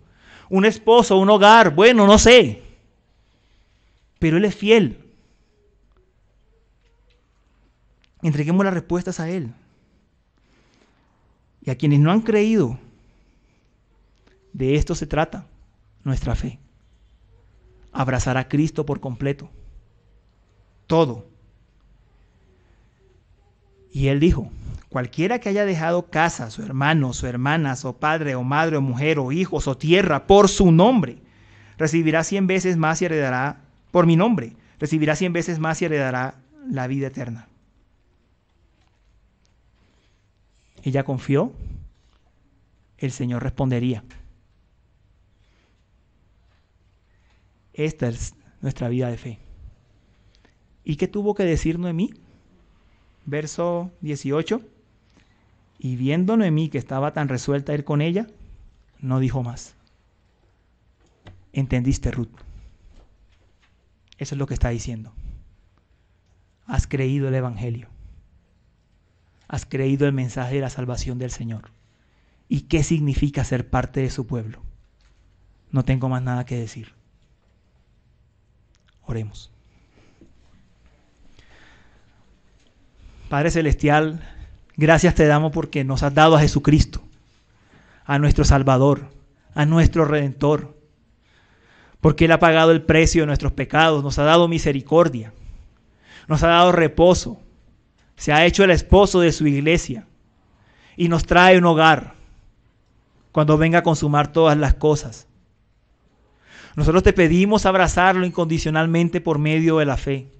Un 0.50 0.66
esposo, 0.66 1.16
un 1.18 1.30
hogar, 1.30 1.74
bueno, 1.74 2.06
no 2.06 2.18
sé. 2.18 2.62
Pero 4.18 4.36
Él 4.36 4.44
es 4.44 4.54
fiel. 4.54 4.98
Entreguemos 8.22 8.64
las 8.64 8.74
respuestas 8.74 9.18
a 9.18 9.30
Él. 9.30 9.52
Y 11.62 11.70
a 11.70 11.76
quienes 11.76 12.00
no 12.00 12.12
han 12.12 12.20
creído, 12.20 12.78
de 14.52 14.74
esto 14.74 14.94
se 14.94 15.06
trata 15.06 15.46
nuestra 16.04 16.34
fe. 16.34 16.58
Abrazar 17.92 18.36
a 18.36 18.48
Cristo 18.48 18.84
por 18.84 19.00
completo. 19.00 19.48
Todo. 20.86 21.26
Y 23.90 24.08
Él 24.08 24.20
dijo, 24.20 24.50
Cualquiera 24.90 25.38
que 25.38 25.48
haya 25.48 25.64
dejado 25.64 26.10
casa, 26.10 26.50
su 26.50 26.62
hermano, 26.62 27.12
su 27.12 27.28
hermana, 27.28 27.76
su 27.76 27.94
padre 27.94 28.34
o 28.34 28.42
madre 28.42 28.76
o 28.76 28.80
mujer 28.80 29.20
o 29.20 29.30
hijos 29.30 29.68
o 29.68 29.76
tierra 29.76 30.26
por 30.26 30.48
su 30.48 30.72
nombre, 30.72 31.18
recibirá 31.78 32.24
cien 32.24 32.48
veces 32.48 32.76
más 32.76 33.00
y 33.00 33.04
heredará, 33.04 33.60
por 33.92 34.06
mi 34.06 34.16
nombre, 34.16 34.56
recibirá 34.80 35.14
cien 35.14 35.32
veces 35.32 35.60
más 35.60 35.80
y 35.80 35.84
heredará 35.84 36.34
la 36.68 36.88
vida 36.88 37.06
eterna. 37.06 37.46
Ella 40.82 41.04
confió, 41.04 41.52
el 42.98 43.12
Señor 43.12 43.44
respondería. 43.44 44.02
Esta 47.74 48.08
es 48.08 48.34
nuestra 48.60 48.88
vida 48.88 49.08
de 49.08 49.16
fe. 49.16 49.38
¿Y 50.82 50.96
qué 50.96 51.06
tuvo 51.06 51.36
que 51.36 51.44
decir 51.44 51.78
Noemí? 51.78 52.10
Verso 53.24 53.92
18. 54.00 54.79
Y 55.82 55.96
viendo 55.96 56.36
Noemí 56.36 56.68
que 56.68 56.76
estaba 56.76 57.14
tan 57.14 57.28
resuelta 57.28 57.72
a 57.72 57.74
ir 57.74 57.84
con 57.84 58.02
ella, 58.02 58.26
no 59.00 59.18
dijo 59.18 59.42
más. 59.42 59.74
¿Entendiste, 61.54 62.10
Ruth? 62.10 62.28
Eso 64.18 64.34
es 64.34 64.38
lo 64.38 64.46
que 64.46 64.52
está 64.52 64.68
diciendo. 64.68 65.14
Has 66.66 66.86
creído 66.86 67.28
el 67.28 67.34
Evangelio. 67.34 67.88
Has 69.48 69.64
creído 69.64 70.06
el 70.06 70.12
mensaje 70.12 70.56
de 70.56 70.60
la 70.60 70.68
salvación 70.68 71.18
del 71.18 71.30
Señor. 71.30 71.70
¿Y 72.46 72.62
qué 72.62 72.84
significa 72.84 73.42
ser 73.42 73.70
parte 73.70 74.00
de 74.00 74.10
su 74.10 74.26
pueblo? 74.26 74.60
No 75.72 75.86
tengo 75.86 76.10
más 76.10 76.22
nada 76.22 76.44
que 76.44 76.56
decir. 76.56 76.92
Oremos. 79.06 79.50
Padre 83.30 83.50
Celestial, 83.50 84.20
Gracias 84.80 85.14
te 85.14 85.26
damos 85.26 85.52
porque 85.52 85.84
nos 85.84 86.02
has 86.02 86.14
dado 86.14 86.34
a 86.36 86.40
Jesucristo, 86.40 87.02
a 88.06 88.18
nuestro 88.18 88.46
Salvador, 88.46 89.10
a 89.54 89.66
nuestro 89.66 90.06
Redentor, 90.06 90.74
porque 92.00 92.24
Él 92.24 92.32
ha 92.32 92.38
pagado 92.38 92.70
el 92.70 92.80
precio 92.80 93.20
de 93.20 93.26
nuestros 93.26 93.52
pecados, 93.52 94.02
nos 94.02 94.18
ha 94.18 94.22
dado 94.22 94.48
misericordia, 94.48 95.34
nos 96.28 96.42
ha 96.42 96.48
dado 96.48 96.72
reposo, 96.72 97.38
se 98.16 98.32
ha 98.32 98.46
hecho 98.46 98.64
el 98.64 98.70
esposo 98.70 99.20
de 99.20 99.32
su 99.32 99.46
iglesia, 99.46 100.06
y 100.96 101.10
nos 101.10 101.26
trae 101.26 101.58
un 101.58 101.66
hogar 101.66 102.14
cuando 103.32 103.58
venga 103.58 103.80
a 103.80 103.82
consumar 103.82 104.32
todas 104.32 104.56
las 104.56 104.76
cosas. 104.76 105.26
Nosotros 106.74 107.02
te 107.02 107.12
pedimos 107.12 107.66
abrazarlo 107.66 108.24
incondicionalmente 108.24 109.20
por 109.20 109.38
medio 109.38 109.76
de 109.76 109.84
la 109.84 109.98
fe 109.98 110.32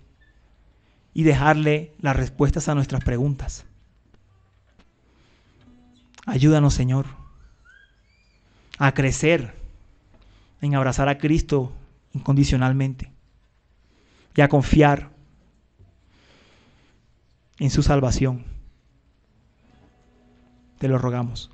y 1.12 1.24
dejarle 1.24 1.92
las 2.00 2.16
respuestas 2.16 2.70
a 2.70 2.74
nuestras 2.74 3.04
preguntas. 3.04 3.66
Ayúdanos, 6.30 6.74
Señor, 6.74 7.06
a 8.78 8.94
crecer 8.94 9.52
en 10.60 10.76
abrazar 10.76 11.08
a 11.08 11.18
Cristo 11.18 11.72
incondicionalmente 12.12 13.10
y 14.36 14.40
a 14.40 14.48
confiar 14.48 15.10
en 17.58 17.70
su 17.70 17.82
salvación. 17.82 18.44
Te 20.78 20.86
lo 20.86 20.98
rogamos. 20.98 21.50